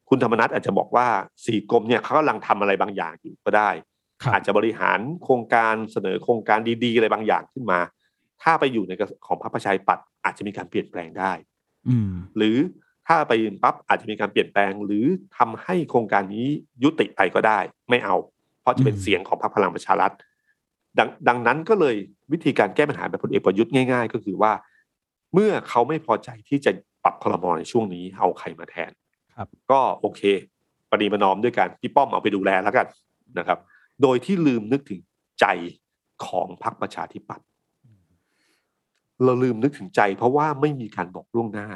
[0.10, 1.08] คุณธรรมนัฐอาจจะบอกว่า
[1.46, 3.70] สี่กรมเนี่ยเขากำลังทำอะไรบางอย่างอยู่ก็ได้
[4.22, 7.80] ครับอาจจะบริหารโครงการเสนอโครงการดีๆ อะไรบางอย่างขึ้นมา
[8.44, 11.32] ถ้าไปอยู่ในกระของพรรคประชาธิปัตย์อาจจะมีการเปลี่ยนแปลงได้
[11.90, 12.58] อืมหรือ
[13.08, 15.06] ถ้าไปยืนปั๊บอาจจะมีการเปลี่ยนแปลง หรือ
[15.38, 16.48] ทำให้โครงการนี้
[16.84, 18.16] ยุติไปก็ได้ ไม่เอา
[18.62, 20.14] เพราะจะเป็นเสียงของพรรคพลังประชารัฐ
[21.00, 21.96] ดดังนั้นก็เลย
[22.32, 24.54] วิธีการแก้ปัญหาแบบพลเอกประยุทธ์ง่าย ๆ ก็คือว่า
[25.34, 26.72] เมื่อเขาไม่พอใจที่จะ
[27.04, 28.92] ปรับคลมในช่วงนี้เอาใครมาแทน
[29.36, 30.22] ครับก็โอเค
[30.92, 32.88] ปฏิมานอมด้วยการพี่ป้อมเอาไปดูแลแล้วกัน
[33.38, 33.60] นะครับ
[34.02, 35.00] โดยที่ลืมนึกถึง
[35.40, 35.46] ใจ
[36.26, 37.46] ของพรรคประชาธิปัตย์
[39.24, 41.68] เราลืมนึกถึงใจ เพราะว่าไม่มีการบอกล่วงหน้า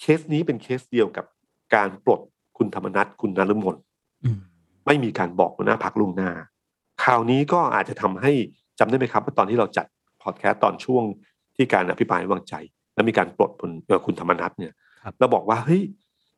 [0.00, 1.26] เคสนี้เป็นเคสเดียวกับ
[1.74, 2.20] การปลด
[2.58, 3.76] คุณธรรมนัฐคุณนฤมล
[4.24, 4.38] อืม
[4.86, 6.30] ไม่มีการบอกหัวหน้าพักล่วงหน้า
[7.02, 8.32] คราวนี้ก็อาจจะทำให้
[8.78, 9.86] จำได้ไหมครับว่าตอนที่เราจัด
[10.22, 11.04] พอดแคสต์ตอนช่วง
[11.56, 12.54] ที่การอภิปรายไม่ไว้วางใจ
[12.94, 14.72] แล้วมีการปลดคุณเอ่อคุณธรรมนัฐเนี่ย
[15.02, 15.82] ครับเราบอกว่าเฮ้ย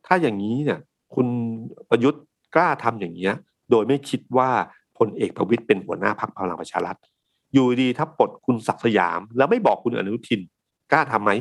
[0.06, 0.78] ถ้าอย่างนี้เนี่ย
[1.14, 1.26] คุณ
[1.90, 2.22] ประยุทธ์
[2.54, 3.34] กล้าทำอย่างเงี้ย
[3.70, 4.50] โดยไม่คิดว่า
[4.98, 6.96] พลเอกประวิตยเป็นหัวหน้าพักพลังประชารัฐ
[7.54, 10.40] อยู่ดีถ้าปลดคุณศักดิ์สยาม แล้วไม่บอกคุณอนุทิน
[10.92, 11.32] กล้าทำไหม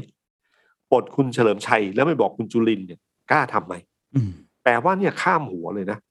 [0.91, 2.99] ปลดคุณเฉลิมชัย แล้วไม่บอกคุณจุลินทร์เนี่ย
[3.31, 3.75] กล้าทำไหม
[4.15, 4.31] อืม
[4.63, 6.07] แปลว่าเนี่ยข้ามหัวเลยนะอื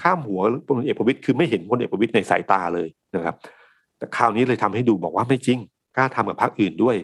[0.00, 3.36] ข้ามหัวพลเอกประวิตยคือไม่เห็นพลเอกประวิตยในสายตาเลยนะครับ
[3.98, 5.58] แต่คราวนี้เลยทำให้ดูบอกว่าไม่จริง
[5.96, 6.96] กล้าทำกับพรรคอื่นด้วย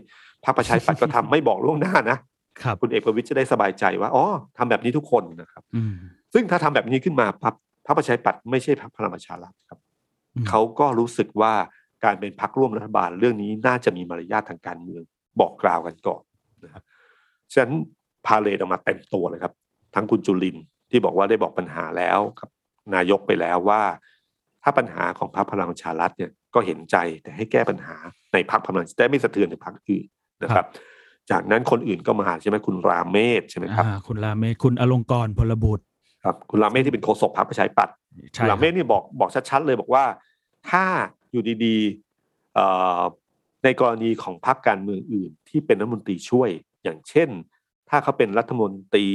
[0.45, 2.19] พรรคประชาธิปัตย์ก็ทำไม่บอกล่วงหน้านะ
[2.63, 4.25] ครับพลเอกประวิตยจะได้สบายใจว่าอ๋อ
[4.59, 5.93] ทำแบบนี้ทุกคนนะครับอืม
[6.35, 7.55] ซึ่งถ้าทำแบบนี้ขึ้นมาพรรค
[7.87, 9.79] พรรคประชาธิปัตย์ไม่ใช่พรรคพลังประชารัฐครับ
[10.35, 11.53] อืมเขาก็รู้สึกว่า
[12.05, 15.03] การเป็นพรรคร่วมรัฐบาลเรื่องนี้น่าจะมีมารยาททางการเมือง
[15.41, 16.23] บอกกล่าวกันก่อน
[16.65, 16.83] นะครับ
[17.53, 17.75] ฉะนั้น
[18.27, 19.53] พาเลทออกมาเต็มตัวเลยครับ
[19.95, 20.57] ทั้งคุณจุลิน
[20.91, 22.49] ทร์ที่บอกว่าได้บอกปัญหาแล้วกับ
[22.95, 23.82] นายกไปแล้วว่า
[24.62, 27.97] ถ้าปัญหาของพรรคพลังประชารัฐเนี่ยก็เห็นใจแต่ให้แก้ปัญหา
[28.32, 30.07] ในพรรคพลังแต่ไม่สะเทือนในพรรคอื่น
[30.43, 30.66] นะครับ
[31.30, 35.84] จากนั้นคนอื่นก็มาใช่ไหมคุณรามเมศใช่ไหมครับอ่าคุณรามเมศคุณอลงกรณ์พลบุตร
[36.24, 37.95] ครับคุณรามเมศที่เป็นโฆษกพรรคประชาธิปัตย์
[38.34, 40.05] ใช่คุณรามเมศนี่บอกบอกชัดๆเลยบอกว่า
[40.70, 40.84] ถ้า
[41.30, 42.66] อยู่ดีๆเอ่
[42.99, 43.01] อ
[43.64, 46.51] ในกรณีของพรรคการเมืองอื่น ที่เป็นรัฐมนตรีช่วย
[46.82, 47.28] อย่างเช่น
[47.91, 49.07] ถ้าเขาเป็นรัฐมนตรี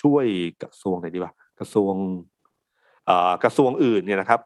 [0.00, 0.26] ช่วย
[0.62, 1.94] กระทรวงไหนดีวะกระทรวง
[3.06, 4.40] เอ่อกระทรวงอื่นเนี่ยนะครับ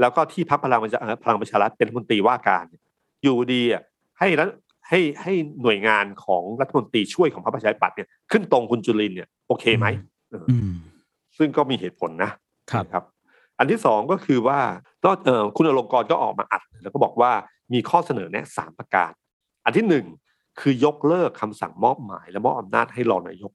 [0.00, 2.82] แล้วก็ที่พรรคพลังประชาพลังประชารัฐเป็นรัฐมนตรีว่าการเนี่ย
[3.22, 3.82] อยู่ดีอะ
[4.18, 4.48] ให้รัฐ
[4.88, 5.32] ให้ให้
[5.62, 9.86] หน่วยงานของรัฐมนตรีช่วยของพรรคประชาธิปัตย์เนี่ยขึ้นตรงคุณจุลินทร์เนี่ยโอเคไหม
[10.50, 10.72] อืม
[11.38, 12.30] ซึ่งก็มีเหตุผลนะ
[12.72, 13.04] ครับครับ
[13.58, 14.60] อันที่สองก็คือว่า
[15.04, 17.32] นอกเอ่อคุณอลงกรณ์ก็ออกมาอัด แล้วก็บอกว่า
[17.72, 19.12] มีข้อเสนอแนะสามประการ
[19.64, 20.06] อันที่หนึ่ง
[20.60, 23.52] คือยกเลิกคำสั่งมอบหมาย และมอบอำนาจให้รองนายก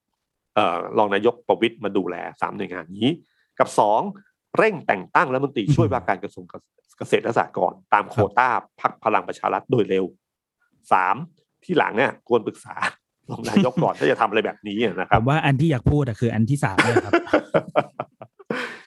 [0.55, 3.09] เอ่อรองนายกประวิตยมาดูแลสามหน่วยงานนี้
[3.59, 4.01] กับสอง
[4.57, 6.45] เร่งแต่งตั้งรัฐมนตรีช่วยว่าการกระทรวง
[6.97, 8.49] เกษตรและสหกรณ์ตามโควต้า
[8.81, 10.05] พักพลังประชารัฐโดยเร็ว
[10.91, 11.15] สาม
[11.63, 12.75] ที่หลังเนี่ยควรปรึกษา
[13.31, 17.13] รองนายกก่อนถ้าจะทำอะไรแบบนี้นะคผรับมว่าอันที่อยากพูดอะคืออันที่สามเลยครับ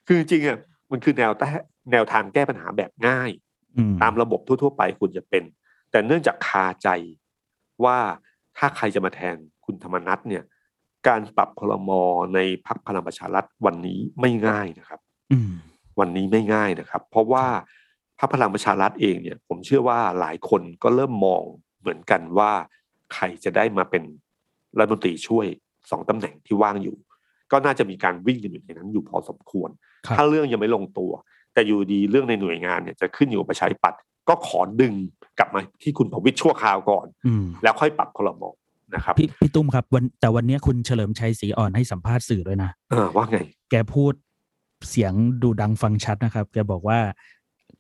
[0.07, 0.59] คือจริงๆอะ
[0.91, 1.49] มันคือแนวแต่
[1.93, 3.31] แนวทางแก้ปัญหาแบบง่าย
[3.77, 5.45] อืมตามระบบทั่ว ๆ ไปคุณจะเป็น
[5.91, 6.89] แต่เนื่องจากคาใจ
[7.85, 7.99] ว่า
[8.59, 10.45] ถ้าใครจะมาแทนคุณธรรมนัฐเนี่ย
[11.09, 11.91] การปรับพลม
[12.35, 15.01] ในพักพลังประชารัฐวันนี้ไม่ง่ายนะครับ
[15.33, 15.53] อืม
[16.01, 17.47] วันนี้ไม่ง่ายนะครับ เพราะว่า
[18.19, 21.43] พรรคพลังประชารัฐเองเนี่ย ผมเชื่อว่าหลายคนก็เริ่มมอง
[21.81, 22.53] เหมือนกันว่า
[23.15, 24.03] ใครจะได้มาเป็น
[24.79, 25.47] รัฐมนตรีช่วย
[25.91, 26.97] สองตำแหน่งที่ว่างอยู่
[27.53, 29.71] ก็น่าจะมีการวิ่งกันอยู่ในนั้นอยู่พอสมควร
[30.07, 31.13] ครับถ้าเรื่องยังไม่ลงตัว
[31.53, 34.95] แต่อยู่ดีเรื่องในหน่วยงานเนี่ยจะขึ้นอยู่กับประชาธิปัตย์ ก็ขอดึง
[35.39, 38.43] กลับมาที่คุณประวิตรชั่วคราวก่อนอืมแล้วค่อยปรับพลม
[38.95, 43.39] นะครับพี่พี่ตุ้มครับวันแต่วันเนี้ยคุณเฉลิมชัยศรีอ่อนให้สัมภาษณ์สื่อด้วยนะเออว่าไง
[43.71, 44.13] แกพูด
[44.89, 45.13] เสียง
[45.43, 46.99] ดูดังฟังชัดนะครับ แกบอกว่า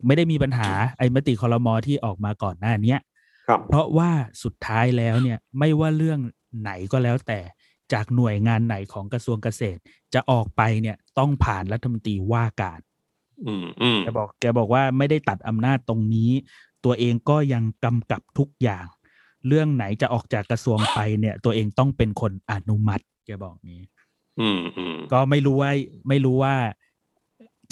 [0.07, 0.68] ไม่ได้มีปัญหา
[0.99, 3.01] ไอ้มติคอรมอที่ออกมาก่อนหน้าเนี้ย
[3.49, 4.11] ครับเพราะว่า
[4.43, 6.20] สุดท้ายแล้วเนี่ยไม่ว่าเรื่อง
[6.61, 7.41] ไหนก็แล้วแต่
[7.93, 9.80] จากหน่วยงานไหนของกระทรวงเกษตร
[10.14, 12.89] จะออกไปเนี่ยต้องผ่านรัฐมนตรีว่าการอืมอืม
[14.03, 16.30] แกบอกแกบอกว่าไม่ได้ตัดอำนาจตรงนี้
[16.84, 18.86] ตัวเองก็ยังกำกับทุกอย่าง
[19.47, 23.80] เรื่องไหนจะออกจากกระทรวงไปเนี่ย ตัวเองต้องเป็นคนอนุมัติ แกบอกนี้
[24.41, 25.70] อืมอืมก็ไม่รู้ว่า
[26.09, 26.55] ไม่รู้ว่า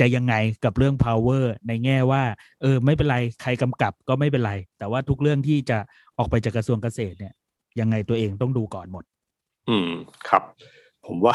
[0.01, 2.23] จะยังไงกับเรื่อง power ในแง่ว่า
[2.63, 5.79] เออ ไม่เป็นไรใครกำกับก็ไม่เป็นไร แต่ว่าทุกเรื่องที่จะ
[6.19, 7.35] ออกไปจากกระทรวงเกษตรเนี่ย
[7.81, 9.05] ยังไงตัวเองต้องดูก่อนหมด
[9.69, 9.91] อืม
[10.29, 10.43] ครับ
[11.09, 11.35] ผมว่า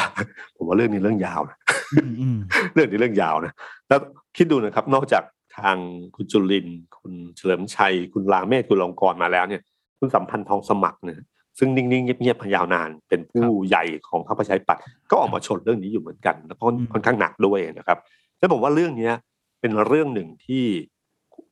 [0.57, 1.57] ผมว่าเรื่องนี้เรื่องยาวนะ
[1.93, 2.38] อืมอืม
[2.74, 3.53] เรื่องนี้เรื่องยาวนะ
[3.88, 3.99] แล้ว
[4.38, 5.24] คิดดูนะครับ นอกจาก
[5.57, 5.78] ทาง
[6.15, 9.61] คุณจุลินทร์คุณเฉลิมชัย คุณลาเมศคุณลงกรณ์มาแล้วเนี่ย
[9.99, 11.19] คุณสัมพันธ์ทองสมัครเนี่ย
[11.59, 17.97] ซึ่งนิ่งๆเงียบๆมายาวนาน เป็นผู้ใหญ่ของพรรคประชาธิปัตย์ก็ออกมาชนเรื่องนี้อยู่เหมือนกันแล้วก็ค่อนข้างหนักด้วยนะครับ
[18.39, 19.13] แล้วผมว่าเรื่องเนี้ย
[19.61, 20.63] เป็นเรื่องหนึ่งที่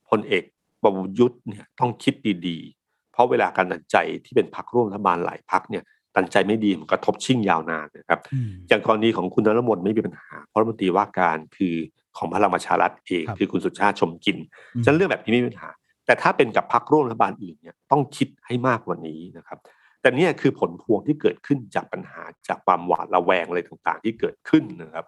[0.10, 0.44] พลเอก
[0.84, 2.14] ประยุทธ์เนี่ยต้องคิด
[2.48, 5.84] ดีๆ เพราะเวลาการตัดใจที่เป็นพรรคร่วมรัฐบาลหลายพรรคเนี่ย
[6.16, 11.76] ตัดใจไม่ดีมันกระทบชิ่งยาวนานนะครับอืมอย่างกรณีของคุณนรมนไม่มีปัญหา เพราะรัฐมนตรีว่าการคือ
[12.18, 14.38] ของพลังประชารัฐเองครับคือคุณสุชาติชมกลิน
[14.76, 15.70] อืมฉะนันเรื่องแบบนี้ไม่มีปัญหา
[16.06, 19.60] แต่ถ้าเป็นกับพรรคร่วมรัฐบาลอื่นเนี่ยต้องคิดให้มากกว่านี้นะครับ
[20.02, 25.06] แต่เนี่ยคือผลพวงที่เกิดขึ้นจากปัญหาจากความหวาดระแวงอะไรต่างๆ ที่เกิดขึ้นนะครับ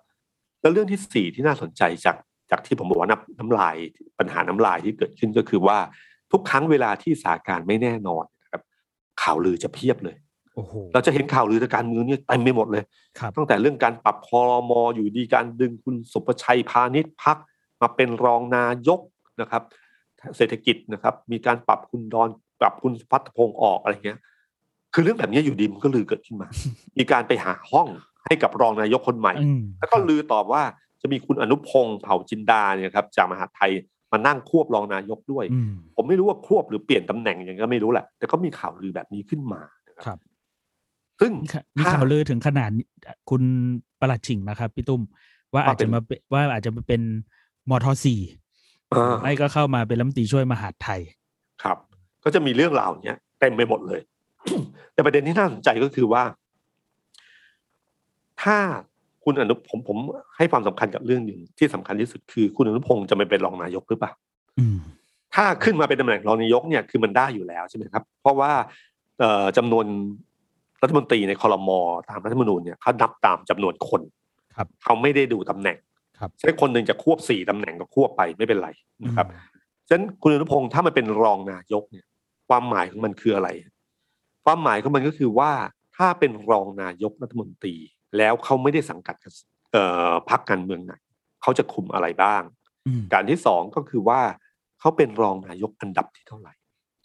[0.62, 2.18] แล้วเรื่องที่สี่ที่น่าสนใจจาก
[2.52, 3.76] จากที่ผมบอกว่าน้ำน้ำลาย
[4.20, 5.78] ปัญหาน้ำลายที่เกิดขึ้นก็คือว่า
[6.32, 8.62] ทุกครั้งเวลาที่สถานการณ์ไม่แน่นอนนะครับ
[9.22, 10.23] ข่าวลือจะเพียบเลยโอ้โห
[10.94, 12.84] เราจะเห็นข่าวลือทางการเมืองเนี่ยเต็มไปหมดเลย
[13.20, 17.38] ครับตั้งแต่เรื่องการปรับคอรมออยู่ดีการดึงคุณสุประชัยพาณิชย์พัก
[17.82, 19.00] มาเป็นรองนายก
[19.42, 19.64] นะครับ
[20.38, 22.30] เศรษฐกิจนะครับ มีการปรับคุณดอน
[22.62, 24.20] ปรับคุณพัฒพงศ์ออกอะไรเงี้ย
[24.94, 26.48] คือเรื่องแบบนี้อยู่ดีมันก็ลือเกิดขึ้นมา
[26.98, 27.88] มีการไปหาห้อง
[28.26, 30.64] ให้กับรองนายกคนใหม่อืมแล้วก็ลือตอบว่า
[31.02, 33.72] จะมีคุณอนุพงศ์เผ่าจินดาเนี่ยครับจากมหาดไทย
[34.12, 40.18] มานั่งควบรองนายกด้วยอืมผมไม่รู้ว่าควบหรือเปลี่ยนตำแหน่งอย่างก็ไม่รู้แหละแต่ก็มีข่าวลือแบบนี้ขึ้นมานะคครัรับ
[41.20, 42.70] ซึ่งมีข่ามีข่าวลือถึงขนาด
[43.30, 43.44] คุณ
[44.02, 45.02] ประหลัดฉิงนะครับ พี่ตุ้ม
[45.54, 47.02] ว่าอาจจะมาเป็นว่าอาจจะมาเป็น
[47.70, 48.20] มทสี่
[48.94, 51.02] อ่าไม่ก็เข้ามาเป็นรัฐมนตรีช่วยมหาดไทย
[51.64, 51.78] ครับ
[52.24, 54.02] ก็จะมีเรื่องราวเนี้ยเต็มไปหมดเลย
[54.94, 56.24] แต่ประเด็นที่น่าสนใจก็คือว่า
[58.44, 58.58] ถ้า
[59.24, 59.98] คุณอนุผมผม
[60.38, 64.12] ให้ความสำคัญกับเรื่องหนึ่งที่สำคัญที่สุดคือ คุณอนุพงศ์จะไม่เป็นรองนายกหรือเปล่า
[64.60, 64.78] อืม
[65.36, 68.52] ถ้าขึ้นมาเป็นตำแหน่งรองนายกเนี่ยคือมันได้อยู่แล้วใช่ไหมครับ เพราะว่า
[69.20, 69.86] เอ่อจำนวน
[70.84, 71.80] รัฐมนตรีในคอรมอ
[72.10, 74.02] ตามรัฐธรรมนูญเนี่ยเขานับตามจำนวนคน
[74.56, 75.78] ครับเขาไม่ได้ดูตำแหน่ง
[76.20, 78.70] ครับใช่คนหนึ่งจะควบสี่ตำแหน่งก็ควบไปไม่เป็นไร
[79.06, 79.28] นะครับ
[79.88, 82.06] ฉะนั้นคุณอนุพงศ์ถ้ามันเป็นรองนายกเนี่ย
[82.50, 83.50] ความหมายของมันคืออะไร
[84.46, 85.52] ความหมายของมันก็คือว่า
[85.98, 87.76] ถ้าเป็นรองนายกรัฐมนตรี
[88.18, 89.34] แล้วเขาไม่ได้สังกัดกับ
[89.72, 90.94] เอ่อพรรคการเมืองไหน
[91.42, 92.44] เขาจะคุมอะไรบ้าง
[92.88, 94.22] อืมการที่สองก็คือว่า
[94.80, 96.54] เขาเป็นรองนายกอันดับที่เท่าไหร่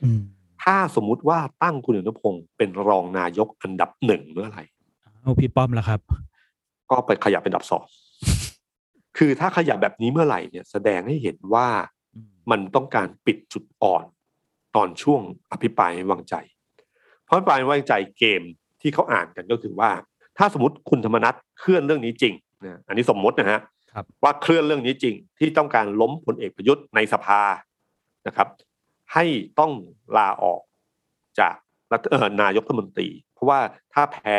[0.02, 0.22] อืม
[0.62, 4.64] ถ้าสมมุติว่าตั้งคุณอนุพงศ์เป็นรองนายกอันดับหนึ่งเมื่อไหร่
[5.22, 6.00] เอาพี่ป้อมแล้วครับ
[6.90, 7.84] ก็ไปขยับเป็นอันดับสอง
[9.18, 11.68] คือถ้าขยับแบบนี้เมื่อไหร่เนี่ยแสดงให้เห็นว่า
[12.14, 14.04] อืมมันต้องการปิดจุดอ่อน
[14.76, 15.20] ตอนช่วง
[15.52, 16.34] อภิปรายไม่วางใจ
[17.24, 18.42] เพราะอภิปรายไม่วางใจเกม
[18.80, 19.90] ที่เขาอ่านกันก็คือว่า
[20.38, 22.34] ถ้าสมมติคุณธรรมนัฐเคลื่อนเรื่องนี้จริง
[22.64, 23.60] นะอันนี้สมมตินะฮะ
[23.92, 27.42] ครับว่าเคลื่อนเรื่องนี้จริงที่ต้องการล้มพลเอกประยุทธ์ในสภา
[28.26, 28.48] นะครับ
[29.14, 29.24] ให้
[29.60, 29.72] ต้อง
[30.16, 30.62] ลาออก
[31.40, 31.54] จาก
[31.92, 33.60] รัฐเอ่อนายกรัฐมนตรี เพราะว่า
[33.92, 34.38] ถ้าแพ้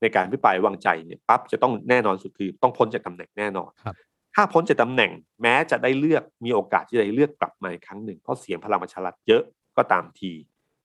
[0.00, 3.94] ในการพิปรายวางใจเนี่ยปั๊บจะต้องแน่นอนสุดคือต้องพ้นจากตำแหน่งแน่นอนครับ
[4.34, 5.10] ถ้าพ้นจากตำแหน่ง
[5.42, 9.42] แม้จะได้เลือกมีโอกาสที่จะได้เลือกกลับมาอีกครั้งหนึ่งเพราะเสียงพลังประชารัฐเยอะ
[9.76, 10.32] ก็ตามที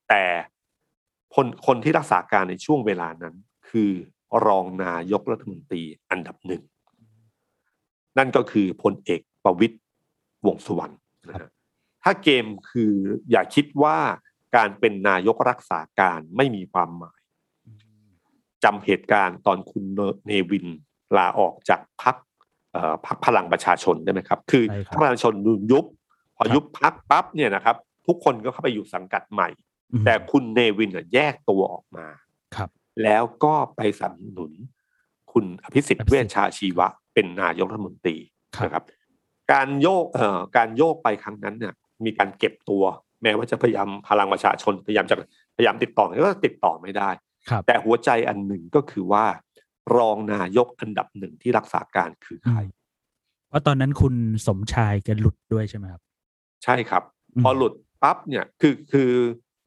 [0.09, 0.23] แต่
[1.35, 3.35] คนคนที่รักษาการในช่วงเวลานั้น
[3.69, 3.91] คือ
[4.45, 6.63] รองนายกรัฐมนตรีอันดับหนึ่ง
[8.17, 9.75] นั่นก็คือพลเอกประวิตย
[10.45, 10.95] วงษ์สุวรรณ
[11.29, 11.49] นะฮะ
[12.03, 12.93] ถ้าเกมคือ
[13.31, 13.97] อย่าคิดว่า
[14.55, 17.21] การเป็นนายกรักษาการไม่มีความหมาย
[18.63, 19.85] จำเหตุการณ์ตอนคุณ
[20.27, 20.67] เนวิน
[21.17, 22.15] ลาออกจากพัก
[23.05, 25.33] พักพลังประชาชนได้ไหมครับ คือใช่ครับพรรคพลังประชาชน
[25.71, 25.85] ยุบ
[26.35, 27.75] พอครับยุบพักปั๊บเนี่ยนะครับ
[28.07, 29.49] ทุกคนก็เข้าไปอยู่สังกัดใหม่
[29.91, 32.07] อืมแต่คุณเนวินน่ะแยกตัวออกมา
[32.55, 32.69] ครับ
[33.03, 34.51] แล้วก็ไปสนับสนุน
[35.31, 38.15] คุณอภิสิทอธิ์ภิเวสิชทธิ์ชาชีวะ เป็นนายกรัฐมนตรี
[38.55, 38.83] ครับนะครับ
[39.51, 41.73] การโยกเอ่อการโยกไปครั้งนั้นเนี่ย
[42.05, 42.83] มีการเก็บตัว
[43.23, 45.15] แม้ว่าจะพยายามพลังประชาชนพยายามจะ
[45.55, 47.09] พยายามติดต่อก็ติดต่อไม่ได้
[47.49, 49.25] ครับแต่หัวใจอันหนึ่งก็คือว่า
[49.97, 52.59] รองนายกอันดับหนึ่งที่รักษาการคือใคร
[53.49, 54.15] เพราะตอนนั้นคุณ
[54.47, 56.01] สมชายแกหลุดด้วยใช่ไหมครับ
[56.63, 57.03] ใช่ครับ
[57.35, 57.73] อืมพอหลุด
[58.03, 59.09] ปั๊บเนี่ยคือคือ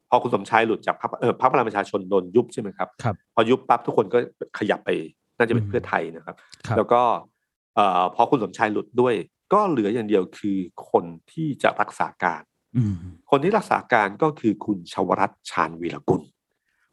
[0.08, 4.18] พอคุณสมชายหลุดจากพรรคเออพรรคพลังประชาชนโดนยุบใช่ไหมครับครับพอยุบปั๊บทุกคนก็
[4.58, 4.90] ขยับไป
[5.36, 7.00] น่าจะเป็นอืมเพื่อไทยนะครับครับแล้วก็
[7.36, 9.14] เอ่อพอคุณสมชายหลุดด้วย
[9.52, 10.58] ก็เหลืออย่างเดียวคือ
[10.90, 12.42] คนที่จะรักษาการ
[12.76, 12.94] อืม
[13.30, 16.22] คนที่รักษาการก็คือคุณชวรัตน์ชาญวีรกุล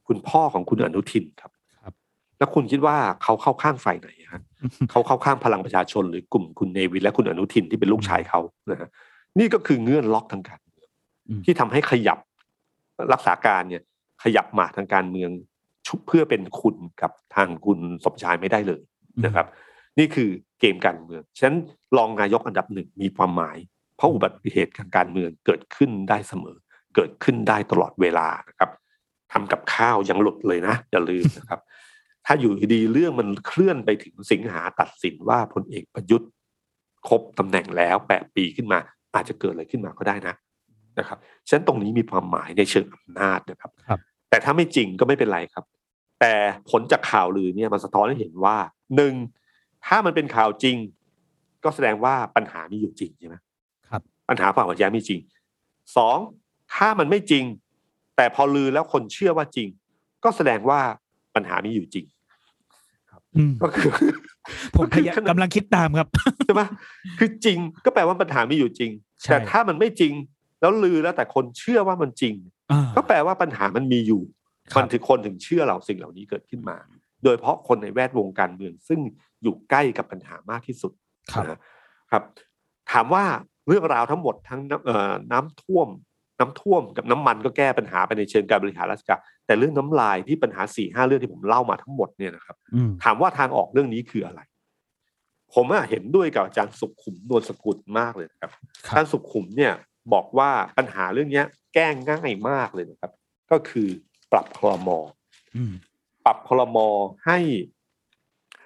[0.08, 1.52] คุณพ่อของคุณอนุทินครับ
[1.84, 1.94] ครับ
[2.38, 4.42] แล้วคุณคิดว่าเขาเข้าข้างฝ่ายไหนฮะ
[4.92, 8.40] เขาเข้าข้างพลังประชาชนหรือกลุ่มคุณเนวินและคุณอนุทินที่เป็นลูกชายเขา
[8.72, 8.90] นะฮะ
[9.40, 10.90] นี่ก็คือเงื่อนล็อกทางการเมือง
[11.28, 12.20] อืมที่ทำให้ขยับ
[13.14, 13.84] รักษาการเนี่ย
[14.24, 15.30] ขยับมาทางการเมือง
[15.88, 18.82] ชุบเพื่อเป็นคุณกับทางคุณสมชายไม่ได้เลย
[19.26, 19.48] นะครับ
[19.98, 20.30] นี่คือ
[20.60, 21.58] เกมการเมือง ฉะนั้น
[21.98, 23.58] รองนายกอันดับหนึ่งมีความหมาย
[23.98, 26.58] เพราะอุบัติเหตุทางการเมืองเกิดขึ้นได้เสมอ
[26.96, 28.70] เกิดขึ้นได้ตลอดเวลานะครับ
[29.32, 31.62] ทำกับข้าวยังหลุดเลยนะอย่าลืมนะครับ
[32.26, 36.30] ถ้าอยู่ดีๆเรื่องมันเคลื่อนไปถึงสิงหาตัดสินว่าพลเอกประยุทธ์
[37.08, 38.80] ครบตำแหน่งแล้วแปดปีขึ้นมา
[39.16, 40.36] อาจจะเกิดอะไรขึ้นมาก็ได้นะ
[41.00, 41.18] นะครับ
[41.48, 45.66] ฉะนั้นตรงนี้มีความหมายในเชิงอำนาจนะครับครับแต่ถ้าไม่จริงก็ไม่เป็นไรครับ
[46.20, 46.34] แต่
[46.70, 48.58] ผลจากข่าวลือเนี่ยมันสะท้อนให้เห็นว่า
[48.96, 49.14] หนึ่ง
[49.86, 50.78] ถ้ามันเป็นข่าวจริง
[51.64, 53.36] ก็แสดงว่าปัญหามีอยู่จริงใช่ไหม
[53.90, 55.20] ครับ ปัญหาความขัดแย้งมีจริง
[55.98, 56.18] สอง
[56.76, 57.44] ถ้ามันไม่จริง
[58.16, 59.68] แต่พอลือแล้วคนเชื่อว่าจริง
[60.24, 60.80] ก็แสดงว่า
[61.36, 62.06] ปัญหามีอยู่จริง
[63.36, 63.90] อืมก็คือ
[64.78, 66.08] ผมพยายามก็คือกำลังคิดตามครับ
[66.46, 66.62] ใช่ไหม
[67.20, 70.14] คือจริงก็แปลว่าปัญหามีอยู่จริงใช่แต่ถ้ามันไม่จริง
[70.62, 72.36] แล้วลือแล้วแต่คนเชื่อว่ามันจริง
[72.72, 74.22] อ่าก็แปลว่าปัญหามันมีอยู่
[74.78, 76.78] มันถึงคนถึงเชื่อเราสิ่งเหล่านี้เกิดขึ้นมา
[77.24, 79.00] โดยเพราะคนในแวดวงการเมืองซึ่ง
[79.44, 80.92] อยู่ใกล้กับปัญหามากที่สุด
[81.34, 81.60] ครับนะ
[82.12, 82.24] ครับ
[82.92, 83.26] ถามว่า
[83.68, 85.88] เรื่องราวทั้งหมดทั้งน้ำเอ่อน้ำท่วม
[86.40, 94.42] น้ำท่วมกับน้ำมันก็แก้ปัญหาไปในเชิงการบริหารราชการแต่เรื่องน้ำลายที่ปัญหาสี่ห้าเรื่องที่ผมเล่ามาทั้งหมดเนี่ยนะครับอืมถามว่าทางออกเรื่องนี้คืออะไร
[95.54, 98.52] ผมอะเห็นด้วยกับอาจารย์สุขุมนวลสกุลมากเลยนะครับ
[98.88, 99.74] คอารัจาบรย์สุขุมเนี่ย
[100.14, 103.12] บอกว่าปัญหาเรื่องเนี้ย แก้ง่ายมากเลยนะครับ
[103.52, 103.88] ก็คือ
[104.32, 104.90] ปรับคลม
[105.56, 105.74] อืม
[106.26, 106.78] ปรับคลม
[107.26, 107.38] ให้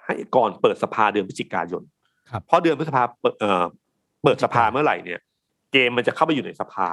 [0.04, 1.82] ให้ก่อนเปิดสภาเดือนพฤศจิกายน
[2.30, 3.64] ครับเพราะเดือนพฤษภาเปิดเอ่อ
[4.22, 5.20] เปิดสภาเมื่อไหร่เนี่ย
[5.72, 6.86] เกมมันจะเข้าไปอยู่ในสภา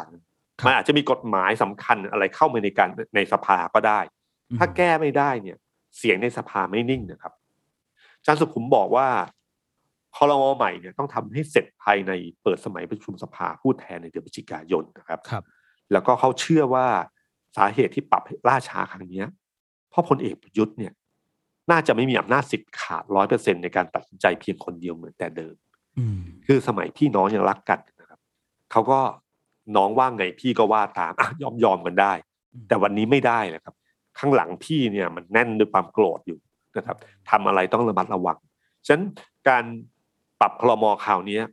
[0.66, 3.99] มันอาจจะมีกฎหมายสำคัญอะไรเข้ามาในการในสภาก็ได้
[4.57, 5.57] ถ้าแก้ไม่ได้เนี่ย
[5.97, 7.34] เสียงในสภาไม่นิ่งนะครับ
[8.18, 9.07] อาจารย์สุขุมบอกว่า
[10.16, 12.11] คอรมอใหม่เนี่ยต้องทำให้เสร็จภายใน
[12.43, 15.43] เปิดสมัยประชุมสภาผู้แทนในเดือนพฤศจิกายนนะครับครับ
[15.91, 16.88] แล้วก็เขาเชื่อว่า
[17.57, 19.28] สาเหตุที่ปรับให้ล่าช้าครั้งเนี้ย
[19.96, 20.93] เพราะพลเอกประยุทธ์เนี่ย
[21.72, 25.56] น่าจะไม่มีอำนาจสิทธิ์ขาดร้อยเปอร์เซ็นในการตัดสินใจเพียงคนเดียวเหมือนแต่เดิม
[25.98, 28.20] อืมคือสมัยพี่น้องยังรักกันนะครับ
[28.72, 29.00] เขาก็
[29.76, 32.14] น้องว่าไงพี่ก็ว่าตามอะยอมยอมกันได้
[32.68, 33.76] แต่วันนี้ไม่ได้เลยครับ
[34.20, 36.39] ข้างหลังพี่เนี่ยมันแน่นด้วยความโกรธอยู่
[36.78, 36.98] นะครับ
[37.30, 38.38] ทำอะไรต้องระมัดระวัง
[38.86, 39.04] ฉะนั้น
[39.50, 39.64] การ
[40.39, 41.43] ปรับคลมข่าวเนี้ย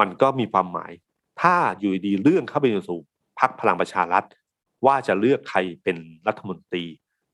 [0.00, 0.92] มันก็มีความหมาย
[1.40, 3.00] ถ้าอยู่ดีๆเรื่องเข้าไปสู่
[3.40, 4.24] พักพลังประชารัฐ
[4.86, 6.84] ว่าจะเลือกใครเป็นรัฐมนตรี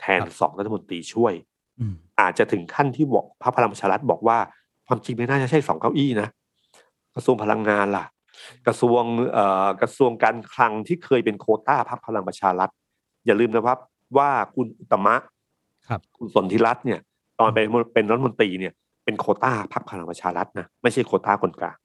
[0.01, 1.33] แทนครับสองรัฐมนตรีช่วย
[1.81, 4.39] อืมอาจจะถึงขั้นที่บอกพรรคพลังประชารัฐบอกว่า
[4.87, 6.29] ความจริงไม่น่าจะใช่สองเก้าอี้นะ
[7.15, 8.05] กระทรวงพลังงานล่ะ
[8.67, 12.71] กระทรวงเอ่อกระทรวงการคลังที่เคยเป็นโควต้าพรรคพลังประชารัฐ
[13.27, 13.79] อย่าลืมนะครับ
[14.17, 15.17] ว่าคุณอุตตมะ
[15.89, 17.01] ครับคุณสนธิรัตน์เนี่ย
[17.39, 18.73] ตอนเป็นเป็นรัฐมนตรีเนี่ย
[19.05, 21.77] เป็นโควต้าพรรคพลังประชารัฐนะไม่ใช่โควต้าคนกลาง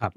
[0.00, 0.12] ครับ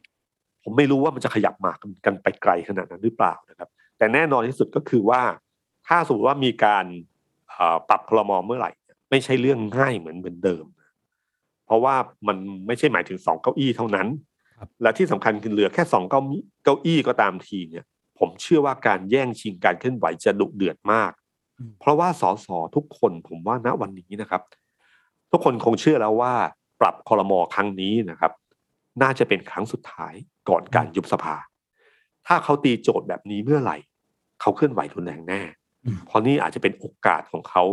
[0.63, 5.21] ผมไม่รู้ว่ามันจะขยับหมากกันไปไกลขนาดนั้นหรือเปล่านะครับ แต่แน่นอนที่สุดก็คือว่า
[5.87, 7.10] ถ้าสมมติว่ามีการเอ่อ
[7.89, 8.71] ปรับคลมเมื่อไหร่
[9.09, 10.65] ไม่ใช่เรื่องง่ายเหมือนเหมือนเดิม
[11.65, 11.95] เพราะว่า
[12.27, 12.37] มัน
[12.67, 14.07] ไม่ใช่หมายถึงสองเก้าอี้เท่านั้น
[14.57, 17.85] ครับและที่สำคัญคือเหลือแค่สองเก้าอี้เก้าอี้ก็ตามทีเนี่ย
[18.19, 21.11] ผมเชื่อว่าการแย่งชิงการเคลื่อนไหวจะดุเดือดมาก
[21.59, 24.41] อืมเพราะว่าสสทุกคนผมว่าณวันนี้นะครับ
[25.31, 26.33] ทุกคนคงเชื่อแล้วว่า
[26.81, 28.31] ปรับคอรมอครั้งนี้นะครับ
[29.01, 30.13] น่าจะเป็นครั้งสุดท้าย
[30.49, 31.35] ก่อนการยุบสภา
[32.27, 33.77] ถ้าเขาตีโจทย์แบบนี้เมื่อไหร่
[34.41, 35.60] เขาเคลื่อนไหวรุนแรงแน่อืม
[36.07, 37.63] เพราะนี่อาจจะเป็นโอกาสของเขา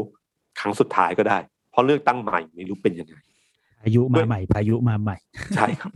[0.61, 1.39] ครั้งสุดท้ายก็ได้
[1.71, 3.17] เพราะเลือกตั้งใหม่ไม่รู้เป็นยังไง
[3.83, 5.17] พายุมาใหม่พายุมาใหม่
[5.55, 5.91] ใช่ครับ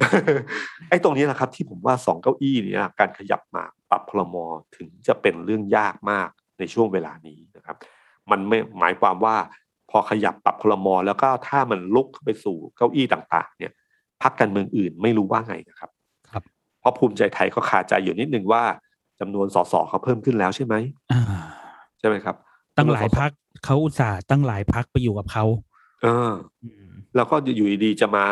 [0.88, 4.44] ไอ้ตรงนี้แหละครับ ที่ผมว่าสองเก้าอี้เนี่ยการขยับมาปรับพลมอ
[4.76, 7.76] ถึงจะเป็นเรื่องยากมากในช่วงเวลานี้นะครับ
[8.30, 9.36] มันไม่หมายความว่า
[9.90, 13.72] พอขยับปรับพลมอแล้วก็ถ้ามันลุกไปสู่เก้าอี้ต่าง ๆ เนี่ย
[14.22, 15.90] พักการเมืองอื่นไม่รู้ว่าไงนะครับ
[16.30, 16.42] ครับ
[16.80, 18.62] เพราะภูมิใจไทยเขาคาใจอยู่นิดนึงว่า
[19.20, 20.74] จำนวนสสเขาเพิ่มขึ้นแล้วใช่ไหม
[21.12, 21.22] อ่า
[22.02, 22.36] ใช่ไหมครับ
[22.78, 23.30] ตั้งหลายจำนวนสสพัก
[23.64, 25.44] เขาอุตส่าห์ตั้งหลายพักไปอยู่กับเขา
[26.02, 26.30] เออ
[26.62, 26.86] อืม
[27.16, 28.26] แล้วก็อยู่ดีๆจะมา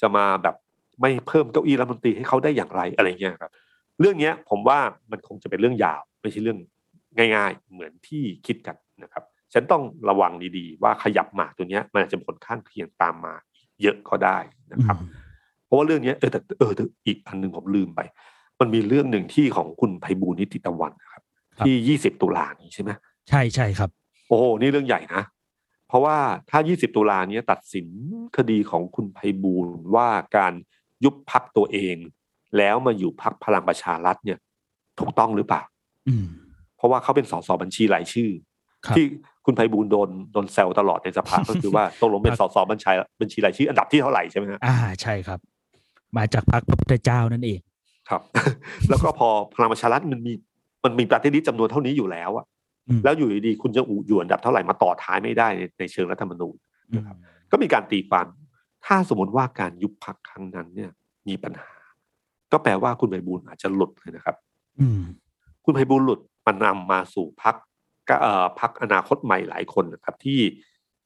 [0.00, 0.56] จะมาแบบ
[1.00, 3.52] ไม่เพิ่มเก้าอี้รัฐมนตรีให้เขาได้อย่างไรอะไรเงี้ยครับ
[4.00, 4.78] เรื่องเนี้ยผมว่า
[5.10, 6.58] มันคงจะเป็นเรื่องยาว ไม่ใช่เรื่อง
[7.36, 13.34] ง่าย ๆ เหมือนที่คิดกันนะครับฉันต้องระวังดีๆ ว่าขยับหมากตัวเนี้ยมันอาจจะมีผลข้างเคียงตามมา
[13.82, 14.38] เยอะก็ได้
[14.72, 15.08] นะครับอืม
[15.64, 18.00] เพราะว่าเรื่องเนี้ยเออแต่เออแต่อีกอันหนึ่งผมลืมไป
[18.60, 21.09] มันมีเรื่องหนึ่งที่ของคุณไพบูลย์นิติตะวันนะครับครับ
[21.66, 22.90] ที่ยี่สิบตุลานี้ใช่ไหม
[23.28, 23.90] ใช่ใช่ครับ
[24.28, 25.22] โอ้โหนี่เรื่องใหญ่นะ
[25.88, 26.16] เพราะว่า
[26.50, 27.86] ถ้า20ตุลาเนี้ยตัดสิน
[28.36, 30.52] คดีของคุณไพบูลย์ว่าการ
[31.04, 31.96] ยุบพักตัวเอง
[32.56, 34.38] แล้วมาอยู่พักพลังประชารัฐเนี่ย
[34.98, 35.62] ถูกต้องหรือเปล่า
[36.08, 36.26] อืม
[36.76, 38.30] เพราะว่าเขาเป็นสสบัญชีรายชื่อ
[38.86, 39.04] ครับที่
[39.46, 45.38] คุณไพบูลย์โดนโดนแซวตลอดในสภาก็คือว่าตกลงเป็นสสบัญชีบัญชีรายชื่อ อันดับที่เท่าไหร่ใช่ไหมฮะอ่าใช่ครับ
[46.16, 47.60] มาจากพักพระพุทธเจ้านั่นเอง
[48.08, 48.22] ครับ
[48.88, 50.32] แล้วก็พอพลังประชารัฐมันมี
[50.84, 52.46] มันมีปฏิริษีจำนวนเท่านี้อยู่แล้วอะ
[52.88, 56.54] อืมแล้วอยู่ดีๆคุณจะอยู่อันดับเท่าไหร่มาต่อท้ายไม่ได้ในในเชิงรัฐธรรมนูญ
[56.90, 57.02] อืม
[57.50, 58.26] ก็มีการตีความ
[58.86, 60.90] ถ้าสมมติว่าการยุบพักครั้งนั้นเนี่ย
[61.28, 61.72] มีปัญหา
[62.52, 64.36] ก็แปลว่าคุณไพบูลย์อาจจะหลุดเลยนะครับ
[64.80, 65.02] อืม
[65.64, 67.54] คุณไพบูลย์หลุดมันนำมาสู่พัก
[68.22, 70.40] เอ่อพักอนาคตใหม่หลายคนนะครับ ที่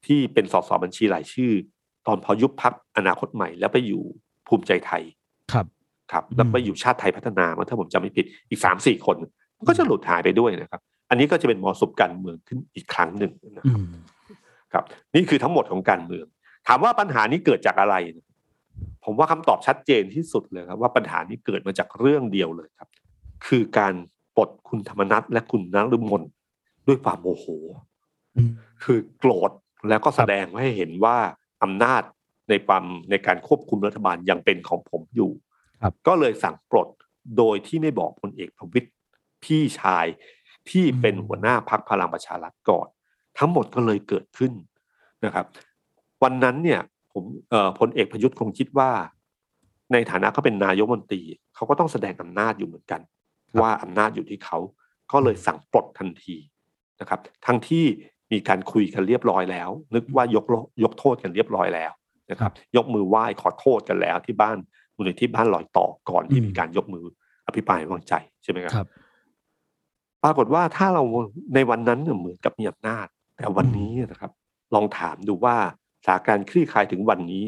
[0.06, 1.52] ที่เป็นสสบัญชีรายชื่อ
[2.06, 4.02] ตอนพอยุบพักอนาคตใหม่ แล้วไปอยู่
[4.48, 5.02] ภูมิใจไทย
[5.52, 5.66] ครับ
[6.12, 9.30] ครับ แล้วไปอยู่ชาติไทยพัฒนามาถ้าผมจำไม่ผิดอีกสามสี่คนมัน
[9.68, 13.94] ก็จะหลุดหายไปด้วยนะครับ อันนี้ก็จะเป็นมรสุมการเมืองขึ้นอีกครั้งหนึ่งนะอืครับม
[14.72, 14.84] ครับ
[15.14, 16.26] นี่คือทั้งหมดของการเมือง
[16.66, 17.94] ถามว่าปัญหานี้เกิดจากอะไร
[19.04, 22.88] ผมว่าคำตอบชัดเจนที่สุดเลยครับ ว่าปัญหานี้เกิดมาจากเรื่องเดียวเลยครับ
[23.46, 23.94] คือการ
[24.36, 26.22] ปลดคุณธรรมนัฐและคุณนฤมล
[26.86, 27.46] ด้วยความโมโห
[28.36, 28.50] อืม
[28.84, 29.50] คือโกรธ
[29.88, 31.16] แล้วก็แสดงให้เห็นว่า
[31.62, 32.02] อำนาจ
[32.50, 35.30] ในความในการควบคุมรัฐบาลยังเป็นของผมอยู่
[35.82, 36.88] ครับก็เลยสั่งปลด
[37.38, 38.88] โดยที่ไม่บอกพลเอกประวิตย
[39.44, 40.06] พี่ชาย
[40.70, 42.88] ที่เป็นหัวหน้าพักพลังประชารัฐก่อน
[43.38, 44.52] ทั้งหมดก็เลยเกิดขึ้น
[45.24, 45.46] นะครับ
[46.22, 46.80] วันนั้นเนี่ย
[47.12, 47.24] ผม
[47.78, 48.90] พลเอกประยุทธ์คงคิดว่า
[49.92, 51.22] ในฐานะเขาเป็นนายกมนตรี
[51.54, 53.00] เขาก็ต้องแสดงอำนาจอยู่เหมือนกัน
[53.60, 54.58] ว่าอำนาจอยู่ที่เขา
[55.12, 56.36] ก็เลยสั่งปลดทันที
[57.00, 57.84] นะครับ ทั้งที่
[58.32, 60.44] มีการคุยกันเรียบร้อยแล้ว นึกว่ายก
[60.84, 61.92] ยกโทษกันเรียบร้อยแล้ว
[62.30, 64.56] นะครับ ยกมือไหว้ขอโทษกันแล้วที่บ้าน
[64.96, 67.04] มูลนิธิบ้านลอยต่อก่อนที่มีการยกมือ
[67.46, 68.74] อภิปรายวางใจใช่ไหมครับ
[70.24, 71.02] ปรากฏว่าถ้าเรา
[71.54, 73.06] ในวันนั้นเหมือนกับมีอำนาจ
[73.36, 74.32] แต่วันนี้นะครับ
[74.74, 75.56] ลองถามดูว่า
[76.04, 77.44] สถานการณ์คลี่คลายถึงวันนี้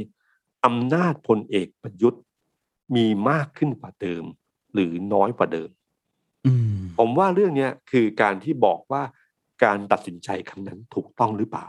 [0.64, 2.22] อำนาจพลเอกประยุทธ์
[2.96, 4.24] มีมากขึ้นกว่าเดิม
[4.74, 5.70] หรือน้อยกว่าเดิม
[6.98, 9.02] ผมว่าเรื่องนี้คือการที่บอกว่า
[9.64, 11.66] การตัดสินใจครั้งนั้นถูกต้องหรือเปล่า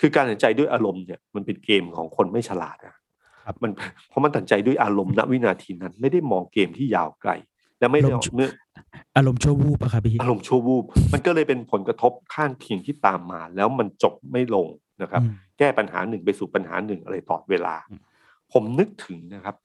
[0.00, 2.96] คือการตัดสินใจด้วยอารมณ์เนี่ยมันเป็นเกมของคนไม่ฉลาดนะ
[3.44, 3.72] ครับมัน
[4.08, 7.30] เพราะมันตัดใจด้วยอารมณ์ณวินาทีนั้น ไม่ได้มองเกมที่ยาวไกล
[7.80, 8.50] และไม่ได้เมื่อ
[9.16, 14.66] อารมณ์ชั่ววูบอะครับพี่อารมณ์ชั่ววูบมันก็เลยเป็นผลกระทบข้างเคียงที่ตามมา แล้วมันจบไม่ลง
[15.02, 15.22] นะครับ
[15.58, 17.74] แก้ปัญหาหนึ่งไปสู่ปัญหาหนึ่งอะไรต่อเวลา
[18.52, 19.56] ผมนึกถึงนะครับ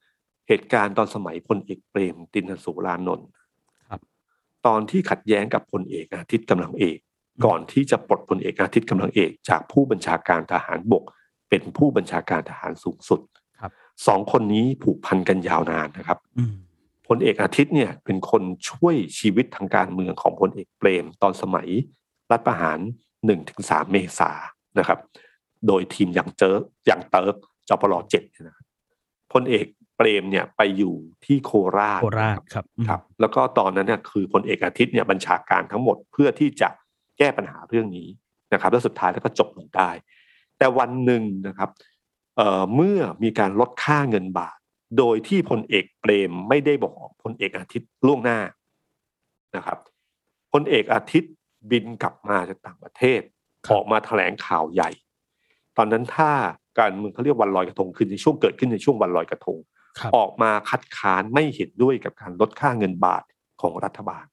[0.48, 3.28] เหตุการณ์ตอนสมัยพลเอกเปรม ตินสุรานนท์
[4.66, 6.98] ตอนที่ขัดแย้งกับพลเอกอาทิตย์กำลังเอก
[7.46, 11.04] ก่อนที่จะปลดพลเอกอาทิตย์กำลังเอก จากผู้บัญชาการทหารบก
[11.50, 13.22] เป็นผู้บัญชาการทหารสูงสุด
[14.08, 16.20] สองคนนี้ผูกพันกันยาวนานนะครับ
[17.08, 21.70] พลเอกอาทิตย์เนี่ยเป็นคนช่วยชีวิตทางการเมืองของพลเอกเปรม ตอนสมัย
[22.32, 22.80] รัฐประหาร
[23.26, 24.32] หนึ่งถึงสามเมษา
[24.80, 25.00] นะครับ
[25.68, 27.36] โดยทีมอย่างเจออย่างเติร์ก
[27.70, 28.66] จปลเจ็ดนะครับ
[29.34, 29.66] พลเอก
[29.98, 30.96] เปรมเนี่ยไปอยู่
[31.26, 36.70] ที่โคราชโคราชครับครับ แล้วก็ตอนนั้นเนี่ยคือพลเอกอาทิตย์เนี่ยบัญชาการทั้งหมดเพื่อที่จะ
[37.18, 38.08] แก้ปัญหาเรื่องนี้
[38.54, 39.90] นะครับ แล้วสุดท้ายแล้วก็จบลงได้
[40.58, 41.70] แต่วันหนึ่งนะครับ
[42.36, 44.58] เเมื่อมีการลดค่าเงินบาท
[44.98, 48.40] โดยที่พลเอกเปรมไม่ได้บอกพลเอกอาทิตย์ล่วงหน้า
[49.56, 49.80] นะครับ
[50.54, 51.34] พลเอกอาทิตย์
[51.72, 53.22] บินกลับมาจากต่างประเทศ
[53.72, 54.90] ออกมาแถลงข่าวใหญ่
[55.78, 56.32] ตอนนั้นถ้า
[56.80, 59.58] การเมืองเขาเรียกวันลอยกระทงขึ้นในช่วงเกิดขึ้นในช่วงวันลอยกระทง
[60.16, 63.24] ออกมาคัดค้านไม่เห็นด้วยกับการลดค่าเงินบาท
[63.62, 64.26] ของรัฐบาล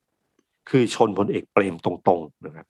[0.71, 2.67] คือชนพลเอกเปรมตรงๆนะครับ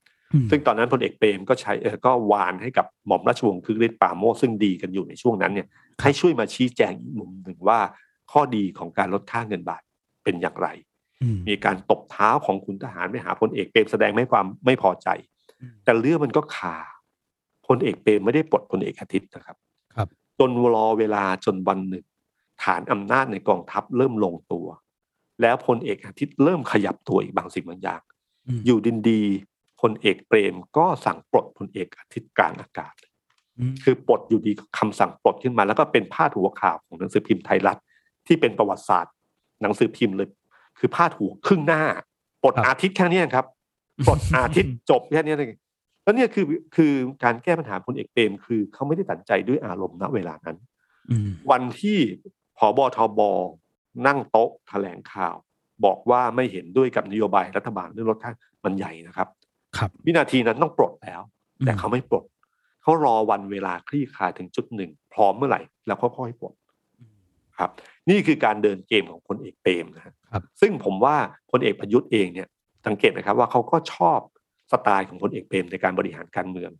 [0.50, 5.68] ซึ่งตอนนั้นพลเอกเปรมก็ใช้เออก็วานให้กับหม่อมราชวงศ์คึกฤทธิ์ปาโมซึ่งดีกันอยู่ในช่วงนั้นเนี่ย
[6.02, 7.80] ให้ช่วยมาชี้แจงอีกมุมหนึ่งว่า
[8.32, 9.82] ข้อดีของการลดค่าเงินบาท
[10.24, 10.68] เป็นอย่างไร
[11.48, 15.08] มีการตบเท้าของคุณทหารไปหาพลเอกเปรมแสดงไม่ความไม่พอใจ
[15.84, 16.76] แต่เรื่องมันก็คา
[17.66, 19.56] พลเอกเปรมไม่ได้ปลดพลเอกอาทิตย์นะครับ
[19.94, 22.04] ครับ จนรอเวลาจนวันหนึ่ง
[22.62, 24.66] ฐานอำนาจในกองทัพเริ่มลงตัว
[25.42, 28.02] แล้วพลเอกอาทิตย์เริ่มขยับตัวอีกบางสิ่งบางอย่าง
[28.66, 29.22] อยู่ดินดี
[29.80, 32.94] พลเอกเปรมก็สั่งปลดพลเอกอาทิตย์กลางอากาศ
[33.84, 37.78] คือปลดอยู่ดีคำสั่งปลดขึ้นมา แล้วก็เป็นพาดหัวข่าวของหนังสือพิมพ์ไทยรัฐ
[38.26, 39.14] ที่เป็นประวัติศาสตร์
[39.62, 40.28] หนังสือพิมพ์เลย
[40.78, 41.82] คือพาดหัวครึ่งหน้า
[42.42, 43.46] ปลดอาทิตย์แค่นี้ครับ
[44.06, 45.60] ปลดอาทิตย์จบแค่นี้เลย
[46.02, 46.44] แล้วเนี่ยคือ
[46.76, 46.92] คือ
[47.24, 50.56] การแก้ปัญหาพลเอกเปรมคือเขาไม่ได้ตัดใจด้วยอารมณ์ณเวลานั้น
[51.50, 51.98] วันที่
[52.58, 53.20] ผบทบ
[54.06, 55.36] นั่งโต๊ะแถลงข่าว
[55.84, 58.32] บอกว่าไม่เห็นด้วยกับนโยบายรัฐบาลเรื่องลดค่า
[58.64, 59.28] มันใหญ่นะครับ
[59.76, 61.20] ครับ วินาทีนั้นต้องปลดแล้ว
[61.64, 62.24] แต่เขาไม่ปลด
[62.82, 66.54] เขารอวันเวลาคลี่คลายถึงจุดหนึ่งพร้อมเมื่อไหร่ แล้วค่อยๆปลด
[67.58, 67.70] ครับ
[68.10, 70.14] นี่คือการเดินเกมของพลเอกเปรมนะครับ
[70.60, 71.16] ซึ่งผมว่า
[71.50, 72.48] พลเอกประยุทธ์เองเนี่ย
[72.86, 74.20] สังเกตนะครับว่าเขาก็ชอบ
[74.72, 76.70] สไตล์ของพลเอกเปรมในการบริหารการเมือง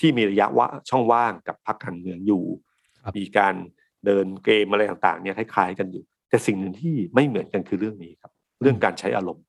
[0.00, 2.44] ที่มีระยะว่าช่องว่างกับพรรคการเมืองอยู่
[3.16, 3.54] มีการ
[4.06, 8.32] เดินเกมอะไรต่างๆเนี่ยคล้ายๆกันอยู่ แต่สิ่งหนึ่งที่ไม่เหมือนกันคือเรื่องนี้ครับ
[8.62, 9.44] เรื่องการใช้อารมณ์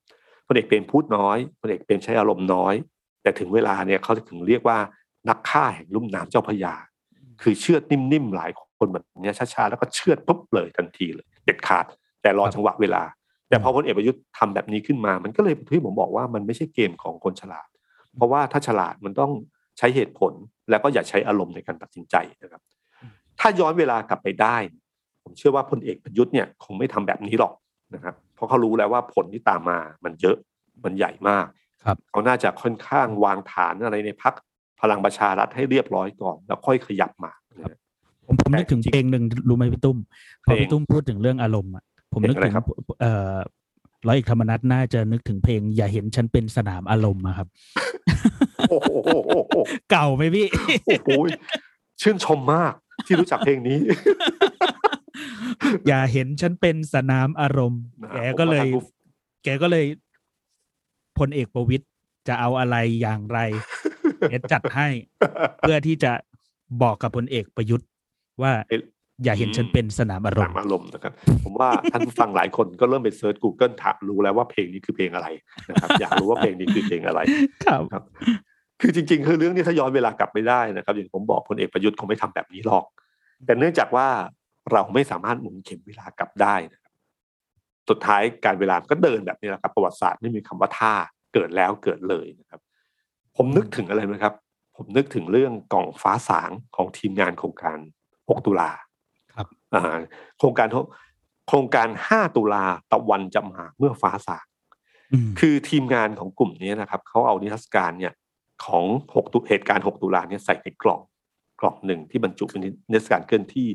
[0.47, 2.75] พลเอกเปรมพูดน้อยพลเอกเปรมใช้อารมณ์น้อย
[3.21, 4.77] แต่ถึงเวลาเนี่ยเขาถึงเรียกว่า
[5.29, 6.73] นักฆ่าแห่งลุ่มน้ำเจ้าพยา
[7.41, 11.85] คือเชือดนิ่มๆหลายคนแบบนี้ช้าๆแล้วก็เชือดปุ๊บเลยทันทีเลย เด็ดขาด
[12.21, 13.03] แต่รอจังหวะเวลา
[13.49, 17.67] แต่พอพลเอกประยุทธ์ทำแบบนี้ขึ้นมา มันก็เลยที่ผมบอกว่ามันไม่ใช่เกมของคนฉลาด
[18.15, 19.31] เพราะว่าถ้าฉลาดมันต้อง
[19.77, 20.33] ใช้เหตุผล
[20.69, 22.61] แล้วก็อย่าใช้อารมณ์ในการตัดสินใจนะครับ
[23.39, 24.57] ถ้าย้อนเวลากลับไปได้
[25.23, 27.53] ผมเชื่อว่าพลเอกประยุทธ์เนี่ยคงไม่ทำแบบนี้หรอก
[27.95, 30.37] นะครับ เพราะเขารู้แล้วว่าผลที่ตามมามันเยอะ
[30.83, 31.47] มันใหญ่มาก
[31.83, 34.33] ครับเขาน่าจะค่อนข้างวางฐานอะไรในพัก
[34.81, 37.31] พลังประชารัฐให้เรียบร้อยก่อน แล้วค่อยขยับมา
[38.25, 39.97] ผมผมนึกถึงเพลงหนึ่งรู้ไหมพี่ตุ้ม
[40.45, 42.53] พอพี่ตุ้มพูดถึงเรื่องอารมณ์อะผมนึกถึง
[43.01, 43.35] เอ่อ
[44.07, 47.47] ร้อยเอกธรรมนัฐน่าจะนึกถึงเพลง อย่าเห็นฉันเป็นสนามอารมณ์ครับ
[49.91, 50.47] เก่าไหมพี่
[50.85, 51.09] โอ้โห
[52.01, 52.73] ชื่นชมมาก
[53.05, 53.77] ที่รู้จักเพลงนี้
[55.87, 57.81] อย่าเห็นฉันเป็นสนามอารมณ์
[58.13, 58.67] แกก็เลย
[59.43, 59.85] แกก็เลย
[61.17, 61.85] พลเอกประวิตย
[62.27, 63.39] จะเอาอะไรอย่างไร
[64.29, 64.87] เอ็ดจัดให้
[65.59, 66.11] เพื่อที่จะ
[66.83, 67.87] บอกกับพลเอกประยุทธ์
[68.41, 68.51] ว่า
[69.23, 75.27] อย่าเห็นฉันเป็นสนามอารมณ์อารมณ์นะครับ ผมว่าท่านฟังหลายคนก็เริ่มไปเซิร์ช Google ถามรู้แล้วว่าเพลงนี้คือเพลงอะไร
[75.69, 77.19] นะครับ อยากรู้ว่าเพลงนี้คือเพลงอะไร
[77.93, 78.03] ครับ
[78.81, 82.85] คือจริง ๆ คือเรื่องนี้ถ้าย้อนเวลากลับไม่ได้นะครับ อย่างผมบอกพลเอกประยุทธ์คงไม่ทำแบบนี้หรอก
[83.45, 84.07] แต่เนื่องจากว่า
[84.71, 86.93] เราไม่สามารถหมุนเข็มเวลากลับได้นะครับ
[87.89, 90.93] สุดท้ายการเวลาก็เดินแบบนี้แหละครับ ประวัติศาสตร์ไม่มีคำว่าท่า
[91.33, 92.59] เกิดแล้วเกิดเลยนะครับ
[93.37, 94.33] ผมนึกถึงอะไรไหมครับ
[94.75, 97.77] ผมนึกถึงเรื่องกล่องฟ้าสางของทีมงานโครงการ
[98.13, 98.71] 6 ตุลา
[99.35, 99.99] ครับอ่า
[100.37, 100.67] โครงการ
[101.47, 104.45] โครงการ 5 ตุลาตะวันจะมาเมื่อฟ้าสาง
[105.13, 108.13] อืมคือทีมงานของกลุ่มนี้นะครับเขาเอานิทรรศการเนี่ย
[108.65, 111.01] ของ6ตุเหตุการณ์ 6 ตุลาเนี่ยใส่ในกล่อง
[111.61, 112.61] กล่องหนึ่งที่บรรจุเป็น
[112.91, 113.67] นิทรรศการเคลื่อนที่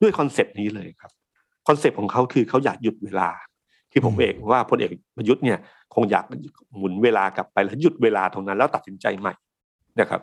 [0.00, 1.12] ด้วย concept นี้เลยครับ
[1.68, 3.30] concept ของเขาคือเขาอยากหยุดเวลา
[3.92, 5.58] ที่ผมอืมเองว่าพลเอกประยุทธ์เนี่ย
[5.94, 6.24] คงอยาก
[6.76, 9.34] หมุนเวลากลับไปแล้วหยุดเวลาตรงนั้น แล้วตัดสินใจใหม่
[10.00, 10.20] นะครับ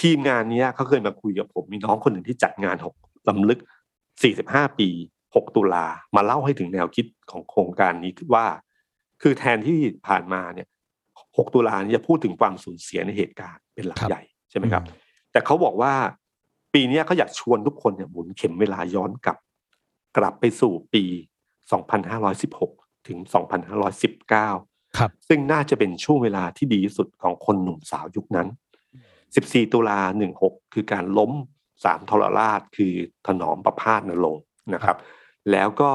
[0.00, 2.94] ทีมงานเนี้ยเขาเคยมาคุยกับผมมีน้องคนหนึ่งที่จัดงานหก
[3.28, 3.60] รำลึก
[4.18, 4.88] 45 ปี
[5.24, 8.46] 6 ตุลามาเล่าให้ถึงแนวคิดของโครงการนี้ว่า
[9.22, 10.68] คือแทนที่ผ่านมาเนี่ย
[11.10, 14.82] 6 ตุลาเนี่ยจะพูดถึงความสูญเสียในเหตุการณ์เป็นหลักครับใหญ่ใช่ไหมครับ
[15.32, 15.92] แต่เขาบอกว่า
[16.74, 19.38] ปีเนี้ยเขาอยากชวนทุกคนเนี่ยหมุนเข็มเวลาย้อนกลับ
[20.16, 21.04] กลับไปสู่ปี
[21.80, 23.18] 2516 ถึง
[24.02, 28.48] 2519 ครับ ซึ่งน่าจะเป็นช่วงเวลาที่ดีที่สุดของคนหนุ่มสาวยุคนั้น
[29.10, 30.00] 14 ตุลา
[30.38, 31.32] 16 คือการล้ม
[31.84, 32.92] สามทรราชคือ
[33.26, 34.44] ถนอมประพาสนรงค์
[34.74, 34.96] นะครับ
[35.50, 35.90] แล้วก็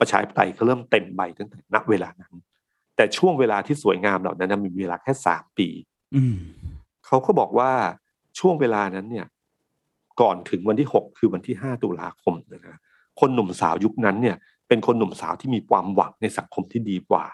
[0.00, 2.34] ประชาธิปไตยก็เริ่มเต็มใบตั้งแต่ณเวลานั้น
[2.96, 5.68] แต่ช่วงเวลาที่สวยงามเหล่านั้นนะมีเวลาแค่สามปี
[6.16, 6.36] อืม
[7.06, 7.70] เขาก็บอกว่า
[8.38, 9.26] ช่วงเวลานั้นเนี่ย
[10.20, 12.78] ก่อนถึงวันที่หกคือวันที่ห้าตุลาคมนะนะ
[13.20, 14.36] คนหนุ่มสาวยุคนั้นเนี่ย
[14.68, 17.24] เป็นคนหนุ่มสาวที่มีความหวังในสังคมที่ดีกว่า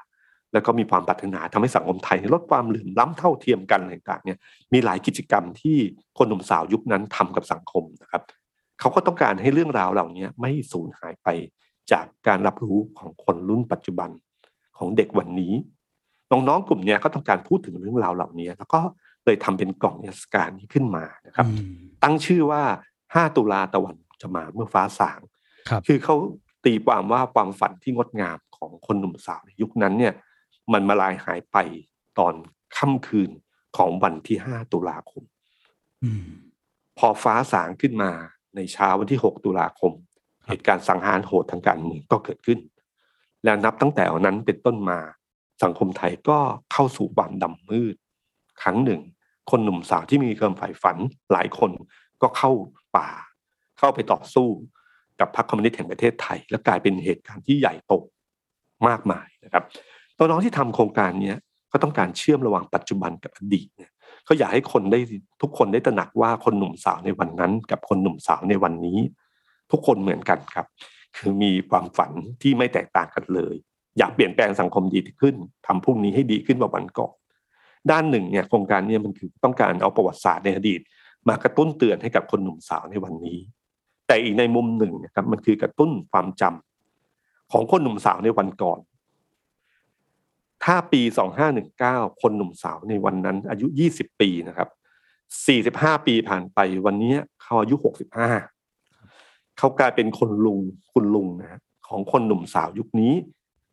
[0.52, 4.38] แล้วก็มีความปรารถนาทำให้สังคมไทยลดความเหลื่อมล้ำเท่าเทียมกันอะไรต่างๆเนี่ย
[4.72, 5.76] มีหลายกิจกรรมที่
[6.18, 8.22] คนหนุ่มสาวยุคนั้นทำกับสังคมนะครับ
[8.80, 11.28] เขาก็ต้องการให้เรื่องราวเหล่านี้ไม่สูญหายไป
[11.92, 14.10] จากการรับรู้ของคนรุ่นปัจจุบัน
[14.78, 15.52] ของเด็กวันนี้
[16.30, 18.80] น้องๆกลุ่มเนี้ยก็ต้องการพูดถึงเรื่องราวเหล่านี้ แล้วก็
[19.24, 22.62] เลยทำเป็นกล่องนิทรรศการนี้ขึ้นมานะครับอืมตั้งชื่อว่า
[23.00, 25.20] 5 ตุลาตะวันจะมาเมื่อฟ้าสาง
[25.68, 26.16] ครับคือเขา
[26.64, 30.14] ตีความว่าความฝันที่งดงามของคนหนุ่มสาวในยุคนั้นเนี่ย
[30.72, 31.56] มันมาลายหายไป
[32.18, 32.34] ตอน
[32.76, 33.30] ค่ำคืน
[33.76, 35.22] ของวันที่5ตุลาคม
[36.04, 36.26] อืม
[36.98, 38.10] พอฟ้าสางขึ้นมา
[38.56, 39.92] ในเช้าวันที่6ตุลาคม
[40.46, 42.58] ครับเหตุการณ์สังหารโหดทางการเมืองก็เกิดขึ้น
[43.44, 44.98] และนับตั้งแต่วันนั้นเป็นต้นมา
[45.62, 46.38] สังคมไทยก็
[46.72, 47.94] เข้าสู่ความดำมืด
[48.62, 49.00] ครั้งหนึ่ง
[49.50, 50.96] คนหนุ่มสาวที่มีความใฝ่ฝัน
[51.32, 51.70] หลายคน
[52.22, 52.50] ก็เข้า
[52.96, 53.08] ป่า
[53.78, 54.48] เข้าไปต่อสู้
[55.20, 57.92] กับพรรคคอมมิวนิสต์แห่งประเทศไทย และกลายเป็นเหตุการณ์ที่ใหญ่โต
[58.88, 59.64] มากมายนะครับ
[60.18, 61.34] น้องที่ทำโครงการนี้
[61.72, 63.90] ก็ต้องการเชื่อมระหว่างปัจจุบันกับอดีตเนี่ย
[64.24, 65.00] เขาอยากให้คนได้
[65.42, 68.98] ทุกคนได้ตระหนักว่าคนหนุ่มสาวในวันนั้น กับคนหนุ่มสาวในวันนี้
[69.70, 70.66] ทุกคนเหมือนกันครับ
[71.16, 72.12] คือมีความฝัน
[72.42, 73.54] ที่ไม่แตกต่างกันเลย
[73.98, 75.34] อยากเปลี่ยนแปลงสังคมดีขึ้น
[75.66, 77.14] ทำพรุ่งนี้ให้ดีขึ้นกว่าวันก่อน
[77.90, 80.80] ด้านหนึ่งเนี่ยโครงการเนี้มันคือต้องการเอาประวัติศาสตร์ในอดีต
[81.28, 83.38] มากระตุ้นเตือนให้กับคนหนุ่มสาวในวันนี้
[84.10, 88.78] แต่อีกในมุมหนึ่งนะครับมันคือกระตุ้นความจำของคนหนุ่มสาวในวันก่อน
[90.64, 91.02] ถ้าปี
[91.60, 94.68] 2519 คนหนุ่มสาวในวันนั้น อายุ 20 ปีนะครับ
[95.92, 97.76] 45 ปีผ่านไปวันนี้เขาอายุ
[98.66, 100.60] 65 เขากลายเป็นคนลุง
[100.92, 103.12] คุณลุงนะของคนหนุ่มสาวยุคนี้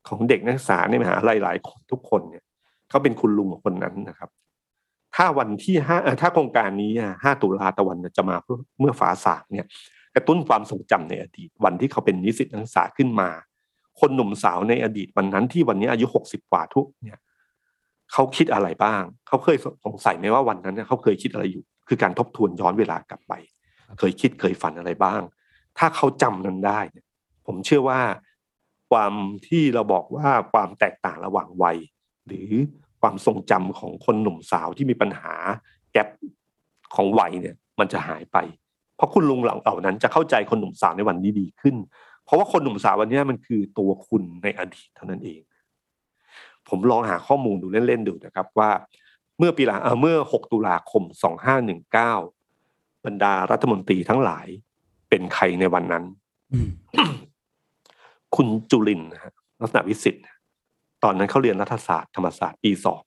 [0.08, 2.44] ของเด็กนักศึกษาในมหาลัยหลายคนทุกคนเนี่ย
[2.90, 4.30] เขาเป็นคุณลุงของคนนั้นนะครับ
[5.16, 9.68] ถ้าวันที่ห้าถ้าโครงการนี้อะ5ตุลาตะวันจะมาเพื่อเมื่อฟ้าสางเนี่ย
[10.16, 13.30] กระตุ้นความทรงจำในอดีตวันที่เขาเป็นนิสิตนักศึกษาขึ้นมา
[14.00, 17.20] คนหนุ่มสาวในอดีตวันนั้นที่วันนี้อายุหกสิบกว่าทุกเนี่ย
[18.14, 23.34] เขาคิดอะไรบ้าง เขาเคยสงสัยไหมว่าวันนั้นเนี่ยเขาเคยคิดอะไรอยู่ คือการทบทวนย้อนเวลากลับไป
[24.00, 25.22] เคยคิดเคยฝันอะไรบ้าง
[25.78, 26.80] ถ้าเขาจำนั้นได้
[27.46, 28.02] ผมเชื่อว่า
[28.92, 29.14] ความ
[29.48, 31.78] ที่เราบอกว่าความแตกต่างระหว่างวัย
[32.28, 32.50] หรือ
[33.02, 35.34] ความทรงจำของคนหนุ่มสาวที่มีปัญหา
[35.94, 36.08] แกลบ
[36.96, 38.38] ของวัยเนี่ย มันจะหายไป
[38.98, 41.76] เพราะคุณลุงเหล่านั้นจะเข้าใจคนหนุ่มสาวในวันนี้ดีขึ้น
[42.26, 45.42] เพราะว่าคนหนุ่มสาววันนี้มันคือตัวคุณในอดีตเท่านั้นเอง
[46.70, 48.72] ผมลองหาข้อมูลดูเล่นๆดูนะครับว่า
[49.38, 51.04] เมื่อปีหลังเอ่อเมื่อ 6 ตุลาคม
[52.04, 54.48] 2519 บรรดารัฐมนตรีทั้งหลาย
[55.10, 56.04] เป็นใครในวันนั้น
[56.54, 56.70] อืม
[58.36, 60.24] คุณจุลินทร์นะฮะลักษณะวิสิทธิ์
[61.04, 63.02] ตอนนั้นเขาเรียนรัฐศาสตร์ธรรมศาสตร์ปีสอง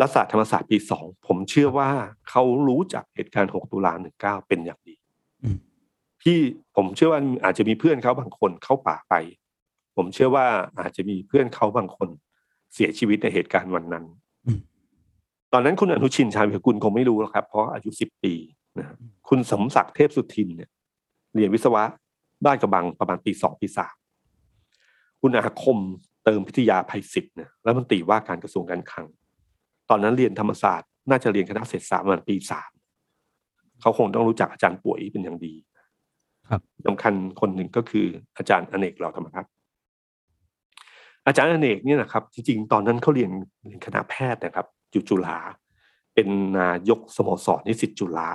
[0.00, 1.88] รัฐศาสตร์ธรรมศาสตร์ปีสองผมเชื่อว่า
[2.28, 4.94] เขารู้จักเหตุการณ์ 6 ตุลา 19 เป็นอย่างดี
[5.42, 5.56] อืม
[6.22, 6.38] พี่
[6.76, 9.14] ผมเชื่อว่าอาจจะมีเพื่อนเขาบางคนเข้าป่าไป
[9.96, 10.46] ผมเชื่อว่า
[10.80, 12.08] อาจจะมีเพื่อนเขาบางคน
[12.74, 14.04] เสียชีวิตในเหตุการณ์วันนั้น
[14.46, 14.60] อืม
[15.52, 18.34] ตอนนั้นคุณอนุชินชาญวิกุลคงไม่รู้หรอกครับ เพราะอายุสิบปี
[18.78, 18.96] นะครับ
[19.28, 20.70] คุณสมศักดิ์เทพสุทินเนี่ย
[21.34, 21.84] เรียนวิศวะ
[22.44, 23.94] บ้านกระบังประมาณปีสองปีสาม
[25.20, 25.78] คุณอาคม
[26.24, 29.06] เติมพิทยาภัยศิษย์เนี่ยรัฐมนตรีว่าการกระทรวงการคลัง
[29.92, 32.70] ตตอนนั้นเรียนธรรมศาสตร์ น่าจะเรียนคณะเศรษฐศาสตร์ประมาณปีสาม
[33.80, 35.54] เขาคงต้องรู้จักอาจารย์ป่วยเป็นอย่างดี
[36.50, 39.50] ครับสำคัญคนหนึ่งก็คืออาจารย์อเนกเหล่าธรรมทัศน์
[41.26, 43.30] อาจารย์อเนกเนี่ยนะครับจริงๆ ตอนนั้นเขาเรียน
[43.64, 45.38] เรียนคณะแพทย์นะครับอยู่จุฬา
[46.14, 46.28] เป็น
[46.58, 48.30] นายกสโมสรนิสิตจุฬา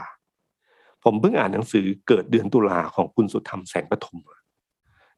[1.04, 4.20] ผมเพิ่งอ่านหนังสือเกิดเดือนตุลาของคุณสุธรรมแสงปทุม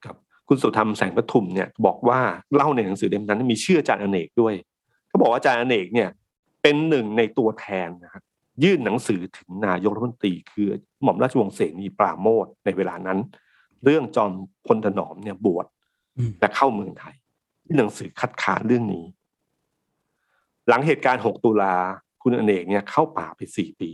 [0.05, 0.15] ครับ
[0.47, 2.19] คุณสุธรรมแสงปทุมเนี่ยบอกว่า
[2.55, 4.53] เล่าในหนังสือเล่มนั้นมีชื่ออาจารย์อเนกด้วย
[5.07, 6.09] เขาบอกว่าอาจารย์อเนกเนี่ย
[6.62, 8.24] เป็นหนึ่งในตัวแทนนะครับ
[8.64, 10.68] ยื่นหนังสือถึงนายกรัฐมนตรีคือ
[11.03, 13.20] หม่อมราชวงศ์เสนีปราโมทในเวลานั้น
[13.84, 14.32] เรื่องจอม
[14.68, 15.66] พลถนอมเนี่ยบวช
[16.39, 17.16] และเข้าเมืองไทย
[17.78, 19.05] หนังสือคัดค้านเรื่องนี้
[20.68, 21.76] หลังเหตุการณ์ 6 ตุลา
[22.22, 23.91] คุณอเนกเนี่ยเข้าป่าไปสี่ปี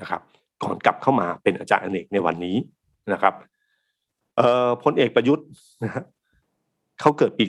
[0.00, 0.22] นะครับ
[0.62, 2.56] ก่อนกลับเข้ามาเป็นอาจารย์อเนกในวันนี้
[3.12, 3.34] นะครับ
[4.36, 5.46] เอ่อพลเอกประยุทธ์
[5.84, 6.04] นะฮะ
[7.00, 7.44] เขาเกิดปี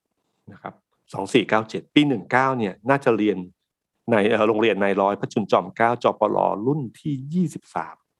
[0.00, 0.74] 97 นะครับ
[1.54, 3.38] 2497 ปี 19 เนี่ยน่าจะเรียน
[4.10, 7.46] ในโรงเรียนนายร้อยพระจุลจอมเกล้าจปรรุ่นที่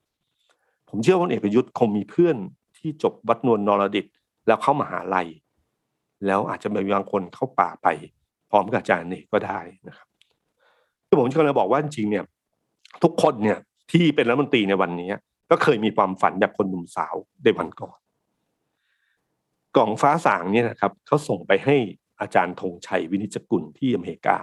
[0.09, 2.37] 23ผมเชื่อว่าเอกประยุทธ์คงมีเพื่อน
[2.77, 4.05] ที่จบวัดนวลนรดิต
[4.47, 5.27] แล้วเข้ามาหาลัย
[6.25, 7.87] แล้วอาจจะมีบางคนเข้าป่าไป
[8.49, 10.07] พร้อมกับอาจารย์นี่ก็ได้นะครับ
[11.07, 12.25] คือผมจะกบอกว่าจริงเนี่ย
[13.03, 13.59] ทุกคนเนี่ย
[13.91, 15.09] ที่เป็นรัฐมนตรีในวันนี้
[15.49, 17.97] ก็เคยมีความฝันแบบคนหนุ่มสาวในวันก่อน
[19.75, 21.75] กล่องฟ้าสางเนี่ยนะครับเขาส่งไปให้
[22.21, 24.37] อาจารย์ธงชัยวินิจกุลที่อเมริกา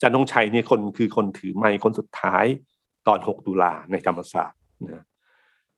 [0.00, 2.44] จารย์ธงชัยเนี่ยคนคือคนถือไม้คนสุดท้าย
[3.06, 4.58] ตอน 6 ตุลาในธรรมศาสตร์
[4.90, 5.04] นะ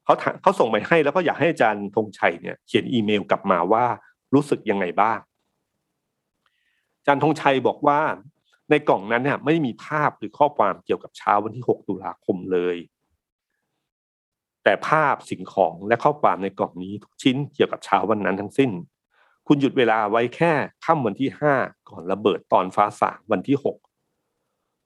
[0.04, 3.84] เขาเขาส่งไปให้แล้วก็อยากให้อาจารย์ธงชัยเนี่ยเขียนอีเมลกลับมาว่า
[4.34, 5.18] รู้สึกยังไงบ้าง
[7.06, 8.00] จันทงชัยบอกว่า
[8.70, 12.76] ในกล่องนั้นเนี่ยไม่มีภาพหรือข้อความเกี่ยวกับเช้าวันที่ 6 ตุลาคมเลย
[14.64, 18.70] แต่ภาพสิ่งของและข้อความในกล่องนี้ทุกชิ้นเกี่ยวกับเช้าวันนั้นทั้งสิ้น
[19.46, 20.52] คุณหยุดเวลาไว้แค่
[20.84, 23.91] ค่ำวันที่ 5 ก่อนระเบิดตอนฟ้าสางวันที่6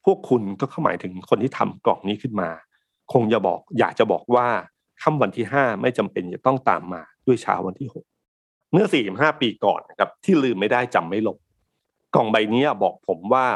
[0.06, 2.50] พวกคุณก็เข้าหมายถึงคนที่ทำกล่องนี้ขึ้นมา
[3.12, 4.46] คงจะบอกอยากจะบอกว่า
[5.02, 7.88] ค่ำวันที่5ไม่จำเป็นจะต้องตามมาด้วยเช้าวันที่
[8.32, 11.38] 6เมื่อ45ปีก่อนนะครับที่ลืมไม่ได้จำไม่ลง
[12.14, 13.46] กล่องใบนี้บอกผมว่า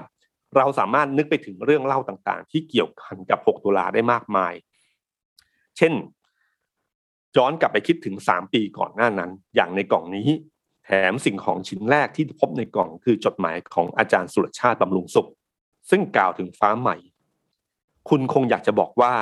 [0.56, 4.52] เราสามารถนึกไปถึงเรื่องเล่าต่างๆ ที่เกี่ยวพันกับ 6 ตุลาได้มากมาย
[5.76, 5.92] เช่น
[7.36, 10.28] ย้อนกลับไปคิดถึง 3 ปีก่อนหน้านั้น อย่างในกล่องนี้
[10.84, 15.28] แถมสิ่งของชิ้นแรกที่พบในกล่องคือจดหมายของอาจารย์สุรชาติบำรุงสุข
[15.90, 16.96] ซึ่งกล่าวถึงฟ้าใหม่
[18.08, 19.12] คุณคงอยากจะบอกว่า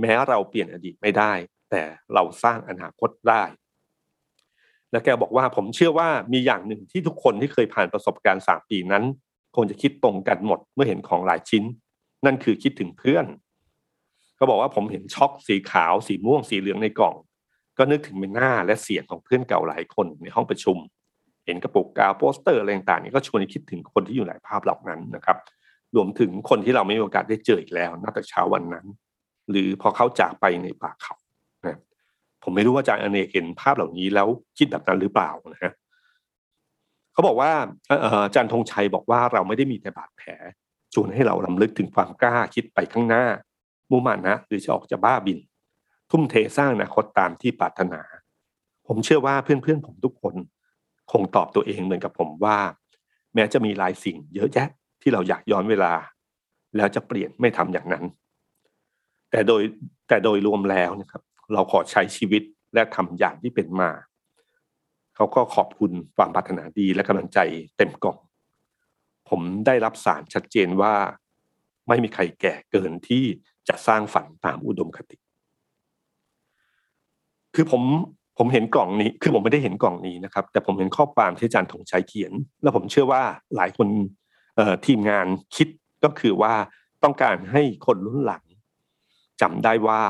[0.00, 1.32] แม้เราเปลี่ยนอดีตไม่ได้
[1.70, 1.82] แต่
[2.14, 3.42] เราสร้างอนาคตได้
[4.90, 9.04] แล้วแกบอกว่าผมเชื่อว่ามีอย่างหนึ่งที่ทุกคนที่เคยผ่านประสบการณ์สามปีนั้น
[9.56, 11.64] คงจะคิดตรงกันหมดเมื่อเห็นของหลายชิ้น
[12.26, 13.26] นั่นคือคิดถึงเพื่อน
[14.36, 17.14] เขาบอกว่าผมเห็นช็อกสีขาว สีม่วงสีเหลืองในกล่อง
[17.78, 20.76] ก็นึกถึงเป็นหน้าและเสียงของเพื่อนเก่าหลายคนในห้องประชุม
[21.44, 25.36] เห็นกระปุกกาวโปสเตอร์อะไรต่างๆนี่ก็ชวนคิดถึงคนที่อยู่ในภาพเหล่านั้นนะครับ
[25.96, 28.86] รวมถึงคนที่เราไม่มีโอกาสได้เจออีกแล้วนับแต่เช้าวันนั้น
[29.50, 31.14] หรือพอเขาจากไปในป่าเขา
[32.42, 34.28] ผมไม่รู้ว่าอาจารย์อเนกเห็นภาพเหล่านี้แล้ว
[34.58, 35.72] คิดแบบนั้นหรือเปล่านะฮะ
[37.12, 37.52] เขาบอกว่า
[38.26, 40.30] อาจารย์ธงชัยบอกว่าเราไม่ได้มีแต่บาดแผล
[40.94, 43.24] ชวนให้เราลำลึกถึงความกล้าคิดไปข้างหน้า
[43.90, 45.38] มุ่งมั่นนะหรือจะออกจะบ้าบิน
[46.10, 48.00] ทุ่มเทสร้างอนาคตตามที่ปรารถนา
[48.86, 50.34] ผมเชื่อว่าเพื่อนๆผมทุกคน
[51.12, 52.58] คงตอบตัวเองเหมือนกับผมว่า
[53.34, 54.68] แม้จะมีหลายสิ่งเยอะแยะ
[55.02, 55.92] ที่เราอยากย้อนเวลา
[56.76, 58.04] แล้วจะเปลี่ยนไม่ทำอย่างนั้น
[59.30, 59.62] แต่โดย
[60.08, 61.22] แต่โดยรวมแล้วนะครับ
[61.52, 62.42] เราขอใช้ชีวิต
[62.74, 63.90] และทำอย่างที่เป็นมา
[65.16, 67.38] เขาก็ขอบคุณความปรารถนาดีและกำลังใจ
[67.76, 68.18] เต็มกล่อง
[69.28, 70.94] ผมได้รับสารชัดเจนว่า
[71.88, 73.24] ไม่มีใครแก่เกินที่
[73.68, 75.16] จะสร้างฝันตามอุดมคติ
[77.54, 77.82] คือผม
[78.38, 82.32] ผมเห็นกล่องนี้ คือผมไม่ได้เห็นกล่องนี้นะครับ แต่ผมเห็นข้อความที่อาจารย์ธงชัยเขียน
[82.62, 83.22] แล้วผมเชื่อว่า
[83.56, 83.88] หลายคน
[84.86, 85.68] ทีมงานคิด
[86.04, 86.54] ก็คือว่า
[87.02, 88.44] ต้องการให้คนรุ่นหลัง
[89.40, 90.00] จำได้ว่า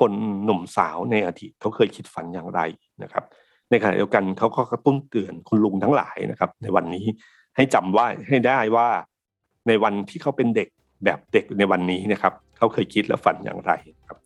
[0.00, 0.12] คน
[0.44, 2.60] หนุ่มสาวในอดีตเขาเคยคิดฝันอย่างไร
[3.02, 3.24] นะครับ
[3.70, 7.06] ในขณะเดียวกันเขาก็กระตุ้นเตือนคุณลุงทั้งหลายนะครับ ในวันนี้
[7.56, 8.88] ให้จำว่าให้ได้ว่า
[9.68, 10.68] ในวันที่เขาเป็นเด็ก
[11.04, 13.72] แบบเด็กในวันนี้นะครับเขาเคยคิดและฝันอย่างไร
[14.08, 14.18] ครับ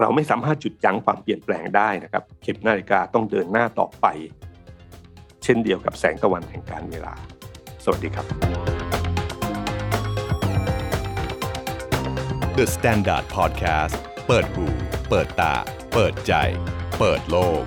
[0.00, 4.06] เราไม่สามารถจุดยั้งความเปลี่ยนแปลงได้นะครับ เข็มนาฬิกาต้องเดินหน้าต่อไป
[5.42, 7.14] เช่นเดียวกับแสงตะวันแห่งการเวลา
[7.84, 8.26] สวัสดีครับ
[12.58, 13.94] The Standard Podcast
[14.26, 14.66] เปิดหู
[15.08, 15.54] เปิดตา
[15.94, 16.34] เปิดใจ
[16.98, 17.62] เปิดโลก